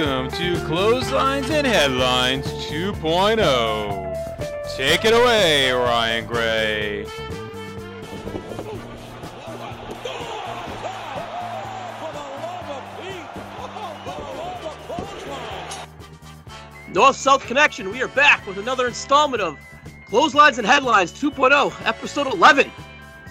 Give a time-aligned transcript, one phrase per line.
[0.00, 4.74] Welcome to Clotheslines and Headlines 2.0.
[4.74, 7.04] Take it away, Ryan Gray.
[16.94, 19.58] North South Connection, we are back with another installment of
[20.08, 22.70] Clotheslines and Headlines 2.0, episode 11.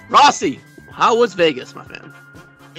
[0.07, 0.59] Rossi,
[0.91, 2.13] how was Vegas, my man?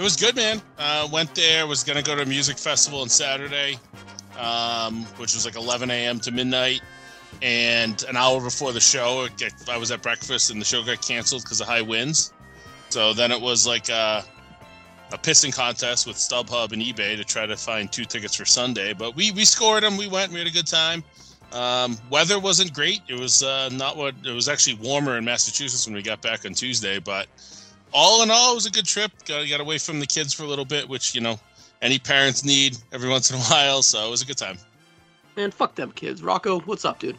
[0.01, 0.63] It was good, man.
[0.79, 3.79] Uh, went there, was going to go to a music festival on Saturday,
[4.39, 6.19] um, which was like 11 a.m.
[6.21, 6.81] to midnight.
[7.43, 9.29] And an hour before the show,
[9.69, 12.33] I was at breakfast and the show got canceled because of high winds.
[12.89, 14.25] So then it was like a,
[15.13, 18.95] a pissing contest with StubHub and eBay to try to find two tickets for Sunday.
[18.95, 19.99] But we, we scored them.
[19.99, 20.33] We went.
[20.33, 21.05] We had a good time.
[21.53, 23.01] Um, weather wasn't great.
[23.07, 26.47] It was uh, not what it was actually warmer in Massachusetts when we got back
[26.47, 27.01] on Tuesday.
[27.01, 27.27] But
[27.93, 29.13] all in all, it was a good trip.
[29.27, 31.39] Got, got away from the kids for a little bit, which you know
[31.83, 33.83] any parents need every once in a while.
[33.83, 34.59] So it was a good time.
[35.37, 36.23] Man, fuck them kids.
[36.23, 37.19] Rocco, what's up, dude?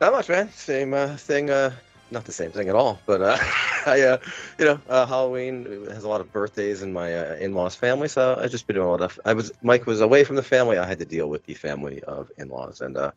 [0.00, 0.50] Not much, man.
[0.52, 1.50] Same uh, thing.
[1.50, 1.72] Uh,
[2.10, 3.00] not the same thing at all.
[3.06, 3.36] But uh,
[3.86, 4.18] I, uh,
[4.58, 8.38] you know, uh, Halloween has a lot of birthdays in my uh, in-laws family, so
[8.40, 9.18] I just been doing a lot of.
[9.24, 10.78] I was Mike was away from the family.
[10.78, 13.10] I had to deal with the family of in-laws, and uh,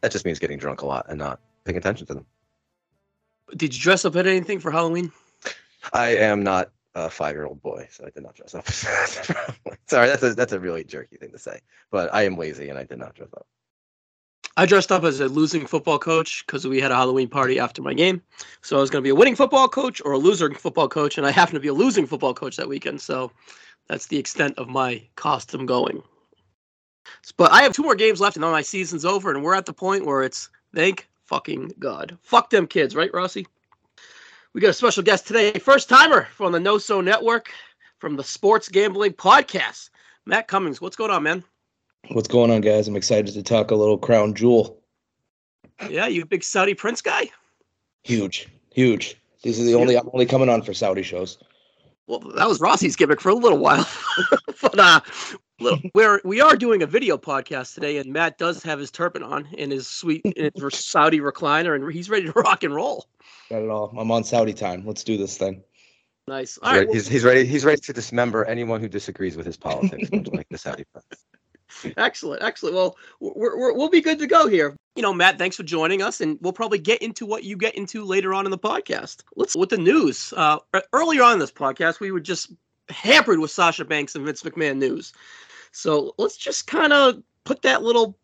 [0.00, 2.26] that just means getting drunk a lot and not paying attention to them.
[3.56, 5.12] Did you dress up at anything for Halloween?
[5.92, 8.68] I am not a five-year-old boy, so I did not dress up.
[9.86, 12.78] Sorry, that's a that's a really jerky thing to say, but I am lazy and
[12.78, 13.46] I did not dress up.
[14.56, 17.82] I dressed up as a losing football coach because we had a Halloween party after
[17.82, 18.22] my game.
[18.62, 21.18] So I was going to be a winning football coach or a loser football coach,
[21.18, 23.00] and I happened to be a losing football coach that weekend.
[23.00, 23.32] So
[23.88, 26.02] that's the extent of my costume going.
[27.36, 29.66] But I have two more games left, and then my season's over, and we're at
[29.66, 32.16] the point where it's thank fucking God.
[32.22, 33.46] Fuck them kids, right, Rossi?
[34.54, 37.50] We got a special guest today, first timer from the NoSo Network,
[37.98, 39.90] from the Sports Gambling Podcast,
[40.26, 40.80] Matt Cummings.
[40.80, 41.42] What's going on, man?
[42.12, 42.86] What's going on, guys?
[42.86, 44.80] I'm excited to talk a little crown jewel.
[45.90, 47.32] Yeah, you a big Saudi Prince guy?
[48.04, 49.16] Huge, huge.
[49.42, 51.38] These are the only I'm only coming on for Saudi shows.
[52.06, 53.88] Well, that was Rossi's gimmick for a little while,
[54.62, 55.00] but uh,
[55.58, 59.24] little, we're we are doing a video podcast today, and Matt does have his turban
[59.24, 63.08] on in his sweet in his Saudi recliner, and he's ready to rock and roll.
[63.50, 63.94] Got it all.
[63.98, 64.86] I'm on Saudi time.
[64.86, 65.62] Let's do this thing.
[66.26, 66.58] Nice.
[66.62, 67.44] He's, ready, he's, he's ready.
[67.44, 71.20] He's ready to dismember anyone who disagrees with his politics, much like the Saudi president.
[71.96, 72.76] Excellent, excellent.
[72.76, 74.76] Well, we're, we're, we'll be good to go here.
[74.94, 77.74] You know, Matt, thanks for joining us, and we'll probably get into what you get
[77.74, 79.22] into later on in the podcast.
[79.34, 80.32] Let's with the news.
[80.36, 80.58] Uh,
[80.92, 82.52] earlier on in this podcast, we were just
[82.90, 85.12] hampered with Sasha Banks and Vince McMahon news.
[85.72, 88.16] So let's just kind of put that little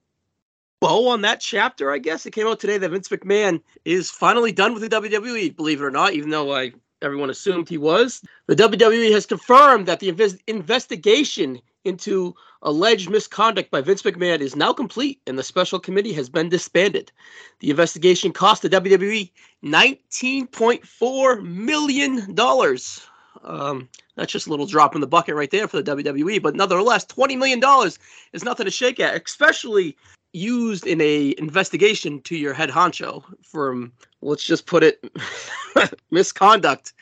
[0.80, 1.92] bow on that chapter.
[1.92, 5.54] I guess it came out today that Vince McMahon is finally done with the WWE.
[5.54, 9.86] Believe it or not, even though I everyone assumed he was, the WWE has confirmed
[9.86, 15.42] that the inv- investigation into alleged misconduct by Vince McMahon is now complete and the
[15.42, 17.10] special committee has been disbanded.
[17.60, 19.30] The investigation cost the WWE
[19.64, 22.38] $19.4 million.
[23.42, 26.54] Um, that's just a little drop in the bucket right there for the WWE, but
[26.54, 27.62] nonetheless, $20 million
[28.34, 29.96] is nothing to shake at, especially
[30.32, 33.92] used in a investigation to your head honcho from
[34.22, 35.04] let's just put it
[36.10, 36.92] misconduct.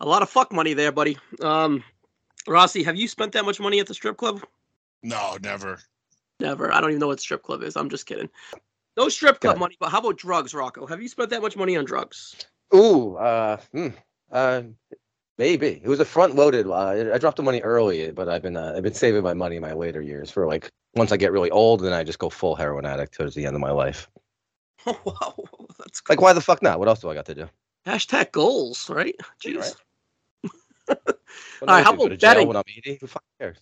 [0.00, 1.16] A lot of fuck money there, buddy.
[1.40, 1.82] Um,
[2.46, 4.42] Rossi, have you spent that much money at the strip club?
[5.02, 5.78] No, never.
[6.40, 6.72] Never.
[6.72, 7.76] I don't even know what strip club is.
[7.76, 8.28] I'm just kidding.
[8.96, 10.86] No strip club money, but how about drugs, Rocco?
[10.86, 12.36] Have you spent that much money on drugs?
[12.74, 13.88] Ooh, uh, hmm,
[14.30, 14.62] uh,
[15.36, 16.66] maybe it was a front loaded.
[16.66, 19.56] Uh, I dropped the money early, but I've been uh, I've been saving my money
[19.56, 22.30] in my later years for like once I get really old, then I just go
[22.30, 24.08] full heroin addict towards the end of my life.
[24.86, 25.34] Oh wow,
[25.78, 26.12] that's cool.
[26.12, 26.78] like why the fuck not?
[26.78, 27.48] What else do I got to do?
[27.86, 29.16] Hashtag goals, right?
[29.42, 29.58] Jeez.
[29.58, 29.74] Right.
[30.98, 32.46] All right, how about betting?
[32.48, 33.56] When I'm eating, who fuck cares?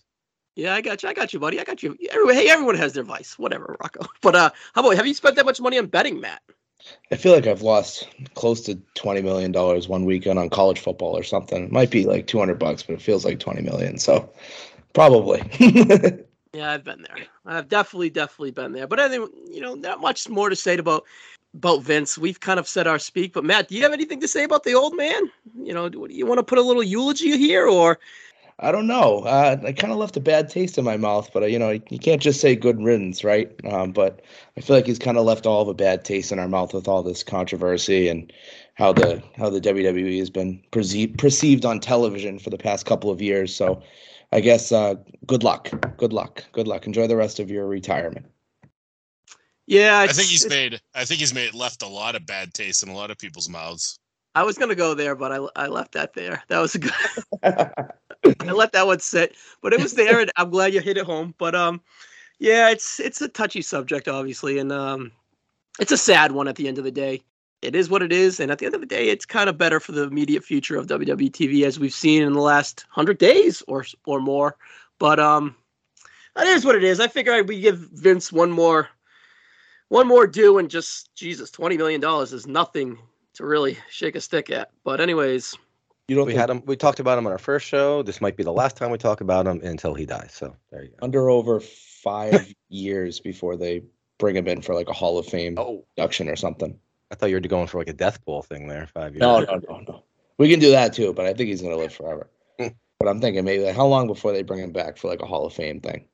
[0.55, 1.09] Yeah, I got you.
[1.09, 1.59] I got you, buddy.
[1.59, 1.97] I got you.
[2.11, 3.39] Everyone, hey, everyone has their vice.
[3.39, 4.05] Whatever, Rocco.
[4.21, 6.41] But uh, how about have you spent that much money on betting, Matt?
[7.11, 11.17] I feel like I've lost close to twenty million dollars one weekend on college football
[11.17, 11.63] or something.
[11.63, 13.97] It might be like two hundred bucks, but it feels like twenty million.
[13.97, 14.29] So
[14.93, 15.41] probably.
[16.53, 17.25] Yeah, I've been there.
[17.45, 18.87] I've definitely, definitely been there.
[18.87, 21.03] But I think you know, not much more to say about
[21.55, 22.17] about Vince.
[22.17, 23.33] We've kind of said our speak.
[23.33, 25.29] But Matt, do you have anything to say about the old man?
[25.55, 27.99] You know, do you want to put a little eulogy here, or
[28.59, 29.19] I don't know.
[29.21, 31.71] Uh, I kind of left a bad taste in my mouth, but uh, you know,
[31.71, 33.51] you can't just say good riddance, right?
[33.71, 34.21] Um, but
[34.55, 36.73] I feel like he's kind of left all of a bad taste in our mouth
[36.73, 38.31] with all this controversy and
[38.75, 43.09] how the how the WWE has been perceived perceived on television for the past couple
[43.09, 43.55] of years.
[43.55, 43.81] So,
[44.33, 44.95] I guess uh,
[45.27, 46.87] good luck, good luck, good luck.
[46.87, 48.25] Enjoy the rest of your retirement.
[49.67, 50.81] Yeah, I think he's made.
[50.95, 53.47] I think he's made left a lot of bad taste in a lot of people's
[53.47, 53.99] mouths.
[54.33, 56.41] I was gonna go there, but I I left that there.
[56.47, 56.93] That was a good.
[57.43, 61.05] I let that one sit, but it was there, and I'm glad you hit it
[61.05, 61.35] home.
[61.37, 61.79] But um,
[62.39, 65.11] Yeah, it's it's a touchy subject, obviously, and um,
[65.79, 67.21] it's a sad one at the end of the day.
[67.63, 69.57] It is what it is, and at the end of the day, it's kind of
[69.57, 73.17] better for the immediate future of WWE TV as we've seen in the last hundred
[73.17, 74.57] days or or more.
[74.99, 75.55] But um,
[76.37, 76.99] it is what it is.
[76.99, 78.89] I figure we give Vince one more
[79.87, 82.97] one more due, and just Jesus, twenty million dollars is nothing
[83.35, 84.69] to really shake a stick at.
[84.83, 85.55] But anyways,
[86.09, 86.63] You don't We think had him.
[86.65, 88.03] We talked about him on our first show.
[88.03, 90.33] This might be the last time we talk about him until he dies.
[90.33, 90.97] So there you go.
[91.01, 93.83] under over five years before they
[94.17, 96.77] bring him in for like a Hall of Fame Oh, induction or something.
[97.13, 98.87] I thought you were going for like a death pool thing there.
[98.87, 99.19] Five years.
[99.21, 100.03] No, no, no, no.
[100.39, 102.27] We can do that too, but I think he's gonna live forever.
[102.59, 102.69] Hmm.
[102.99, 105.27] but I'm thinking maybe like how long before they bring him back for like a
[105.27, 106.05] Hall of Fame thing?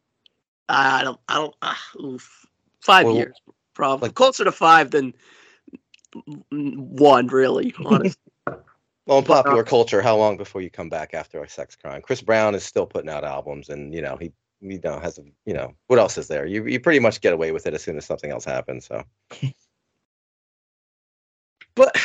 [0.67, 2.45] I don't, I don't, ah, oof.
[2.81, 3.35] five Well, years
[3.73, 5.13] probably like- closer to five than
[6.51, 7.73] one, really.
[7.85, 8.19] Honestly.
[9.05, 12.01] Well, in uh, popular culture, how long before you come back after a sex crime?
[12.01, 15.23] Chris Brown is still putting out albums, and you know he, you know, has a,
[15.45, 16.45] you know, what else is there?
[16.45, 18.85] You you pretty much get away with it as soon as something else happens.
[18.85, 19.03] So
[21.79, 21.95] But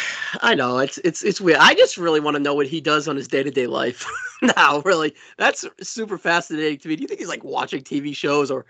[0.41, 1.59] I know it's it's it's weird.
[1.59, 4.07] I just really want to know what he does on his day to day life
[4.57, 4.83] now.
[4.83, 6.95] Really, that's super fascinating to me.
[6.95, 8.67] Do you think he's like watching TV shows or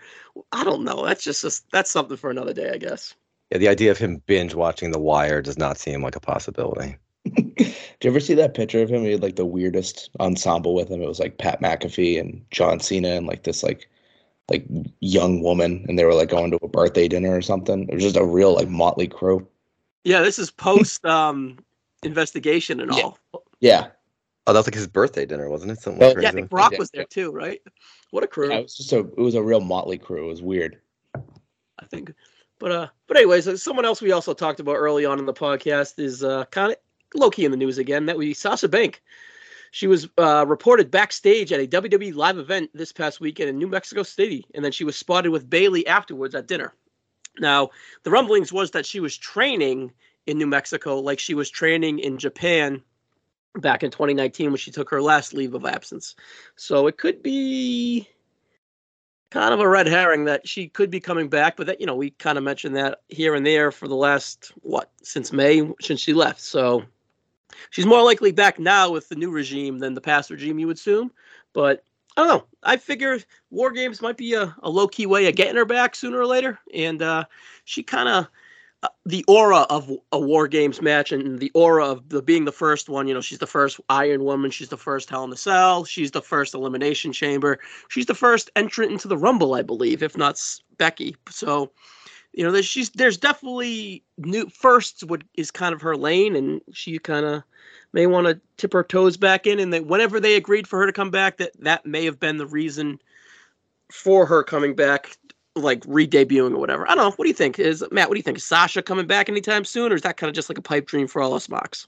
[0.51, 1.05] I don't know?
[1.05, 3.13] That's just a, that's something for another day, I guess.
[3.51, 6.97] yeah, the idea of him binge watching The Wire does not seem like a possibility.
[7.35, 9.03] Did you ever see that picture of him?
[9.03, 11.03] He had like the weirdest ensemble with him.
[11.03, 13.87] It was like Pat McAfee and John Cena and like this like
[14.49, 14.65] like
[15.01, 17.87] young woman, and they were like going to a birthday dinner or something.
[17.89, 19.47] It was just a real like motley crew.
[20.05, 21.57] Yeah, this is post um
[22.03, 23.19] investigation and all.
[23.59, 23.87] Yeah,
[24.47, 25.79] Oh, that was like his birthday dinner, wasn't it?
[25.79, 27.61] Something Yeah, Yeah, I think Brock was there too, right?
[28.11, 28.51] What a crew.
[28.51, 30.25] yeah, it was just a it was a real motley crew.
[30.25, 30.79] It was weird.
[31.15, 32.13] I think.
[32.59, 35.33] But uh, but anyways, uh, someone else we also talked about early on in the
[35.33, 36.77] podcast is uh, kind of
[37.19, 38.05] low key in the news again.
[38.05, 39.01] That we Sasha Bank.
[39.71, 43.67] She was uh, reported backstage at a WWE live event this past weekend in New
[43.67, 46.73] Mexico City, and then she was spotted with Bayley afterwards at dinner.
[47.39, 47.69] Now,
[48.03, 49.91] the rumblings was that she was training
[50.25, 52.81] in New Mexico, like she was training in Japan
[53.55, 56.15] back in 2019 when she took her last leave of absence.
[56.55, 58.07] So it could be
[59.31, 61.95] kind of a red herring that she could be coming back, but that you know
[61.95, 65.99] we kind of mentioned that here and there for the last what since May since
[65.99, 66.41] she left.
[66.41, 66.83] So
[67.69, 70.77] she's more likely back now with the new regime than the past regime, you would
[70.77, 71.11] assume.
[71.53, 71.83] But
[72.17, 72.45] I don't know.
[72.63, 73.19] I figure
[73.49, 76.25] War Games might be a, a low key way of getting her back sooner or
[76.25, 77.25] later, and uh,
[77.65, 78.27] she kind of.
[78.83, 82.51] Uh, the aura of a war games match and the aura of the being the
[82.51, 85.37] first one you know she's the first iron woman she's the first hell in the
[85.37, 87.57] cell she's the first elimination chamber
[87.87, 90.39] she's the first entrant into the Rumble, I believe, if not
[90.77, 91.15] Becky.
[91.29, 91.71] So,
[92.35, 96.61] you know, there's she's there's definitely new firsts what is kind of her lane, and
[96.73, 97.43] she kind of
[97.93, 99.57] may want to tip her toes back in.
[99.57, 102.37] And that whenever they agreed for her to come back, that that may have been
[102.37, 102.99] the reason
[103.89, 105.17] for her coming back,
[105.55, 106.85] like re-debuting or whatever.
[106.89, 107.11] I don't know.
[107.11, 107.57] What do you think?
[107.57, 108.09] Is Matt?
[108.09, 108.37] What do you think?
[108.37, 110.87] Is Sasha coming back anytime soon, or is that kind of just like a pipe
[110.87, 111.87] dream for all us mocks?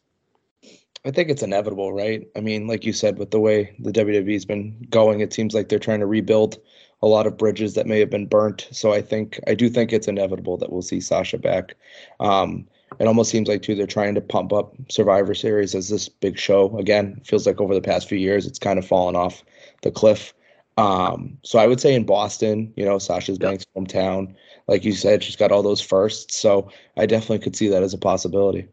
[1.05, 2.25] I think it's inevitable, right?
[2.37, 5.67] I mean, like you said, with the way the WWE's been going, it seems like
[5.67, 6.57] they're trying to rebuild
[7.01, 8.67] a lot of bridges that may have been burnt.
[8.71, 11.75] So I think I do think it's inevitable that we'll see Sasha back.
[12.19, 12.67] Um,
[12.99, 16.39] it almost seems like too they're trying to pump up Survivor Series as this big
[16.39, 17.21] show again.
[17.23, 19.43] Feels like over the past few years it's kind of fallen off
[19.83, 20.33] the cliff.
[20.77, 23.39] Um, so I would say in Boston, you know, Sasha's.
[23.39, 24.35] Banks' hometown.
[24.67, 26.37] Like you said, she's got all those firsts.
[26.37, 28.67] So I definitely could see that as a possibility.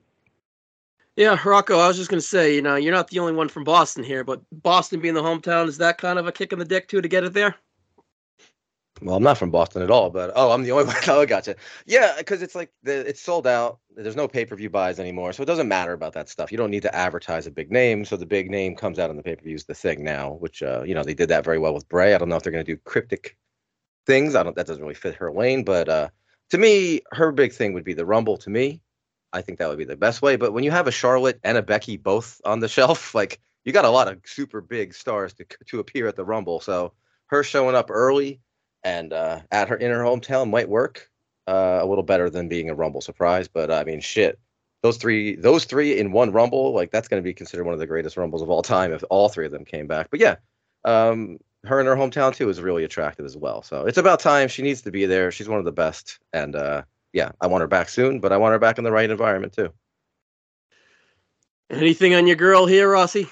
[1.16, 3.48] Yeah, Rocco, I was just going to say, you know, you're not the only one
[3.48, 6.58] from Boston here, but Boston being the hometown, is that kind of a kick in
[6.58, 7.54] the dick, too, to get it there?
[9.02, 10.96] Well, I'm not from Boston at all, but oh, I'm the only one.
[11.08, 11.56] Oh, gotcha.
[11.84, 13.80] Yeah, because it's like the, it's sold out.
[13.96, 16.52] There's no pay per view buys anymore, so it doesn't matter about that stuff.
[16.52, 19.16] You don't need to advertise a big name, so the big name comes out on
[19.16, 20.34] the pay per view is the thing now.
[20.34, 22.14] Which uh, you know they did that very well with Bray.
[22.14, 23.36] I don't know if they're going to do cryptic
[24.06, 24.34] things.
[24.36, 24.54] I don't.
[24.54, 26.08] That doesn't really fit her lane, but uh,
[26.50, 28.36] to me, her big thing would be the Rumble.
[28.38, 28.80] To me,
[29.32, 30.36] I think that would be the best way.
[30.36, 33.72] But when you have a Charlotte and a Becky both on the shelf, like you
[33.72, 36.60] got a lot of super big stars to to appear at the Rumble.
[36.60, 36.92] So
[37.26, 38.40] her showing up early
[38.84, 41.10] and uh, at her in her hometown might work
[41.48, 43.48] uh, a little better than being a Rumble surprise.
[43.48, 44.38] But I mean, shit,
[44.82, 47.80] those three, those three in one Rumble, like that's going to be considered one of
[47.80, 50.08] the greatest Rumbles of all time if all three of them came back.
[50.10, 50.36] But yeah,
[50.84, 53.62] um, her in her hometown too is really attractive as well.
[53.62, 55.30] So it's about time she needs to be there.
[55.30, 58.20] She's one of the best, and uh, yeah, I want her back soon.
[58.20, 59.72] But I want her back in the right environment too.
[61.70, 63.26] Anything on your girl here, Rossi?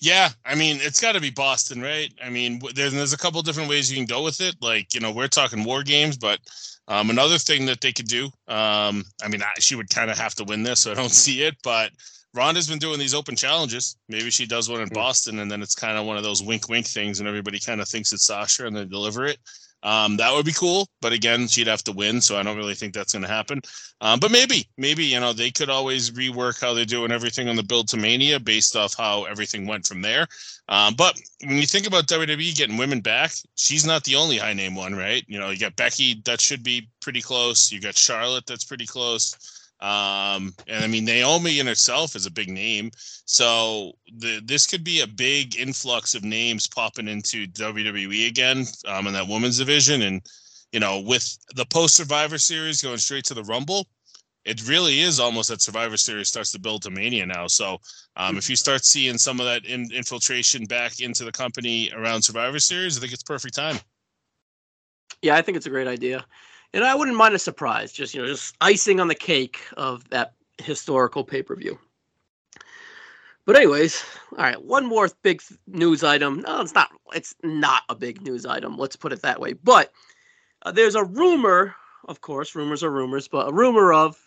[0.00, 2.10] Yeah, I mean, it's got to be Boston, right?
[2.24, 4.56] I mean, w- there, there's a couple different ways you can go with it.
[4.62, 6.38] Like, you know, we're talking war games, but
[6.88, 10.16] um, another thing that they could do, um, I mean, I, she would kind of
[10.18, 11.90] have to win this, so I don't see it, but
[12.34, 13.96] Ronda's been doing these open challenges.
[14.08, 14.94] Maybe she does one in Hmm.
[14.94, 17.80] Boston, and then it's kind of one of those wink wink things, and everybody kind
[17.82, 19.38] of thinks it's Sasha and they deliver it.
[19.82, 22.74] Um, that would be cool, but again, she'd have to win, so I don't really
[22.74, 23.62] think that's going to happen.
[24.02, 27.56] Um, but maybe, maybe you know they could always rework how they're doing everything on
[27.56, 30.26] the build to Mania based off how everything went from there.
[30.68, 34.52] Um, but when you think about WWE getting women back, she's not the only high
[34.52, 35.24] name one, right?
[35.26, 37.72] You know, you got Becky that should be pretty close.
[37.72, 39.59] You got Charlotte that's pretty close.
[39.80, 42.90] Um, and I mean, Naomi in herself is a big name.
[43.24, 49.06] So the, this could be a big influx of names popping into WWE again um,
[49.06, 50.02] in that women's division.
[50.02, 50.20] And,
[50.72, 53.86] you know, with the post Survivor Series going straight to the Rumble,
[54.44, 57.46] it really is almost that Survivor Series starts to build to Mania now.
[57.46, 57.78] So
[58.16, 62.22] um, if you start seeing some of that in, infiltration back into the company around
[62.22, 63.78] Survivor Series, I think it's perfect time.
[65.22, 66.24] Yeah, I think it's a great idea
[66.72, 70.08] and I wouldn't mind a surprise, just you know, just icing on the cake of
[70.10, 71.78] that historical pay per view.
[73.46, 76.40] But anyways, all right, one more big news item.
[76.40, 76.90] No, it's not.
[77.14, 78.76] It's not a big news item.
[78.76, 79.54] Let's put it that way.
[79.54, 79.92] But
[80.62, 81.74] uh, there's a rumor,
[82.06, 84.18] of course, rumors are rumors, but a rumor of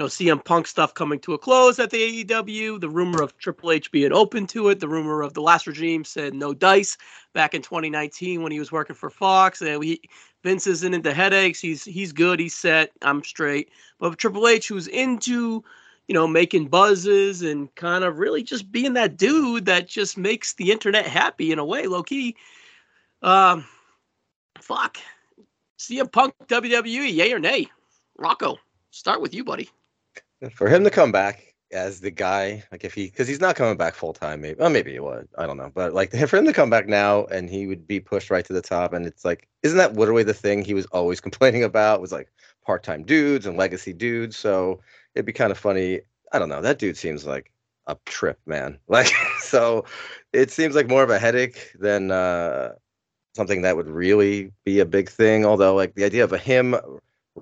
[0.00, 2.80] you know CM Punk stuff coming to a close at the AEW.
[2.80, 4.80] The rumor of Triple H being open to it.
[4.80, 6.96] The rumor of the last regime said no dice
[7.34, 9.60] back in 2019 when he was working for Fox.
[9.60, 10.00] And we
[10.42, 11.60] Vince isn't into headaches.
[11.60, 12.40] He's he's good.
[12.40, 12.92] He's set.
[13.02, 13.68] I'm straight.
[13.98, 15.62] But Triple H, who's into,
[16.08, 20.54] you know, making buzzes and kind of really just being that dude that just makes
[20.54, 22.36] the internet happy in a way, low key.
[23.20, 23.66] Um,
[24.62, 24.96] fuck.
[25.78, 27.66] CM Punk WWE, yay or nay?
[28.16, 28.56] Rocco,
[28.90, 29.68] start with you, buddy.
[30.54, 33.76] For him to come back as the guy, like if he, because he's not coming
[33.76, 36.46] back full time, maybe, well, maybe he would, I don't know, but like for him
[36.46, 39.24] to come back now and he would be pushed right to the top, and it's
[39.24, 42.00] like, isn't that literally the thing he was always complaining about?
[42.00, 42.28] Was like
[42.64, 44.36] part time dudes and legacy dudes.
[44.36, 44.80] So
[45.14, 46.00] it'd be kind of funny.
[46.32, 46.62] I don't know.
[46.62, 47.50] That dude seems like
[47.86, 48.78] a trip, man.
[48.88, 49.84] Like, so
[50.32, 52.72] it seems like more of a headache than uh,
[53.34, 55.44] something that would really be a big thing.
[55.44, 56.76] Although, like the idea of a him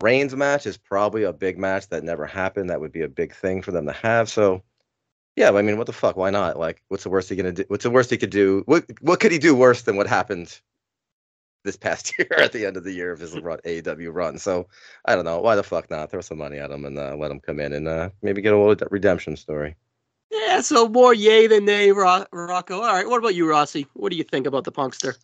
[0.02, 2.70] Reigns match is probably a big match that never happened.
[2.70, 4.28] That would be a big thing for them to have.
[4.28, 4.62] So,
[5.36, 6.16] yeah, I mean, what the fuck?
[6.16, 6.58] Why not?
[6.58, 7.64] Like, what's the worst he gonna do?
[7.68, 8.62] What's the worst he could do?
[8.66, 10.60] What what could he do worse than what happened
[11.64, 14.38] this past year at the end of the year of his run, AEW run?
[14.38, 14.68] So,
[15.04, 15.40] I don't know.
[15.40, 16.10] Why the fuck not?
[16.10, 18.52] Throw some money at him and uh, let him come in and uh, maybe get
[18.52, 19.76] a little redemption story.
[20.30, 22.80] Yeah, so more yay than nay, Rocco.
[22.80, 23.86] All right, what about you, Rossi?
[23.94, 25.16] What do you think about the Punkster?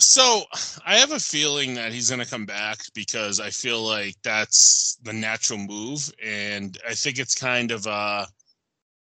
[0.00, 0.42] So
[0.86, 4.98] I have a feeling that he's going to come back because I feel like that's
[5.02, 8.26] the natural move, and I think it's kind of uh,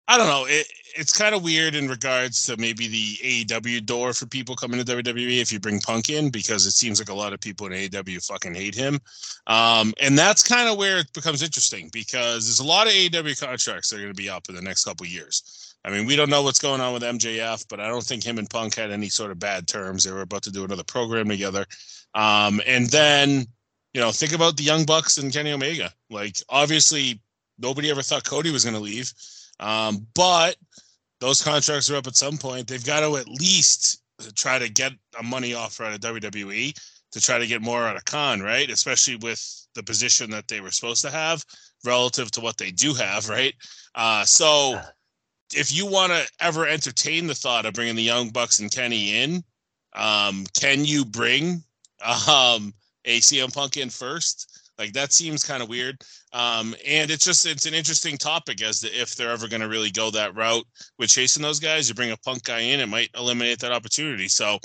[0.08, 0.46] I don't know.
[0.48, 4.84] It it's kind of weird in regards to maybe the AEW door for people coming
[4.84, 7.66] to WWE if you bring Punk in because it seems like a lot of people
[7.66, 9.00] in AEW fucking hate him,
[9.48, 13.40] um, and that's kind of where it becomes interesting because there's a lot of AEW
[13.40, 15.63] contracts that are going to be up in the next couple years.
[15.86, 18.38] I mean, we don't know what's going on with MJF, but I don't think him
[18.38, 20.04] and Punk had any sort of bad terms.
[20.04, 21.66] They were about to do another program together.
[22.14, 23.46] Um, and then,
[23.94, 25.92] you know, think about the Young Bucks and Kenny Omega.
[26.10, 27.20] Like, obviously,
[27.60, 29.12] nobody ever thought Cody was going to leave.
[29.60, 30.56] Um, but
[31.20, 32.68] those contracts are up at some point.
[32.68, 34.02] They've got to at least
[34.36, 36.74] try to get a money offer out of WWE
[37.12, 38.70] to try to get more out of Khan, right?
[38.70, 41.44] Especially with the position that they were supposed to have
[41.86, 43.54] relative to what they do have, right?
[43.96, 44.80] Uh, so
[45.54, 49.22] if you want to ever entertain the thought of bringing the Young Bucks and Kenny
[49.22, 49.44] in,
[49.94, 51.64] um, can you bring
[52.04, 52.74] um,
[53.06, 54.64] a CM Punk in first?
[54.78, 56.02] Like that seems kind of weird.
[56.32, 59.68] Um, and it's just it's an interesting topic as to if they're ever going to
[59.68, 60.66] really go that route
[60.98, 61.88] with chasing those guys.
[61.88, 64.28] You bring a Punk guy in, it might eliminate that opportunity.
[64.28, 64.60] So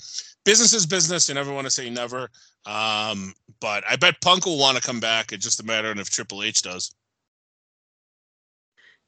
[0.44, 1.28] business is business.
[1.28, 2.30] You never want to say never.
[2.64, 5.32] Um, but I bet Punk will want to come back.
[5.32, 6.94] It's just a matter of if Triple H does.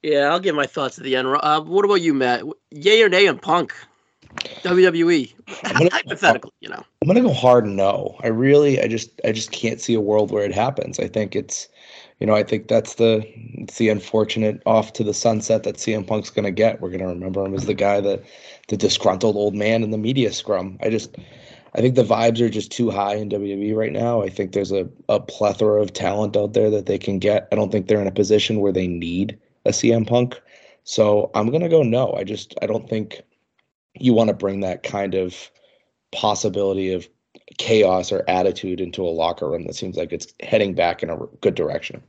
[0.03, 1.29] Yeah, I'll give my thoughts at the end.
[1.29, 2.43] Uh, what about you, Matt?
[2.71, 3.75] Yay or nay on Punk?
[4.63, 6.83] WWE, gonna, hypothetically, you know.
[7.03, 8.17] I'm gonna go hard no.
[8.23, 11.01] I really, I just, I just can't see a world where it happens.
[11.01, 11.69] I think it's,
[12.21, 13.27] you know, I think that's the,
[13.61, 16.81] it's the unfortunate off to the sunset that CM Punk's gonna get.
[16.81, 18.23] We're gonna remember him as the guy that,
[18.69, 20.79] the disgruntled old man in the media scrum.
[20.81, 21.17] I just,
[21.75, 24.23] I think the vibes are just too high in WWE right now.
[24.23, 27.49] I think there's a, a plethora of talent out there that they can get.
[27.51, 30.41] I don't think they're in a position where they need a CM Punk.
[30.85, 32.13] So I'm gonna go no.
[32.15, 33.23] I just I don't think
[33.95, 35.51] you want to bring that kind of
[36.13, 37.09] possibility of
[37.59, 41.17] chaos or attitude into a locker room that seems like it's heading back in a
[41.41, 42.03] good direction.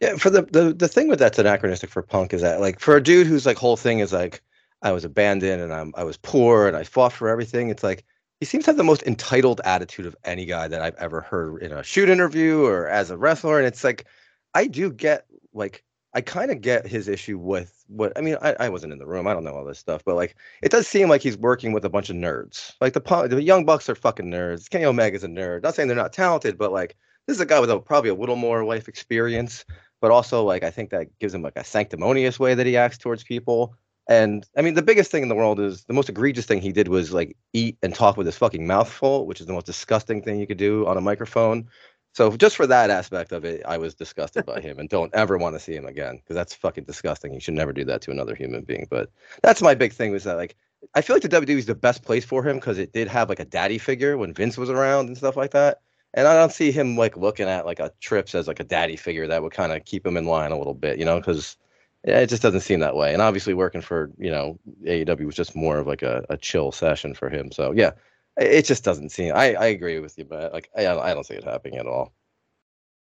[0.00, 2.96] Yeah, for the the the thing with that's anachronistic for Punk is that like for
[2.96, 4.42] a dude whose like whole thing is like
[4.82, 7.68] I was abandoned and I'm I was poor and I fought for everything.
[7.68, 8.04] It's like
[8.40, 11.62] he seems to have the most entitled attitude of any guy that I've ever heard
[11.62, 13.58] in a shoot interview or as a wrestler.
[13.58, 14.06] And it's like
[14.54, 18.36] I do get like I kind of get his issue with what I mean.
[18.42, 19.26] I, I wasn't in the room.
[19.26, 21.84] I don't know all this stuff, but like it does seem like he's working with
[21.84, 22.74] a bunch of nerds.
[22.80, 24.68] Like the the young bucks are fucking nerds.
[24.68, 25.62] Kenny Omega's a nerd.
[25.62, 28.14] Not saying they're not talented, but like this is a guy with a, probably a
[28.14, 29.64] little more life experience.
[30.00, 32.98] But also like I think that gives him like a sanctimonious way that he acts
[32.98, 33.74] towards people.
[34.08, 36.72] And I mean, the biggest thing in the world is the most egregious thing he
[36.72, 39.66] did was like eat and talk with his fucking mouth full, which is the most
[39.66, 41.68] disgusting thing you could do on a microphone.
[42.12, 45.38] So just for that aspect of it, I was disgusted by him and don't ever
[45.38, 47.32] want to see him again because that's fucking disgusting.
[47.32, 48.86] You should never do that to another human being.
[48.90, 49.10] But
[49.42, 50.56] that's my big thing was that like
[50.94, 53.28] I feel like the WWE is the best place for him because it did have
[53.28, 55.80] like a daddy figure when Vince was around and stuff like that.
[56.14, 58.96] And I don't see him like looking at like a Trips as like a daddy
[58.96, 61.56] figure that would kind of keep him in line a little bit, you know, because
[62.02, 63.12] it just doesn't seem that way.
[63.12, 66.72] And obviously working for, you know, AEW was just more of like a, a chill
[66.72, 67.52] session for him.
[67.52, 67.92] So yeah,
[68.36, 69.34] it just doesn't seem.
[69.34, 72.12] I, I agree with you, but like I I don't see it happening at all.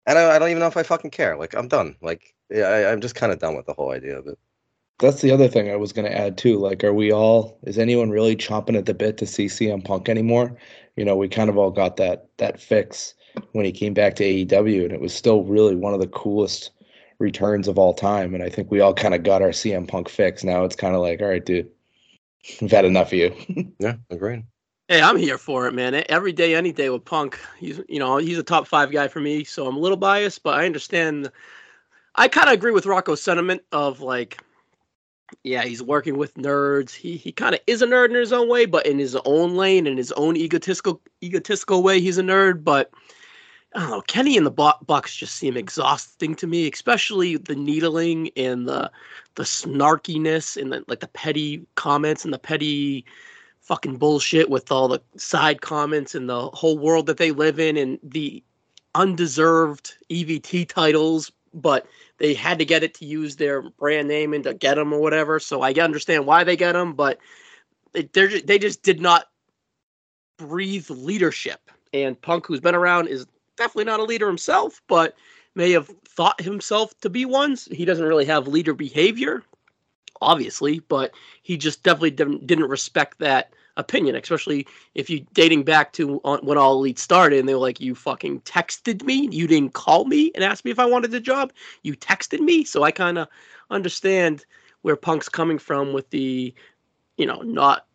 [0.06, 1.38] And I, I don't even know if I fucking care.
[1.38, 1.96] Like I'm done.
[2.02, 4.40] Like yeah, I, I'm just kind of done with the whole idea of it.
[5.00, 6.58] That's the other thing I was going to add too.
[6.58, 7.60] Like, are we all?
[7.64, 10.58] Is anyone really chomping at the bit to see CM Punk anymore?
[10.96, 13.14] You know, we kind of all got that that fix
[13.52, 16.72] when he came back to AEW, and it was still really one of the coolest
[17.20, 18.34] returns of all time.
[18.34, 20.44] And I think we all kind of got our CM Punk fix.
[20.44, 21.70] Now it's kind of like, all right, dude,
[22.62, 23.36] we've had enough of you.
[23.80, 24.46] yeah, agreed.
[24.90, 26.02] Hey, I'm here for it, man.
[26.08, 27.38] Every day, any day with Punk.
[27.60, 30.44] He's, you know, he's a top five guy for me, so I'm a little biased,
[30.44, 31.30] but I understand.
[32.16, 34.42] I kind of agree with Rocco's sentiment of like,
[35.44, 36.94] yeah, he's working with nerds.
[36.94, 39.56] He he kind of is a nerd in his own way, but in his own
[39.58, 42.64] lane, in his own egotistical egotistical way, he's a nerd.
[42.64, 42.90] But
[43.76, 44.02] I don't know.
[44.04, 48.90] Kenny and the Bucks just seem exhausting to me, especially the needling and the
[49.36, 53.04] the snarkiness and the like the petty comments and the petty
[53.68, 57.76] fucking bullshit with all the side comments and the whole world that they live in
[57.76, 58.42] and the
[58.96, 61.86] undeserved EVP titles, but
[62.18, 65.02] they had to get it to use their brand name and to get them or
[65.02, 65.38] whatever.
[65.38, 67.20] So I understand why they get them, but
[67.92, 69.26] they they just did not
[70.38, 71.70] breathe leadership.
[71.94, 73.28] And Punk, who's been around, is
[73.58, 75.16] definitely not a leader himself, but
[75.56, 77.58] may have thought himself to be one.
[77.70, 79.44] He doesn't really have leader behavior,
[80.22, 81.12] obviously, but
[81.44, 86.58] he just definitely didn't, didn't respect that opinion, especially if you dating back to when
[86.58, 90.32] All Elite started and they were like, "You fucking texted me, you didn't call me
[90.36, 93.28] and ask me if I wanted the job, you texted me." So I kind of
[93.70, 94.46] understand
[94.82, 96.54] where Punk's coming from with the,
[97.18, 97.86] you know, not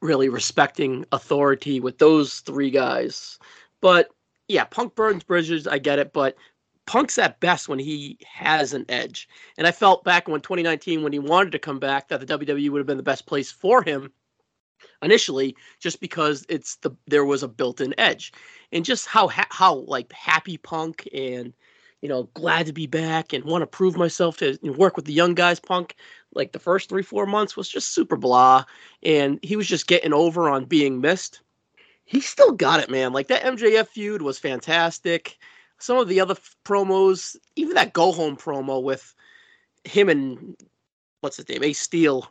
[0.00, 3.38] really respecting authority with those three guys.
[3.80, 4.10] But
[4.48, 6.36] yeah, Punk burns bridges, I get it, but
[6.86, 9.28] Punk's at best when he has an edge.
[9.58, 12.70] And I felt back when 2019 when he wanted to come back that the WWE
[12.70, 14.10] would have been the best place for him
[15.02, 18.32] initially just because it's the there was a built-in edge.
[18.72, 21.52] And just how ha- how like happy punk and
[22.00, 25.12] you know glad to be back and want to prove myself to work with the
[25.12, 25.60] young guys.
[25.60, 25.96] Punk
[26.34, 28.64] like the first three four months was just super blah
[29.02, 31.40] and he was just getting over on being missed.
[32.04, 33.12] He still got it man.
[33.12, 35.38] Like that mjf feud was fantastic.
[35.78, 39.14] Some of the other f- promos even that go home promo with
[39.84, 40.56] him and
[41.20, 42.28] what's his name ace steel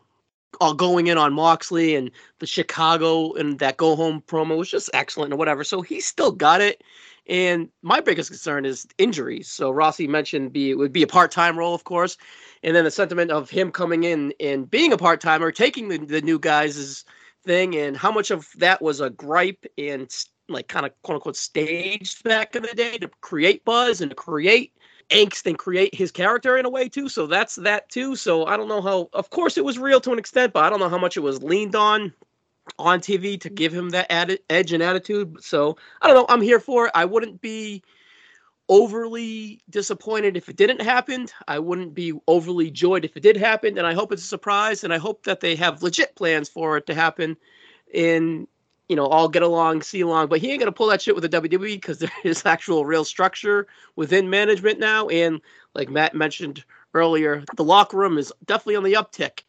[0.59, 4.89] all going in on Moxley and the Chicago and that go home promo was just
[4.93, 5.63] excellent and whatever.
[5.63, 6.83] So he still got it.
[7.29, 9.49] And my biggest concern is injuries.
[9.49, 12.17] So Rossi mentioned be it would be a part time role, of course,
[12.63, 15.97] and then the sentiment of him coming in and being a part timer, taking the,
[15.97, 17.03] the new guys'
[17.43, 20.09] thing, and how much of that was a gripe and
[20.49, 24.15] like kind of quote unquote staged back in the day to create buzz and to
[24.15, 24.71] create
[25.09, 27.09] angst and create his character in a way too.
[27.09, 28.15] So that's that too.
[28.15, 29.09] So I don't know how.
[29.13, 31.21] Of course, it was real to an extent, but I don't know how much it
[31.21, 32.13] was leaned on
[32.79, 35.43] on TV to give him that edge and attitude.
[35.43, 36.25] So I don't know.
[36.29, 36.91] I'm here for it.
[36.95, 37.83] I wouldn't be
[38.69, 41.27] overly disappointed if it didn't happen.
[41.47, 43.77] I wouldn't be overly joyed if it did happen.
[43.77, 44.83] And I hope it's a surprise.
[44.83, 47.37] And I hope that they have legit plans for it to happen
[47.93, 48.47] in
[48.89, 50.27] you know, all get along, see along.
[50.27, 53.05] But he ain't gonna pull that shit with the WWE because there is actual real
[53.05, 55.07] structure within management now.
[55.09, 55.41] And
[55.73, 59.41] like Matt mentioned earlier, the locker room is definitely on the uptick.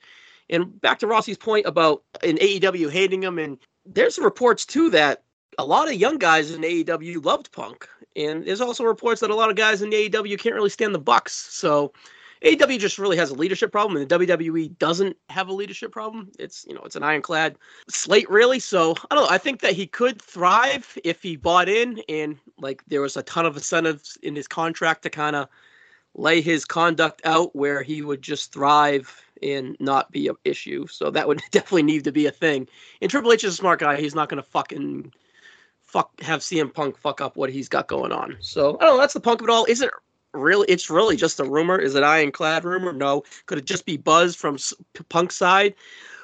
[0.50, 5.22] And back to Rossi's point about in AEW hating him, and there's reports too that
[5.58, 9.34] a lot of young guys in AEW loved Punk, and there's also reports that a
[9.34, 11.34] lot of guys in AEW can't really stand the Bucks.
[11.34, 11.92] So
[12.44, 16.30] AEW just really has a leadership problem, and the WWE doesn't have a leadership problem.
[16.38, 17.56] It's you know it's an ironclad
[17.88, 18.60] slate really.
[18.60, 19.34] So I don't know.
[19.34, 23.22] I think that he could thrive if he bought in, and like there was a
[23.22, 25.48] ton of incentives in his contract to kind of
[26.14, 30.86] lay his conduct out where he would just thrive and not be an issue.
[30.86, 32.68] So that would definitely need to be a thing.
[33.00, 34.00] And Triple H is a smart guy.
[34.00, 35.12] He's not going to fucking
[35.84, 38.36] fuck have CM Punk fuck up what he's got going on.
[38.40, 39.00] So I don't know.
[39.00, 39.64] That's the punk of it all.
[39.64, 39.90] Is it
[40.34, 41.78] really it's really just a rumor.
[41.78, 42.92] Is it ironclad rumor?
[42.92, 43.24] No.
[43.46, 44.58] Could it just be buzz from
[45.08, 45.74] Punk side,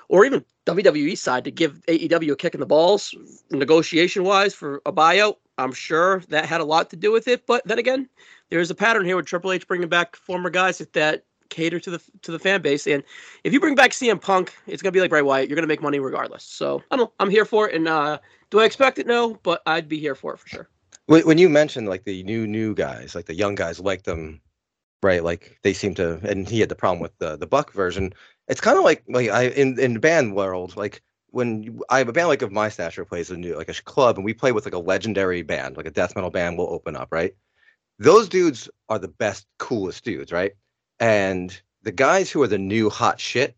[0.08, 3.14] or even WWE side to give AEW a kick in the balls,
[3.50, 5.36] negotiation wise for a buyout?
[5.58, 7.46] I'm sure that had a lot to do with it.
[7.46, 8.08] But then again,
[8.50, 11.90] there's a pattern here with Triple H bringing back former guys that, that cater to
[11.90, 12.86] the to the fan base.
[12.86, 13.02] And
[13.44, 15.48] if you bring back CM Punk, it's gonna be like Bray Wyatt.
[15.48, 16.44] You're gonna make money regardless.
[16.44, 17.12] So I don't.
[17.20, 17.74] I'm here for it.
[17.74, 18.18] And uh,
[18.50, 19.06] do I expect it?
[19.06, 20.68] No, but I'd be here for it for sure.
[21.06, 24.40] When you mentioned like the new new guys, like the young guys, like them,
[25.02, 25.22] right?
[25.22, 28.14] Like they seem to, and he had the problem with the the Buck version.
[28.48, 32.08] It's kind of like like I in in the band world, like when I have
[32.08, 34.52] a band like of my stature plays a new like a club, and we play
[34.52, 37.34] with like a legendary band, like a death metal band, will open up, right?
[37.98, 40.52] Those dudes are the best, coolest dudes, right?
[41.00, 43.56] And the guys who are the new hot shit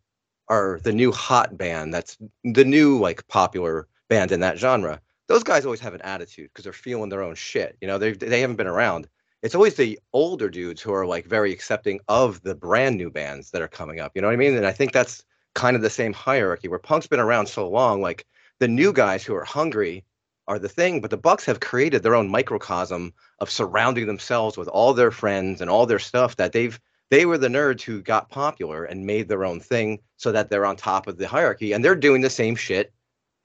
[0.49, 1.95] are the new hot band.
[1.95, 6.51] That's the new like popular band in that genre those guys always have an attitude
[6.51, 7.77] because they're feeling their own shit.
[7.81, 9.09] You know, they they haven't been around.
[9.43, 13.51] It's always the older dudes who are like very accepting of the brand new bands
[13.51, 14.13] that are coming up.
[14.15, 14.57] You know what I mean?
[14.57, 18.01] And I think that's kind of the same hierarchy where Punk's been around so long.
[18.01, 18.27] Like
[18.59, 20.05] the new guys who are hungry
[20.49, 24.69] are the thing, but the Bucks have created their own microcosm of surrounding themselves with
[24.69, 28.31] all their friends and all their stuff that they've they were the nerds who got
[28.31, 31.85] popular and made their own thing so that they're on top of the hierarchy and
[31.85, 32.93] they're doing the same shit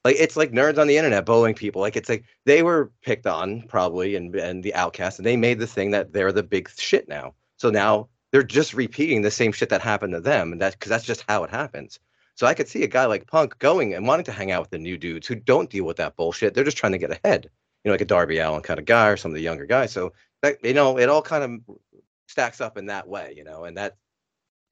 [0.03, 3.27] like it's like nerds on the internet bullying people like it's like they were picked
[3.27, 6.69] on probably and and the outcasts and they made the thing that they're the big
[6.77, 7.33] shit now.
[7.57, 10.89] So now they're just repeating the same shit that happened to them and that's because
[10.89, 11.99] that's just how it happens.
[12.35, 14.71] So i could see a guy like punk going and wanting to hang out with
[14.71, 16.53] the new dudes who don't deal with that bullshit.
[16.53, 17.49] They're just trying to get ahead
[17.83, 19.91] you know like a Darby Allin kind of guy or some of the younger guys.
[19.91, 21.75] So that you know it all kind of
[22.27, 23.97] stacks up in that way you know and that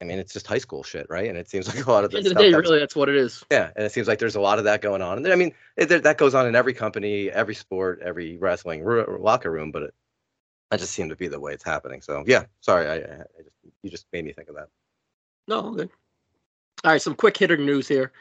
[0.00, 1.28] I mean, it's just high school shit, right?
[1.28, 2.78] And it seems like a lot of the the end of the day, that's- really,
[2.80, 3.44] that's what it is.
[3.50, 5.18] yeah, and it seems like there's a lot of that going on.
[5.18, 8.82] And I mean, it, there- that goes on in every company, every sport, every wrestling
[8.82, 9.70] ro- locker room.
[9.72, 9.94] But it,
[10.70, 12.00] that just seemed to be the way it's happening.
[12.00, 14.68] So yeah, sorry, I, I just you just made me think of that.
[15.48, 15.88] No, okay.
[16.84, 18.12] All right, some quick hitter news here.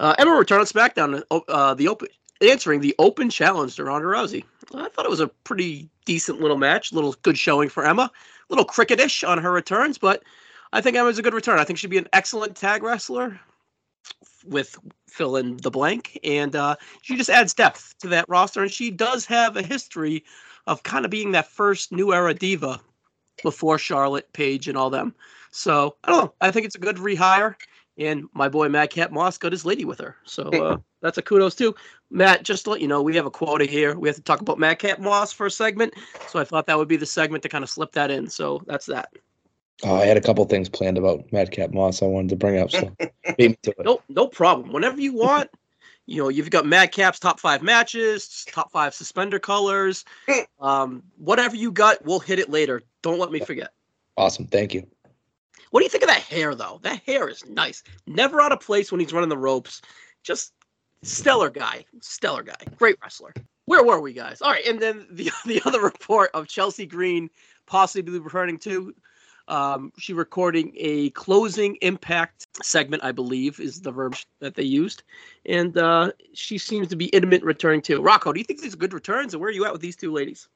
[0.00, 2.08] Uh, Emma returned on SmackDown, uh, the open
[2.40, 4.44] answering the open challenge to Ronda Rousey.
[4.74, 8.10] I thought it was a pretty decent little match, a little good showing for Emma.
[8.50, 10.24] A little cricketish on her returns, but
[10.72, 11.58] I think Emma's a good return.
[11.58, 13.38] I think she'd be an excellent tag wrestler
[14.44, 14.76] with
[15.08, 18.62] fill in the blank, and uh, she just adds depth to that roster.
[18.62, 20.24] And she does have a history
[20.66, 22.80] of kind of being that first new era diva
[23.42, 25.14] before Charlotte, Paige, and all them.
[25.50, 26.34] So I don't know.
[26.40, 27.56] I think it's a good rehire,
[27.98, 30.16] and my boy Madcap Moss got his lady with her.
[30.24, 31.74] So uh, that's a kudos too.
[32.10, 33.98] Matt, just to let you know, we have a quota here.
[33.98, 35.94] We have to talk about Madcap Moss for a segment,
[36.28, 38.28] so I thought that would be the segment to kind of slip that in.
[38.28, 39.10] So that's that.
[39.84, 42.70] Oh, I had a couple things planned about Madcap Moss I wanted to bring up,
[42.70, 42.94] so
[43.36, 43.84] beat me to it.
[43.84, 44.72] No, no problem.
[44.72, 45.50] Whenever you want,
[46.06, 50.04] you know, you've got Madcap's top five matches, top five suspender colors,
[50.60, 52.82] um, whatever you got, we'll hit it later.
[53.02, 53.72] Don't let me forget.
[54.16, 54.86] Awesome, thank you.
[55.70, 56.80] What do you think of that hair, though?
[56.82, 57.82] That hair is nice.
[58.06, 59.80] Never out of place when he's running the ropes.
[60.22, 60.52] Just
[61.02, 61.84] stellar guy.
[62.00, 62.56] Stellar guy.
[62.76, 63.32] Great wrestler.
[63.64, 64.42] Where were we, guys?
[64.42, 67.30] All right, and then the the other report of Chelsea Green
[67.66, 68.94] possibly returning to.
[69.48, 75.02] Um, she recording a closing impact segment, I believe, is the verb that they used,
[75.46, 78.00] and uh, she seems to be intimate returning too.
[78.00, 79.96] Rocco, do you think these are good returns, and where are you at with these
[79.96, 80.48] two ladies?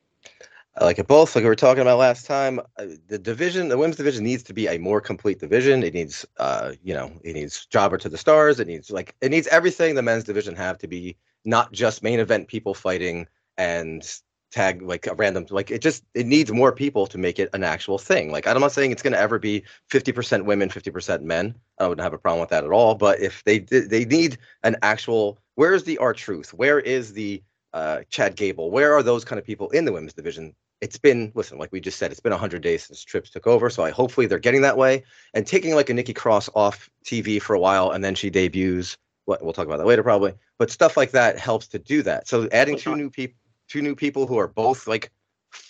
[0.78, 1.34] I like it both.
[1.34, 4.52] Like we were talking about last time, uh, the division, the women's division needs to
[4.52, 5.82] be a more complete division.
[5.82, 8.60] It needs, uh, you know, it needs jobber to the stars.
[8.60, 12.20] It needs like it needs everything the men's division have to be not just main
[12.20, 14.20] event people fighting and
[14.50, 17.64] tag like a random like it just it needs more people to make it an
[17.64, 18.30] actual thing.
[18.30, 21.54] Like I'm not saying it's going to ever be 50% women, 50% men.
[21.78, 22.94] I wouldn't have a problem with that at all.
[22.94, 26.54] But if they they need an actual, where is the R Truth?
[26.54, 28.70] Where is the uh, Chad Gable?
[28.70, 30.54] Where are those kind of people in the women's division?
[30.80, 33.70] it's been listen like we just said it's been 100 days since trips took over
[33.70, 35.02] so i hopefully they're getting that way
[35.34, 38.96] and taking like a nikki cross off tv for a while and then she debuts
[39.24, 42.28] what we'll talk about that later probably but stuff like that helps to do that
[42.28, 45.10] so adding two new people two new people who are both like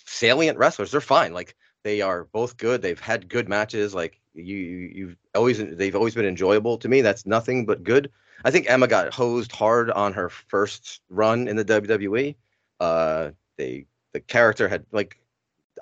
[0.05, 0.91] salient wrestlers.
[0.91, 1.33] They're fine.
[1.33, 2.81] Like they are both good.
[2.81, 3.93] They've had good matches.
[3.93, 7.01] Like you you- you've always they've always been enjoyable to me.
[7.01, 8.11] That's nothing but good.
[8.45, 12.35] I think emma got hosed hard on her first run in the wwe
[12.79, 15.19] uh they the character had like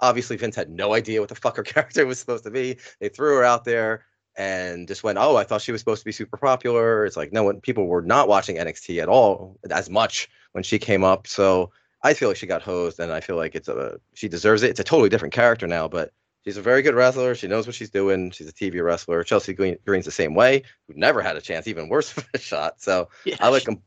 [0.01, 2.77] obviously Vince had no idea what the fuck her character was supposed to be.
[2.99, 4.05] They threw her out there
[4.37, 7.31] and just went, "Oh, I thought she was supposed to be super popular." It's like
[7.33, 11.27] no one people were not watching NXT at all as much when she came up.
[11.27, 11.71] So
[12.05, 14.69] I feel like she got hosed, and I feel like it's a she deserves it.
[14.69, 16.11] It's a totally different character now, but
[16.43, 17.33] she's a very good wrestler.
[17.33, 18.29] She knows what she's doing.
[18.29, 19.23] She's a TV wrestler.
[19.23, 22.37] Chelsea Green, Green's the same way, who never had a chance, even worse of a
[22.37, 22.79] shot.
[22.79, 23.81] So Yeah, I like them.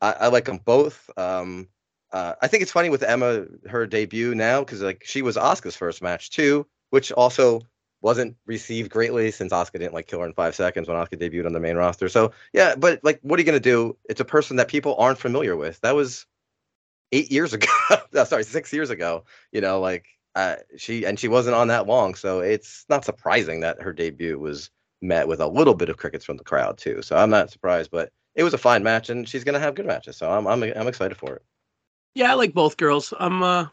[0.00, 1.08] I, I like them both.
[1.16, 1.68] Um,
[2.12, 5.76] uh, I think it's funny with Emma her debut now because like she was Asuka's
[5.76, 7.60] first match too, which also
[8.00, 11.46] wasn't received greatly since Asuka didn't like kill her in five seconds when Asuka debuted
[11.46, 12.08] on the main roster.
[12.08, 13.96] So yeah, but like, what are you gonna do?
[14.08, 15.80] It's a person that people aren't familiar with.
[15.82, 16.26] That was
[17.12, 17.68] eight years ago.
[18.12, 19.24] no, sorry, six years ago.
[19.52, 23.60] You know, like uh, she and she wasn't on that long, so it's not surprising
[23.60, 24.70] that her debut was
[25.02, 27.02] met with a little bit of crickets from the crowd too.
[27.02, 29.86] So I'm not surprised, but it was a fine match, and she's gonna have good
[29.86, 30.16] matches.
[30.16, 31.42] So I'm I'm I'm excited for it.
[32.14, 33.14] Yeah, I like both girls.
[33.18, 33.66] I'm uh,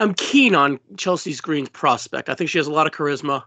[0.00, 2.28] I'm keen on Chelsea Green's prospect.
[2.28, 3.44] I think she has a lot of charisma.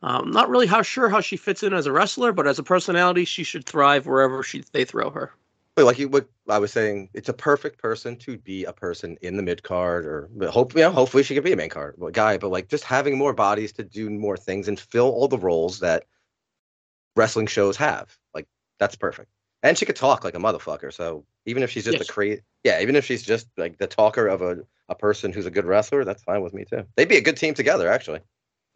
[0.00, 2.62] Um, not really how sure how she fits in as a wrestler, but as a
[2.62, 5.32] personality, she should thrive wherever she they throw her.
[5.78, 9.16] But like you, what I was saying, it's a perfect person to be a person
[9.22, 11.94] in the mid card, or hope you know, hopefully she can be a main card
[12.10, 12.36] guy.
[12.36, 15.78] But like just having more bodies to do more things and fill all the roles
[15.78, 16.02] that
[17.14, 18.48] wrestling shows have, like
[18.80, 19.30] that's perfect.
[19.62, 20.92] And she could talk like a motherfucker.
[20.92, 22.08] So even if she's just yes.
[22.08, 24.56] a crazy, yeah, even if she's just like the talker of a,
[24.88, 26.82] a person who's a good wrestler, that's fine with me too.
[26.96, 28.18] They'd be a good team together, actually.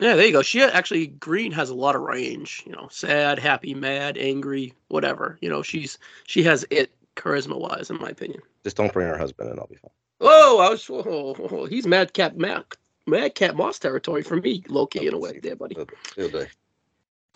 [0.03, 0.43] Yeah, there you go.
[0.43, 2.65] She actually Green has a lot of range.
[2.67, 5.39] You know, sad, happy, mad, angry, whatever.
[5.41, 8.41] You know, she's she has it charisma wise, in my opinion.
[8.65, 9.93] Just don't bring her husband, and I'll be fine.
[10.21, 10.91] Oh, I was.
[10.91, 15.55] Oh, oh, he's Madcap Mac, Madcap Moss territory for me, Loki in a way, there,
[15.55, 15.77] buddy.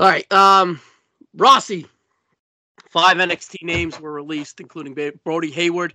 [0.01, 0.81] All right, um,
[1.37, 1.87] Rossi.
[2.91, 5.95] Five NXT names were released, including Brody Hayward.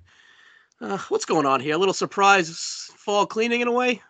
[0.79, 1.75] Uh, what's going on here?
[1.75, 4.01] A little surprise fall cleaning in a way.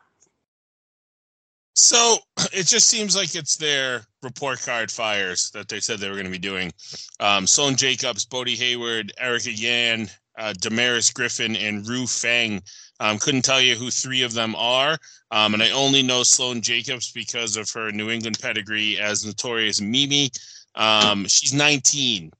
[1.81, 2.17] So
[2.53, 6.25] it just seems like it's their report card fires that they said they were going
[6.25, 6.71] to be doing.
[7.19, 12.61] Um, Sloane Jacobs, Bodhi Hayward, Erica Yan, uh, Damaris Griffin, and Ru Feng.
[12.99, 14.95] Um, couldn't tell you who three of them are.
[15.31, 19.81] Um, and I only know Sloane Jacobs because of her New England pedigree as notorious
[19.81, 20.29] Mimi.
[20.75, 22.31] Um, she's 19.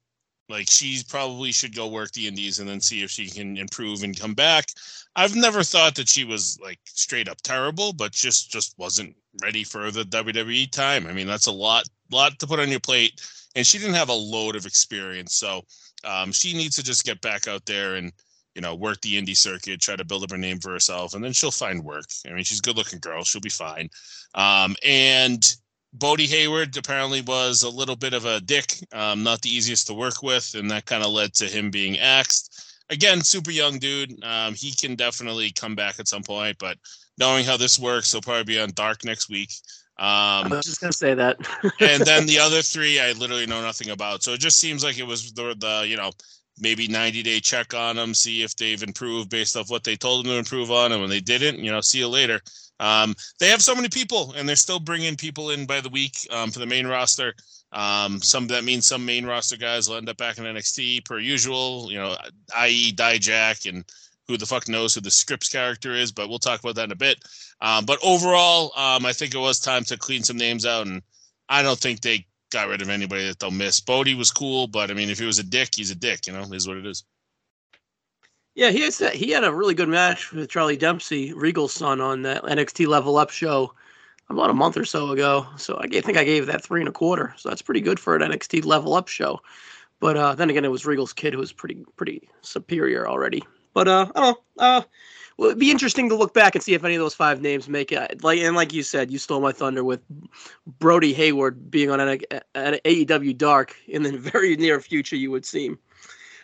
[0.52, 4.04] Like she probably should go work the Indies and then see if she can improve
[4.04, 4.68] and come back.
[5.16, 9.64] I've never thought that she was like straight up terrible, but just just wasn't ready
[9.64, 11.08] for the WWE time.
[11.08, 13.22] I mean, that's a lot lot to put on your plate,
[13.56, 15.62] and she didn't have a load of experience, so
[16.04, 18.12] um, she needs to just get back out there and
[18.56, 21.24] you know work the indie circuit, try to build up her name for herself, and
[21.24, 22.06] then she'll find work.
[22.28, 23.90] I mean, she's a good looking girl; she'll be fine.
[24.36, 25.56] Um, and
[25.94, 29.94] Bodhi Hayward apparently was a little bit of a dick, um, not the easiest to
[29.94, 34.24] work with, and that kind of led to him being axed again, super young dude.
[34.24, 36.78] Um, he can definitely come back at some point, but
[37.18, 39.50] knowing how this works, he'll probably be on Dark next week.
[39.98, 41.38] Um, I was just gonna say that.
[41.80, 44.24] and then the other three, I literally know nothing about.
[44.24, 46.12] So it just seems like it was the, the you know
[46.62, 50.26] maybe 90 day check on them, see if they've improved based off what they told
[50.26, 52.40] them to improve on, and when they didn't, you know, see you later.
[52.80, 56.16] Um, they have so many people, and they're still bringing people in by the week
[56.32, 57.34] um, for the main roster.
[57.74, 61.20] Um, some that means some main roster guys will end up back in NXT per
[61.20, 62.16] usual, you know,
[62.58, 62.94] i.e.
[62.94, 63.86] Dijak and
[64.28, 66.92] who the fuck knows who the Scrypts character is, but we'll talk about that in
[66.92, 67.24] a bit.
[67.62, 71.02] Um, but overall, um, I think it was time to clean some names out, and
[71.50, 73.80] I don't think they got rid of anybody that they'll miss.
[73.80, 76.34] Bodhi was cool, but I mean, if he was a dick, he's a dick, you
[76.34, 77.04] know, is what it is.
[78.54, 79.14] Yeah, he that.
[79.14, 83.18] He had a really good match with Charlie Dempsey, Regal's son, on that NXT Level
[83.18, 83.74] Up show
[84.32, 85.46] about a month or so ago.
[85.58, 87.34] So I think I gave that three and a quarter.
[87.38, 89.40] So that's pretty good for an NXT level up show.
[90.00, 93.44] But uh, then again, it was Regal's kid who was pretty pretty superior already.
[93.74, 94.64] But uh, I don't know.
[94.64, 94.82] Uh,
[95.46, 97.92] it'd be interesting to look back and see if any of those five names make
[97.92, 98.24] it.
[98.24, 100.02] Like and like you said, you stole my thunder with
[100.80, 102.22] Brody Hayward being on an,
[102.56, 105.16] an AEW Dark in the very near future.
[105.16, 105.80] You would seem.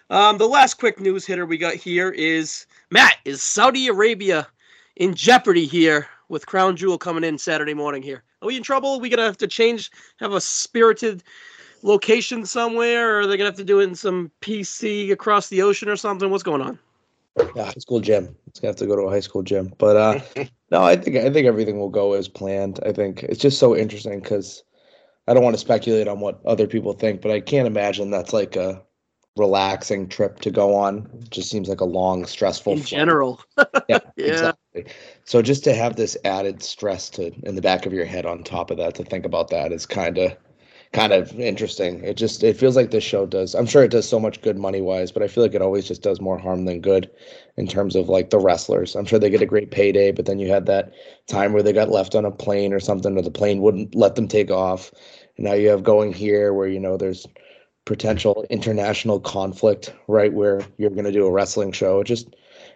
[0.09, 3.17] Um, the last quick news hitter we got here is Matt.
[3.25, 4.47] Is Saudi Arabia
[4.95, 8.23] in jeopardy here with Crown Jewel coming in Saturday morning here.
[8.41, 8.93] Are we in trouble?
[8.95, 11.23] Are we gonna have to change, have a spirited
[11.83, 15.61] location somewhere, or are they gonna have to do it in some PC across the
[15.61, 16.29] ocean or something?
[16.29, 16.79] What's going on?
[17.55, 18.35] Yeah, high school gym.
[18.47, 19.73] It's gonna have to go to a high school gym.
[19.77, 20.19] But uh
[20.71, 22.79] no, I think I think everything will go as planned.
[22.85, 24.63] I think it's just so interesting because
[25.27, 28.33] I don't want to speculate on what other people think, but I can't imagine that's
[28.33, 28.81] like a
[29.35, 31.09] relaxing trip to go on.
[31.21, 32.73] It just seems like a long, stressful.
[32.73, 32.87] In flight.
[32.87, 33.41] general.
[33.57, 34.27] yeah, yeah.
[34.27, 34.85] Exactly.
[35.25, 38.43] So just to have this added stress to in the back of your head on
[38.43, 40.35] top of that to think about that is kind of
[40.97, 42.03] kind of interesting.
[42.03, 43.53] It just it feels like this show does.
[43.53, 45.87] I'm sure it does so much good money wise, but I feel like it always
[45.87, 47.07] just does more harm than good
[47.55, 48.95] in terms of like the wrestlers.
[48.95, 50.91] I'm sure they get a great payday, but then you had that
[51.27, 54.15] time where they got left on a plane or something, or the plane wouldn't let
[54.15, 54.91] them take off.
[55.37, 57.27] And now you have going here where you know there's
[57.85, 60.33] potential international conflict, right?
[60.33, 61.99] Where you're going to do a wrestling show.
[61.99, 62.35] It just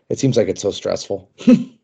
[0.09, 1.27] it seems like it's so stressful.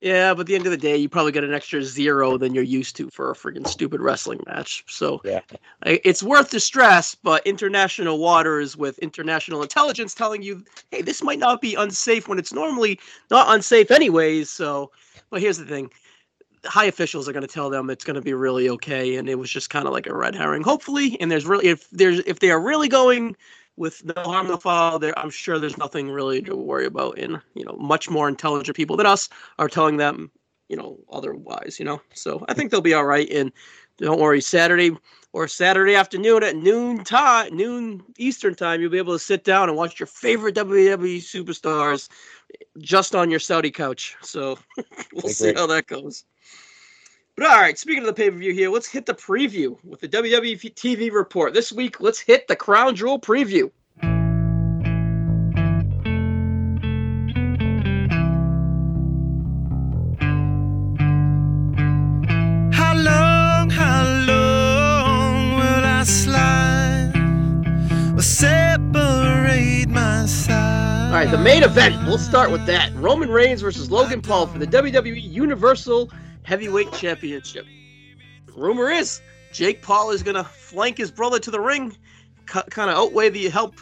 [0.00, 2.54] yeah, but at the end of the day, you probably get an extra zero than
[2.54, 4.82] you're used to for a freaking stupid wrestling match.
[4.88, 5.40] So yeah,
[5.84, 7.14] it's worth the stress.
[7.14, 12.38] But international waters with international intelligence telling you, hey, this might not be unsafe when
[12.38, 12.98] it's normally
[13.30, 14.48] not unsafe anyways.
[14.48, 14.90] So,
[15.28, 15.90] but here's the thing
[16.64, 19.38] high officials are going to tell them it's going to be really okay, and it
[19.38, 20.62] was just kind of like a red herring.
[20.62, 23.36] Hopefully, and there's really if there's if they are really going
[23.80, 27.18] with no harm no foul, there I'm sure there's nothing really to worry about.
[27.18, 30.30] And you know, much more intelligent people than us are telling them,
[30.68, 31.76] you know, otherwise.
[31.78, 33.28] You know, so I think they'll be all right.
[33.30, 33.50] And
[33.96, 34.94] don't worry, Saturday
[35.32, 39.70] or Saturday afternoon at noon time, noon Eastern time, you'll be able to sit down
[39.70, 42.10] and watch your favorite WWE superstars
[42.78, 44.14] just on your Saudi couch.
[44.20, 44.58] So
[45.14, 46.24] we'll see how that goes.
[47.40, 50.00] But all right, speaking of the pay per view here, let's hit the preview with
[50.00, 51.54] the WWE TV report.
[51.54, 53.70] This week, let's hit the Crown Jewel preview.
[62.74, 67.14] How long, how long will I slide
[68.18, 71.06] or separate my side?
[71.06, 72.06] All right, the main event.
[72.06, 72.94] We'll start with that.
[72.96, 76.10] Roman Reigns versus Logan Paul for the WWE Universal
[76.50, 77.64] Heavyweight Championship.
[78.56, 81.96] Rumor is Jake Paul is going to flank his brother to the ring,
[82.46, 83.76] kind of outweigh the help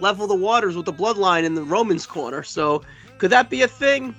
[0.00, 2.42] level the waters with the bloodline in the Romans corner.
[2.42, 2.82] So,
[3.18, 4.12] could that be a thing?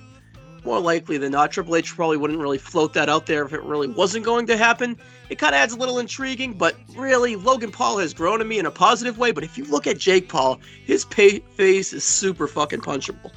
[0.64, 1.52] More likely than not.
[1.52, 4.56] Triple H probably wouldn't really float that out there if it really wasn't going to
[4.56, 4.96] happen.
[5.28, 8.58] It kind of adds a little intriguing, but really, Logan Paul has grown to me
[8.58, 9.32] in a positive way.
[9.32, 13.32] But if you look at Jake Paul, his pay- face is super fucking punchable.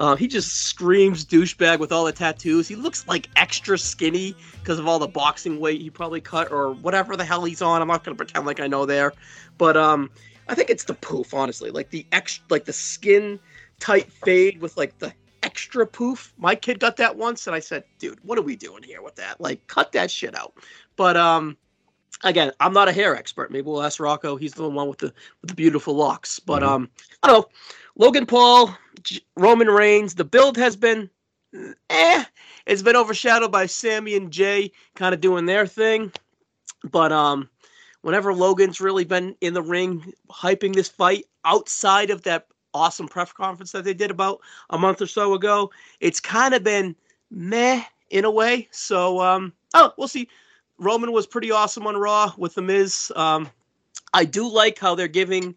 [0.00, 2.66] Uh, he just screams douchebag with all the tattoos.
[2.66, 6.72] He looks like extra skinny because of all the boxing weight he probably cut or
[6.72, 7.82] whatever the hell he's on.
[7.82, 9.12] I'm not gonna pretend like I know there,
[9.58, 10.10] but um,
[10.48, 11.70] I think it's the poof, honestly.
[11.70, 13.38] Like the ex, like the skin
[13.78, 16.32] tight fade with like the extra poof.
[16.38, 19.16] My kid got that once, and I said, "Dude, what are we doing here with
[19.16, 19.38] that?
[19.38, 20.54] Like, cut that shit out."
[20.96, 21.58] But um,
[22.24, 23.50] again, I'm not a hair expert.
[23.50, 24.36] Maybe we'll ask Rocco.
[24.36, 26.38] He's the one with the with the beautiful locks.
[26.38, 26.68] But Mhm.
[26.68, 26.88] um,
[27.22, 27.48] I don't know.
[27.96, 28.74] Logan Paul,
[29.36, 30.14] Roman Reigns.
[30.14, 31.10] The build has been,
[31.90, 32.24] eh.
[32.66, 36.12] It's been overshadowed by Sami and Jay kind of doing their thing.
[36.90, 37.48] But um,
[38.02, 43.32] whenever Logan's really been in the ring hyping this fight outside of that awesome press
[43.32, 46.94] conference that they did about a month or so ago, it's kind of been
[47.30, 48.68] meh in a way.
[48.70, 50.28] So um, oh, we'll see.
[50.78, 53.12] Roman was pretty awesome on Raw with the Miz.
[53.14, 53.50] Um,
[54.14, 55.54] I do like how they're giving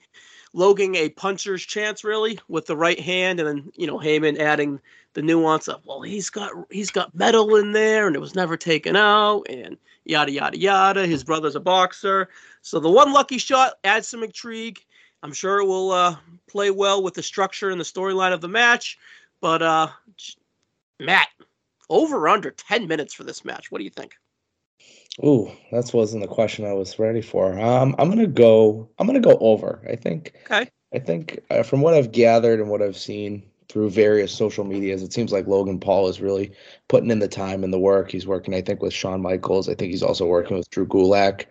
[0.54, 4.80] Logan a puncher's chance, really, with the right hand, and then you know Heyman adding
[5.14, 8.56] the nuance of well, he's got he's got metal in there, and it was never
[8.56, 11.08] taken out, and yada yada yada.
[11.08, 12.30] His brother's a boxer,
[12.62, 14.80] so the one lucky shot adds some intrigue.
[15.24, 18.50] I'm sure it will uh, play well with the structure and the storyline of the
[18.50, 18.98] match.
[19.40, 19.88] But uh,
[21.00, 21.30] Matt,
[21.90, 23.72] over under 10 minutes for this match.
[23.72, 24.16] What do you think?
[25.24, 27.60] Ooh, that wasn't the question I was ready for.
[27.60, 28.90] Um, I'm gonna go.
[28.98, 29.86] I'm gonna go over.
[29.90, 30.34] I think.
[30.46, 30.70] Okay.
[30.94, 35.02] I think uh, from what I've gathered and what I've seen through various social medias,
[35.02, 36.52] it seems like Logan Paul is really
[36.88, 38.12] putting in the time and the work.
[38.12, 39.68] He's working, I think, with Shawn Michaels.
[39.68, 41.46] I think he's also working with Drew Gulak.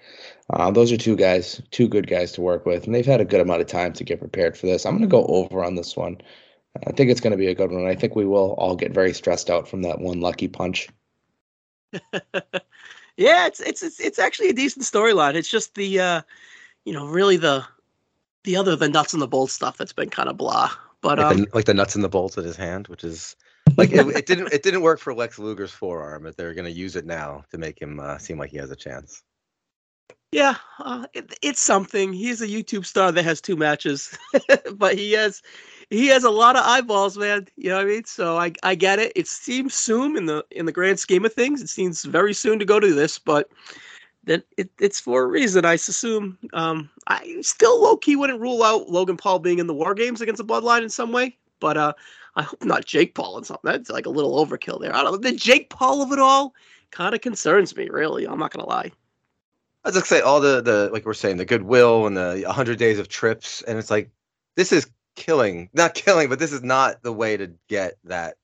[0.50, 3.24] Uh, those are two guys, two good guys to work with, and they've had a
[3.24, 4.86] good amount of time to get prepared for this.
[4.86, 6.18] I'm going to go over on this one.
[6.86, 7.86] I think it's going to be a good one.
[7.86, 10.88] I think we will all get very stressed out from that one lucky punch.
[13.16, 15.34] yeah, it's it's it's, it's actually a decent storyline.
[15.34, 16.22] It's just the uh,
[16.84, 17.64] you know, really the
[18.44, 20.70] the other the nuts and the bolts stuff that's been kind of blah.
[21.00, 23.36] But like, um, the, like the nuts and the bolts in his hand, which is
[23.76, 26.96] like it, it didn't it didn't work for Lex Luger's forearm, but they're gonna use
[26.96, 29.22] it now to make him uh, seem like he has a chance.
[30.30, 32.12] Yeah, uh, it, it's something.
[32.12, 34.16] He's a YouTube star that has two matches,
[34.74, 35.42] but he has
[35.92, 37.46] he has a lot of eyeballs, man.
[37.56, 38.04] You know what I mean?
[38.04, 39.12] So I I get it.
[39.14, 41.60] It seems soon in the in the grand scheme of things.
[41.60, 43.50] It seems very soon to go to this, but
[44.24, 45.66] that it, it's for a reason.
[45.66, 46.38] I assume.
[46.54, 50.22] Um, I still low key wouldn't rule out Logan Paul being in the War Games
[50.22, 51.92] against the Bloodline in some way, but uh,
[52.36, 53.70] I hope not Jake Paul and something.
[53.70, 54.94] That's like a little overkill there.
[54.96, 55.18] I don't know.
[55.18, 56.54] The Jake Paul of it all
[56.90, 57.90] kind of concerns me.
[57.90, 58.90] Really, I'm not gonna lie.
[59.84, 62.78] I was just say all the the like we're saying the goodwill and the 100
[62.78, 64.10] days of trips, and it's like
[64.56, 68.36] this is killing, not killing, but this is not the way to get that.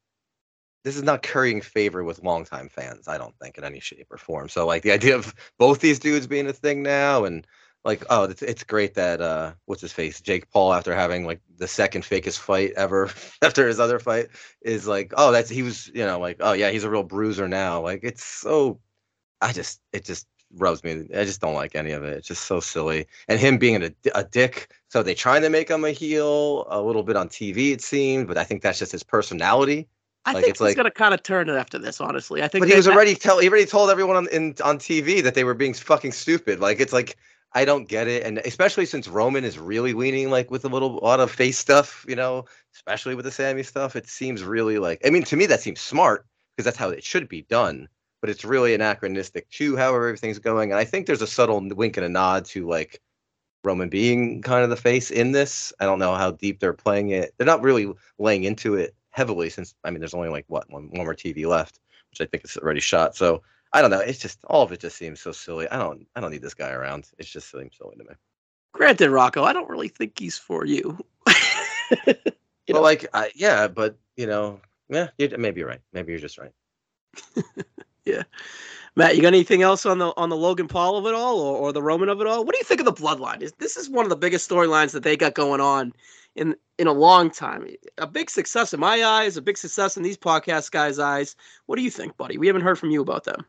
[0.85, 3.09] This is not currying favor with longtime fans.
[3.09, 4.49] I don't think in any shape or form.
[4.49, 7.47] So like the idea of both these dudes being a thing now, and
[7.85, 11.41] like oh, it's, it's great that uh what's his face Jake Paul after having like
[11.59, 13.11] the second fakest fight ever
[13.43, 14.29] after his other fight
[14.63, 17.49] is like oh that's he was you know like oh yeah he's a real bruiser
[17.49, 17.81] now.
[17.81, 18.81] Like it's so
[19.41, 21.07] I just it just rubs me.
[21.15, 22.17] I just don't like any of it.
[22.17, 23.07] It's just so silly.
[23.29, 24.73] And him being a, a dick.
[24.89, 28.27] So they trying to make him a heel a little bit on TV, it seemed,
[28.29, 29.87] but I think that's just his personality.
[30.25, 32.01] I Like, think it's he's like- gonna kind of turn it after this.
[32.01, 32.63] Honestly, I think.
[32.63, 35.35] But he was that- already tell he already told everyone on in on TV that
[35.35, 36.61] they were being fucking stupid.
[36.61, 37.17] Like it's like
[37.53, 40.99] I don't get it, and especially since Roman is really leaning like with a little
[40.99, 42.45] a lot of face stuff, you know,
[42.75, 43.97] especially with the Sami stuff.
[43.97, 46.27] It seems really like I mean to me that seems smart
[46.57, 47.89] because that's how it should be done.
[48.21, 50.71] But it's really anachronistic to however everything's going.
[50.71, 53.01] And I think there's a subtle wink and a nod to like
[53.65, 55.73] Roman being kind of the face in this.
[55.81, 57.35] I don't know how deep they're playing it.
[57.37, 60.91] They're not really laying into it heavily since I mean there's only like what one,
[60.91, 63.17] one more TV left, which I think is already shot.
[63.17, 63.43] So
[63.73, 64.01] I don't know.
[64.01, 65.69] It's just all of it just seems so silly.
[65.69, 67.09] I don't I don't need this guy around.
[67.19, 68.15] It just seems silly to me.
[68.73, 70.99] Granted, Rocco, I don't really think he's for you.
[72.07, 72.15] you
[72.75, 75.81] Well, like I, yeah, but you know, yeah, you, maybe you're right.
[75.93, 76.53] Maybe you're just right.
[78.99, 81.57] Matt, you got anything else on the on the Logan Paul of it all, or,
[81.57, 82.45] or the Roman of it all?
[82.45, 83.43] What do you think of the Bloodline?
[83.43, 85.93] Is this is one of the biggest storylines that they got going on
[86.35, 87.69] in in a long time?
[87.99, 91.37] A big success in my eyes, a big success in these podcast guys' eyes.
[91.67, 92.39] What do you think, buddy?
[92.39, 93.45] We haven't heard from you about them.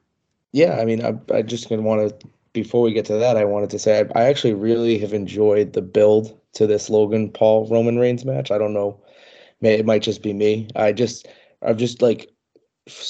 [0.51, 2.27] Yeah, I mean, I, I just gonna want to.
[2.53, 5.73] Before we get to that, I wanted to say I, I actually really have enjoyed
[5.73, 8.51] the build to this Logan Paul Roman Reigns match.
[8.51, 8.99] I don't know,
[9.61, 10.67] it might just be me.
[10.75, 11.27] I just
[11.61, 12.29] I've just like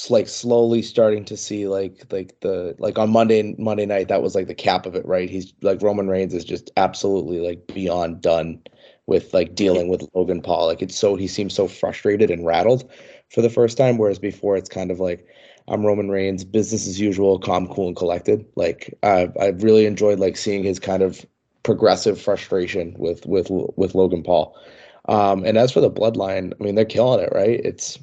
[0.10, 4.36] like slowly starting to see like like the like on Monday Monday night that was
[4.36, 5.30] like the cap of it, right?
[5.30, 8.62] He's like Roman Reigns is just absolutely like beyond done
[9.08, 10.68] with like dealing with Logan Paul.
[10.68, 12.90] Like it's so he seems so frustrated and rattled
[13.30, 15.26] for the first time, whereas before it's kind of like
[15.68, 18.46] I'm Roman Reigns, business as usual, calm, cool, and collected.
[18.56, 21.26] Like I I really enjoyed like seeing his kind of
[21.64, 24.58] progressive frustration with with with Logan Paul.
[25.08, 27.60] Um, and as for the bloodline, I mean they're killing it, right?
[27.64, 27.98] It's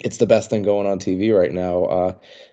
[0.00, 1.84] it's the best thing going on TV right now.
[1.84, 2.12] Uh,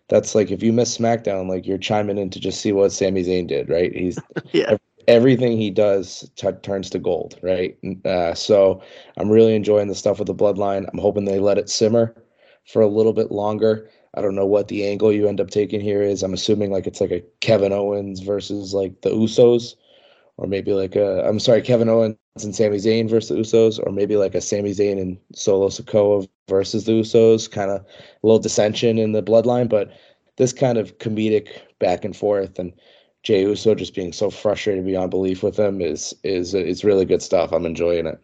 [0.09, 3.23] that's like if you miss SmackDown, like you're chiming in to just see what Sami
[3.23, 3.93] Zayn did, right?
[3.93, 4.19] He's
[4.53, 4.77] Yeah.
[5.07, 7.77] everything he does t- turns to gold, right?
[8.05, 8.81] Uh, so
[9.17, 10.87] I'm really enjoying the stuff with the bloodline.
[10.91, 12.15] I'm hoping they let it simmer
[12.65, 13.89] for a little bit longer.
[14.15, 16.21] I don't know what the angle you end up taking here is.
[16.23, 19.75] I'm assuming like it's like a Kevin Owens versus like the Usos,
[20.37, 23.91] or maybe like a I'm sorry, Kevin Owens and Sami Zayn versus the Usos, or
[23.91, 27.85] maybe like a Sami Zayn and Solo Sikoa versus the Usos, kind of a
[28.23, 29.69] little dissension in the bloodline.
[29.69, 29.91] But
[30.37, 32.73] this kind of comedic back and forth and
[33.23, 37.21] Jay Uso just being so frustrated beyond belief with him is is it's really good
[37.21, 37.51] stuff.
[37.51, 38.19] I'm enjoying it.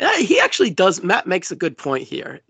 [0.00, 1.02] Yeah, he actually does.
[1.02, 2.40] Matt makes a good point here.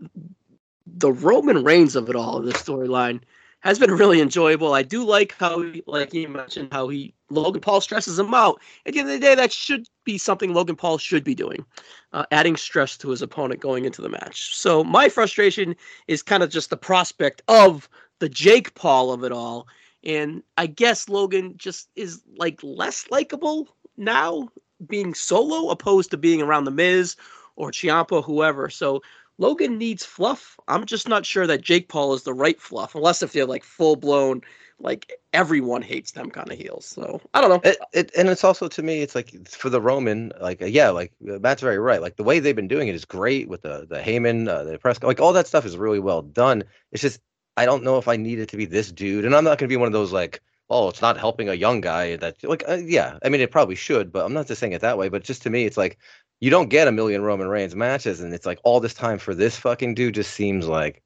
[0.87, 3.21] The Roman Reigns of it all, this storyline,
[3.61, 4.73] has been really enjoyable.
[4.73, 8.61] I do like how, like you mentioned, how he Logan Paul stresses him out.
[8.85, 11.64] At the end of the day, that should be something Logan Paul should be doing,
[12.12, 14.57] uh, adding stress to his opponent going into the match.
[14.57, 15.74] So my frustration
[16.07, 19.66] is kind of just the prospect of the Jake Paul of it all,
[20.05, 24.49] and I guess Logan just is like less likable now,
[24.87, 27.16] being solo opposed to being around the Miz
[27.57, 28.70] or Ciampa, whoever.
[28.70, 29.03] So
[29.39, 30.59] Logan needs fluff.
[30.68, 33.64] I'm just not sure that Jake Paul is the right fluff, unless if they're like
[33.64, 34.43] full blown,
[34.79, 36.87] like everyone hates them kind of heels.
[36.87, 37.70] So I don't know.
[37.70, 40.91] It, it and it's also to me, it's like for the Roman, like uh, yeah,
[40.91, 42.01] like uh, Matt's very right.
[42.01, 44.79] Like the way they've been doing it is great with the the Heyman, uh, the
[44.79, 46.64] press, like all that stuff is really well done.
[46.93, 47.20] It's just
[47.57, 49.68] I don't know if I need it to be this dude, and I'm not going
[49.68, 52.16] to be one of those like, oh, it's not helping a young guy.
[52.16, 54.83] That like uh, yeah, I mean it probably should, but I'm not just saying it
[54.83, 55.09] that way.
[55.09, 55.99] But just to me, it's like
[56.41, 59.35] you don't get a million Roman Reigns matches, and it's like all this time for
[59.35, 61.03] this fucking dude just seems like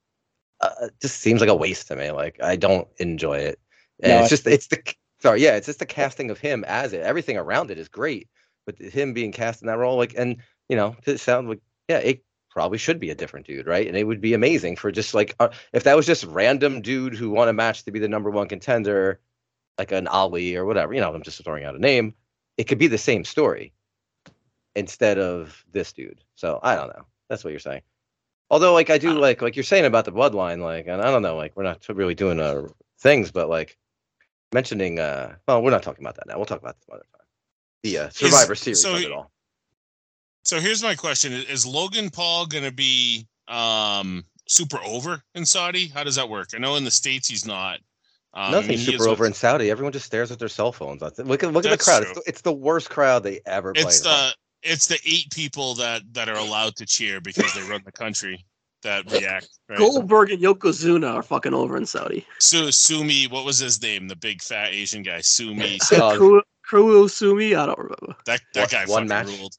[1.01, 2.11] just seems like a waste to me.
[2.11, 3.59] Like I don't enjoy it.
[4.03, 4.83] And No, it's I- just it's the
[5.21, 7.03] sorry, yeah, it's just the casting of him as it.
[7.03, 8.29] Everything around it is great,
[8.67, 10.37] but him being cast in that role, like, and
[10.69, 13.87] you know, it sounds like yeah, it probably should be a different dude, right?
[13.87, 17.15] And it would be amazing for just like uh, if that was just random dude
[17.15, 19.21] who won a match to be the number one contender,
[19.79, 20.93] like an Ali or whatever.
[20.95, 22.15] You know, I'm just throwing out a name.
[22.57, 23.73] It could be the same story
[24.75, 26.23] instead of this dude.
[26.35, 27.07] So I don't know.
[27.29, 27.83] That's what you're saying.
[28.51, 31.23] Although, like, I do like like you're saying about the bloodline, like, and I don't
[31.23, 32.67] know, like, we're not really doing uh
[32.99, 33.77] things, but like
[34.53, 36.37] mentioning, uh, well, we're not talking about that now.
[36.37, 37.27] We'll talk about this some other time.
[37.83, 39.31] The uh, Survivor Series so of he- it all.
[40.43, 45.47] So here's my question: Is- Is Logan Paul going to be um, super over in
[45.47, 45.89] Saudi?
[45.89, 46.49] How does that work?
[46.55, 47.79] I know in the states he's not.
[48.33, 49.71] Um, Nothing super over in Saudi.
[49.71, 51.03] Everyone just stares at their cell phones.
[51.03, 52.03] Look at look at the crowd.
[52.03, 53.87] It's the, it's the worst crowd they ever played.
[53.87, 57.83] It's the it's the eight people that that are allowed to cheer because they run
[57.85, 58.45] the country
[58.83, 59.49] that react.
[59.69, 59.79] Right?
[59.79, 62.27] Goldberg and Yokozuna are fucking over in Saudi.
[62.39, 64.09] Su Sumi, what was his name?
[64.09, 65.79] The big fat Asian guy, Sumi.
[65.89, 68.17] Kru- Kru Sumi, I don't remember.
[68.27, 69.39] That that guy One fucking match.
[69.39, 69.55] ruled.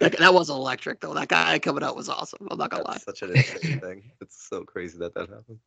[0.00, 1.14] That, that was electric though.
[1.14, 2.48] That guy coming out was awesome.
[2.50, 2.98] I'm not gonna lie.
[2.98, 4.10] Such an insane thing.
[4.20, 5.58] It's so crazy that that happened.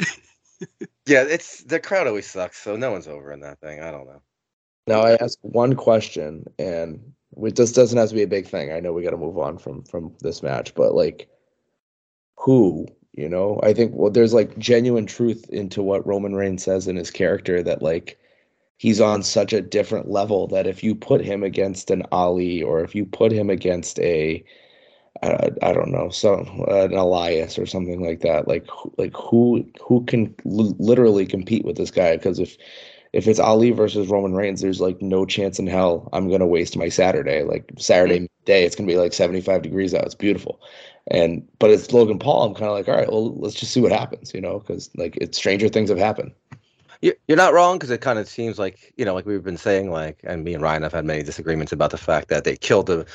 [1.06, 3.80] yeah, it's the crowd always sucks, so no one's over in that thing.
[3.82, 4.22] I don't know.
[4.86, 7.12] Now I ask one question, and
[7.42, 8.72] it just doesn't have to be a big thing.
[8.72, 11.28] I know we got to move on from from this match, but like,
[12.36, 12.86] who?
[13.12, 16.96] You know, I think well, there's like genuine truth into what Roman Reigns says in
[16.96, 18.18] his character that like
[18.76, 22.84] he's on such a different level that if you put him against an Ali or
[22.84, 24.44] if you put him against a
[25.22, 28.46] I, don't know, so uh, an Elias or something like that.
[28.46, 28.66] Like
[28.98, 32.16] like who who can l- literally compete with this guy?
[32.16, 32.56] Because if
[33.12, 36.76] if it's Ali versus Roman Reigns, there's like no chance in hell I'm gonna waste
[36.76, 37.42] my Saturday.
[37.42, 38.44] Like Saturday mm-hmm.
[38.44, 40.04] day, it's gonna be like 75 degrees out.
[40.04, 40.60] It's beautiful.
[41.10, 42.44] And but it's Logan Paul.
[42.44, 44.90] I'm kind of like, all right, well, let's just see what happens, you know, because
[44.96, 46.32] like it's stranger things have happened.
[47.00, 49.56] You- You're not wrong because it kind of seems like you know, like we've been
[49.56, 52.56] saying, like, and me and Ryan have had many disagreements about the fact that they
[52.56, 53.06] killed the.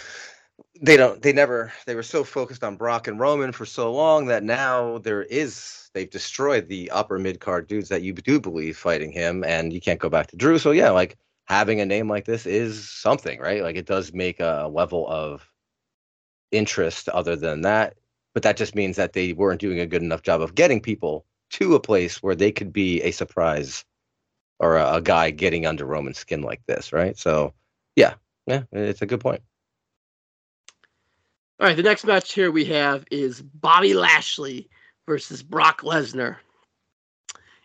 [0.82, 1.22] They don't.
[1.22, 1.72] They never.
[1.86, 5.83] They were so focused on Brock and Roman for so long that now there is.
[5.94, 9.80] They've destroyed the upper mid card dudes that you do believe fighting him, and you
[9.80, 10.58] can't go back to Drew.
[10.58, 13.62] So yeah, like having a name like this is something, right?
[13.62, 15.48] Like it does make a level of
[16.52, 17.96] interest other than that.
[18.34, 21.26] But that just means that they weren't doing a good enough job of getting people
[21.52, 23.86] to a place where they could be a surprise
[24.60, 27.18] or a, a guy getting under Roman skin like this, right?
[27.18, 27.54] So,
[27.96, 28.16] yeah,
[28.48, 29.42] yeah, it's a good point.
[31.60, 34.70] All right, the next match here we have is Bobby Lashley
[35.06, 36.38] versus Brock Lesnar.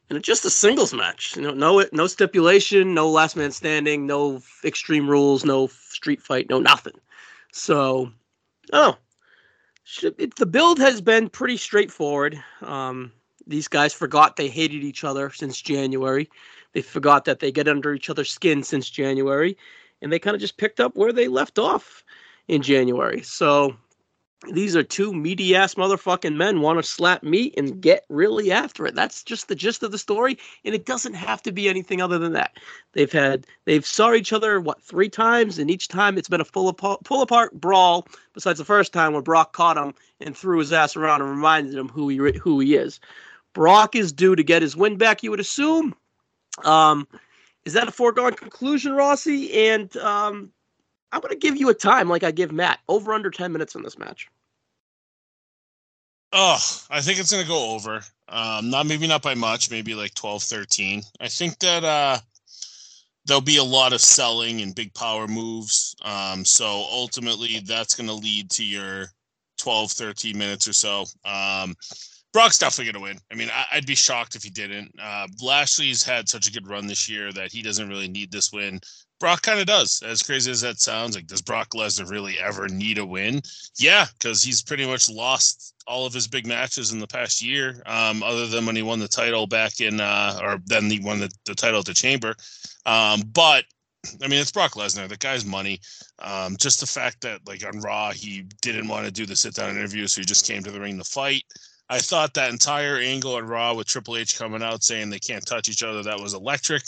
[0.09, 1.37] And it's just a singles match.
[1.37, 6.49] You know, no no stipulation, no last man standing, no extreme rules, no street fight,
[6.49, 6.99] no nothing.
[7.53, 8.11] So,
[8.73, 8.97] oh,
[10.03, 12.43] it, the build has been pretty straightforward.
[12.63, 13.13] Um,
[13.47, 16.31] these guys forgot they hated each other since January.
[16.73, 19.57] They forgot that they get under each other's skin since January,
[20.01, 22.05] and they kind of just picked up where they left off
[22.47, 23.23] in January.
[23.23, 23.77] So
[24.53, 28.87] these are two meaty ass motherfucking men want to slap meat and get really after
[28.87, 28.95] it.
[28.95, 32.19] That's just the gist of the story, and it doesn't have to be anything other
[32.19, 32.57] than that.
[32.93, 36.45] They've had they've saw each other what three times, and each time it's been a
[36.45, 38.07] full apart, pull apart brawl.
[38.33, 41.75] Besides the first time when Brock caught him and threw his ass around and reminded
[41.75, 43.01] him who he who he is.
[43.55, 45.95] Brock is due to get his win back, you would assume.
[46.65, 47.09] Um,
[47.65, 49.69] is that a foregone conclusion, Rossi?
[49.69, 50.53] And um,
[51.13, 52.81] I'm going to give you a time like I give Matt.
[52.89, 54.29] Over under 10 minutes in this match.
[56.33, 56.59] Oh,
[56.91, 58.01] I think it's gonna go over.
[58.29, 61.03] Um, not maybe not by much, maybe like 12, 13.
[61.21, 62.19] I think that uh
[63.25, 65.95] there'll be a lot of selling and big power moves.
[66.03, 69.07] Um, so ultimately that's gonna lead to your
[69.59, 71.07] 12, 13 minutes or so.
[71.25, 71.75] Um
[72.35, 73.19] Brock's definitely gonna win.
[73.33, 74.93] I mean, I, I'd be shocked if he didn't.
[75.01, 78.53] Uh Lashley's had such a good run this year that he doesn't really need this
[78.53, 78.81] win.
[79.21, 80.03] Brock kind of does.
[80.03, 83.43] As crazy as that sounds, like does Brock Lesnar really ever need a win?
[83.77, 87.83] Yeah, because he's pretty much lost all of his big matches in the past year,
[87.87, 91.19] um, other than when he won the title back in, uh, or then he won
[91.19, 92.35] the, the title at the Chamber.
[92.87, 93.65] Um, but
[94.23, 95.09] I mean, it's Brock Lesnar.
[95.09, 95.81] The guy's money.
[96.21, 99.55] Um, just the fact that, like on Raw, he didn't want to do the sit
[99.55, 101.43] down interview, so he just came to the ring to fight.
[101.91, 105.45] I thought that entire angle on Raw with Triple H coming out saying they can't
[105.47, 106.83] touch each other, that was electric.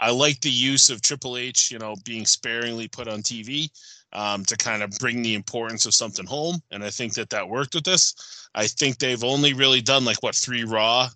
[0.00, 3.70] I like the use of Triple H, you know, being sparingly put on TV
[4.14, 6.60] um, to kind of bring the importance of something home.
[6.70, 8.48] And I think that that worked with this.
[8.54, 11.10] I think they've only really done like what three Raw,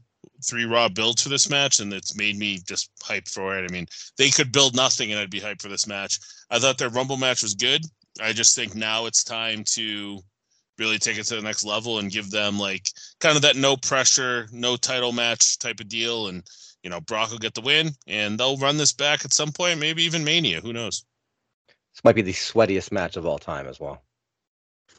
[0.47, 3.69] three Raw builds for this match, and it's made me just hyped for it.
[3.69, 3.87] I mean,
[4.19, 6.19] they could build nothing, and I'd be hyped for this match.
[6.51, 7.85] I thought their Rumble match was good.
[8.21, 10.21] I just think now it's time to
[10.79, 13.77] really take it to the next level and give them like kind of that no
[13.77, 16.29] pressure, no title match type of deal.
[16.29, 16.43] And
[16.85, 19.81] you know, Brock will get the win, and they'll run this back at some point,
[19.81, 20.61] maybe even Mania.
[20.61, 21.05] Who knows?
[21.95, 24.03] This might be the sweatiest match of all time as well.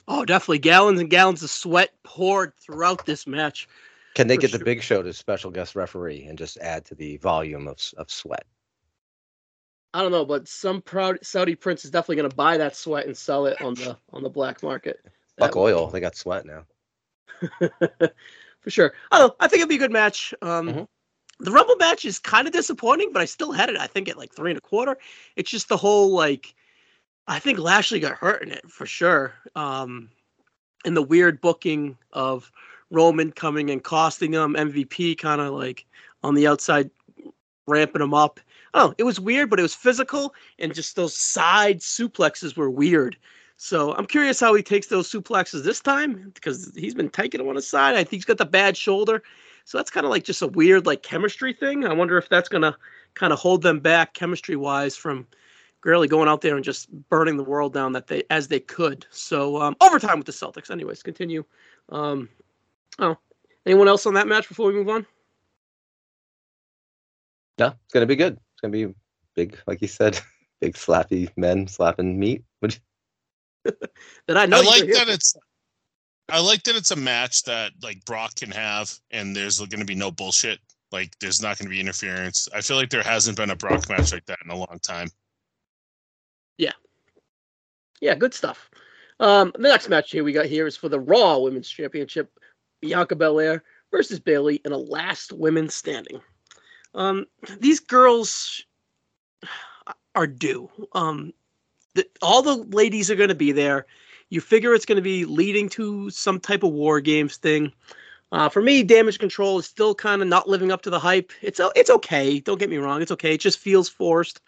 [0.07, 0.59] Oh, definitely.
[0.59, 3.67] Gallons and gallons of sweat poured throughout this match.
[4.15, 4.59] Can they For get the.
[4.59, 8.45] Big Show to special guest referee and just add to the volume of of sweat?
[9.93, 13.05] I don't know, but some proud Saudi prince is definitely going to buy that sweat
[13.05, 14.99] and sell it on the on the black market.
[15.37, 15.87] Fuck That- oil.
[15.87, 16.65] They got sweat now.
[17.59, 18.93] for sure.
[19.11, 19.35] I don't know.
[19.39, 20.33] I think it'd be a good match.
[20.41, 20.87] Um, Mhm.
[21.39, 23.77] The Rumble match is kind of disappointing, but I still had it.
[23.77, 24.97] I think at like three and a quarter.
[25.35, 26.55] It's just the whole like,
[27.27, 29.33] I think Lashley got hurt in it for sure.
[29.55, 30.09] Um,
[30.85, 32.51] and the weird booking of
[32.91, 35.85] Roman coming and costing him MVP, kind of like
[36.23, 36.89] on the outside,
[37.67, 38.39] ramping him up.
[38.73, 43.17] Oh, it was weird, but it was physical, and just those side suplexes were weird.
[43.57, 47.47] So I'm curious how he takes those suplexes this time because he's been taking them
[47.47, 47.95] on his side.
[47.95, 49.23] I think he's got the bad shoulder.
[49.65, 51.85] So that's kind of like just a weird like chemistry thing.
[51.85, 52.77] I wonder if that's gonna
[53.15, 55.27] kind of hold them back chemistry wise from
[55.83, 59.05] really going out there and just burning the world down that they as they could.
[59.09, 60.69] So um, overtime with the Celtics.
[60.69, 61.43] Anyways, continue.
[61.89, 62.29] Um,
[62.99, 63.17] oh,
[63.65, 65.05] anyone else on that match before we move on?
[67.57, 68.33] No, it's gonna be good.
[68.33, 68.93] It's gonna be
[69.35, 70.19] big, like you said,
[70.61, 72.43] big slappy men slapping meat.
[72.61, 72.77] Would
[74.27, 74.57] That I know.
[74.57, 75.13] I like were here that for.
[75.13, 75.35] it's.
[76.29, 79.85] I like that it's a match that like Brock can have, and there's going to
[79.85, 80.59] be no bullshit.
[80.91, 82.47] Like there's not going to be interference.
[82.53, 85.09] I feel like there hasn't been a Brock match like that in a long time.
[86.57, 86.73] Yeah,
[88.01, 88.69] Yeah, good stuff.
[89.19, 92.31] Um, the next match here we got here is for the Raw Women's Championship:
[92.81, 96.19] Bianca Belair versus Bayley in a last women standing.
[96.93, 97.25] Um,
[97.59, 98.63] these girls
[100.15, 100.69] are due.
[100.93, 101.33] Um,
[101.93, 103.85] the, all the ladies are going to be there.
[104.35, 107.71] You figure it's going to be leading to some type of war games thing.
[108.33, 111.31] Uh, for me, Damage Control is still kind of not living up to the hype.
[111.41, 112.41] It's it's okay.
[112.41, 113.01] Don't get me wrong.
[113.01, 113.35] It's okay.
[113.35, 114.41] It just feels forced.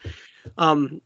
[0.57, 1.01] Um,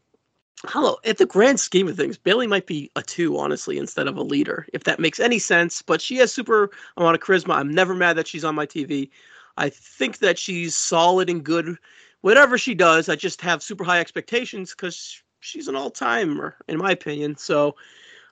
[0.64, 4.16] hello, at the grand scheme of things, Bayley might be a two, honestly, instead of
[4.16, 5.80] a leader, if that makes any sense.
[5.80, 7.54] But she has super amount of charisma.
[7.54, 9.10] I'm never mad that she's on my TV.
[9.56, 11.76] I think that she's solid and good.
[12.22, 16.78] Whatever she does, I just have super high expectations because she's an all timer, in
[16.78, 17.36] my opinion.
[17.36, 17.76] So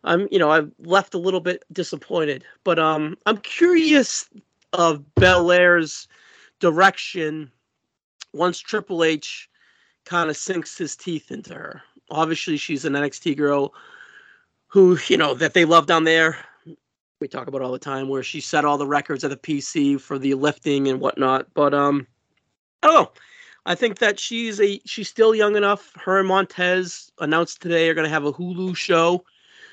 [0.05, 2.45] I'm, you know, I've left a little bit disappointed.
[2.65, 4.29] But um, I'm curious
[4.73, 6.09] of Belair's
[6.61, 7.51] direction
[8.33, 9.49] once Triple H
[10.05, 11.83] kind of sinks his teeth into her.
[12.11, 13.75] Obviously, she's an NXT girl
[14.69, 16.39] who, you know, that they love down there.
[17.21, 20.01] We talk about all the time where she set all the records at the PC
[20.01, 21.47] for the lifting and whatnot.
[21.53, 22.07] But um,
[22.83, 23.13] I don't know.
[23.67, 25.93] I think that she's a she's still young enough.
[25.97, 29.25] Her and Montez announced today are going to have a Hulu show,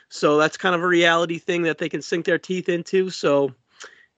[0.09, 3.09] so that's kind of a reality thing that they can sink their teeth into.
[3.09, 3.53] So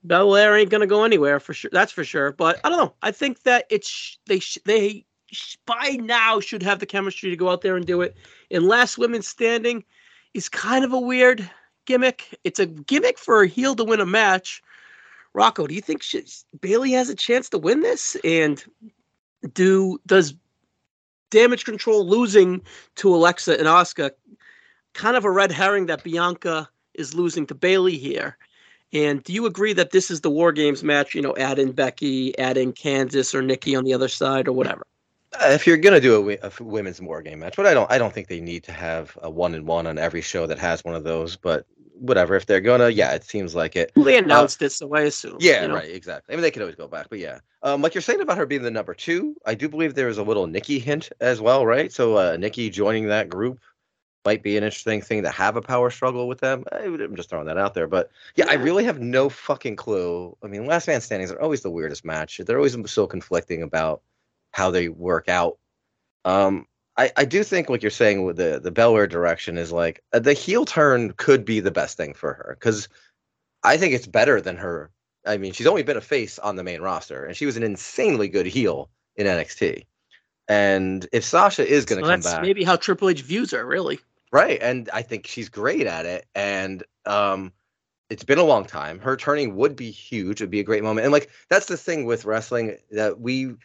[0.03, 1.71] Belair ain't going to go anywhere for sure.
[1.73, 2.31] That's for sure.
[2.31, 2.93] But I don't know.
[3.01, 5.05] I think that it's they they
[5.65, 8.15] by now should have the chemistry to go out there and do it.
[8.51, 9.83] And last women standing
[10.33, 11.49] is kind of a weird
[11.85, 12.37] gimmick.
[12.43, 14.61] It's a gimmick for a heel to win a match.
[15.33, 16.23] Rocco, do you think she,
[16.59, 18.17] Bayley has a chance to win this?
[18.23, 18.63] And
[19.53, 20.33] do does
[21.29, 22.61] damage control losing
[22.95, 24.11] to Alexa and Asuka
[24.93, 28.37] kind of a red herring that Bianca is losing to Bayley here?
[28.91, 31.13] And do you agree that this is the War Games match?
[31.13, 34.53] You know, add in Becky, add in Candice or Nikki on the other side or
[34.53, 34.85] whatever.
[35.33, 37.99] Uh, if you're gonna do a, a women's war game match, but I don't, I
[37.99, 40.83] don't think they need to have a one and one on every show that has
[40.83, 41.35] one of those.
[41.35, 43.91] But whatever, if they're gonna, yeah, it seems like it.
[43.95, 45.37] Well, they announced it, so I assume.
[45.39, 45.75] Yeah, you know?
[45.75, 46.33] right, exactly.
[46.33, 48.47] I mean, they could always go back, but yeah, um, like you're saying about her
[48.47, 51.63] being the number two, I do believe there is a little Nikki hint as well,
[51.63, 51.91] right?
[51.91, 53.59] So uh, Nikki joining that group
[54.25, 56.63] might be an interesting thing to have a power struggle with them.
[56.71, 60.35] I, am just throwing that out there, but yeah, I really have no fucking clue.
[60.43, 62.37] I mean, last man standings are always the weirdest match.
[62.37, 64.01] They're always so conflicting about
[64.51, 65.57] how they work out.
[66.25, 66.65] Um,
[66.97, 70.19] I, I do think what you're saying with the the Belair direction is like uh,
[70.19, 72.89] the heel turn could be the best thing for her because
[73.63, 74.91] I think it's better than her.
[75.25, 77.63] I mean, she's only been a face on the main roster, and she was an
[77.63, 79.85] insanely good heel in NXT.
[80.49, 83.65] And if Sasha is going to So come back, maybe how Triple H views her,
[83.65, 83.99] really.
[84.31, 84.59] Right.
[84.61, 86.25] And I think she's great at it.
[86.35, 87.51] And um
[88.09, 88.99] it's been a long time.
[88.99, 90.41] Her turning would be huge.
[90.41, 91.05] It'd be a great moment.
[91.05, 93.55] And like that's the thing with wrestling that we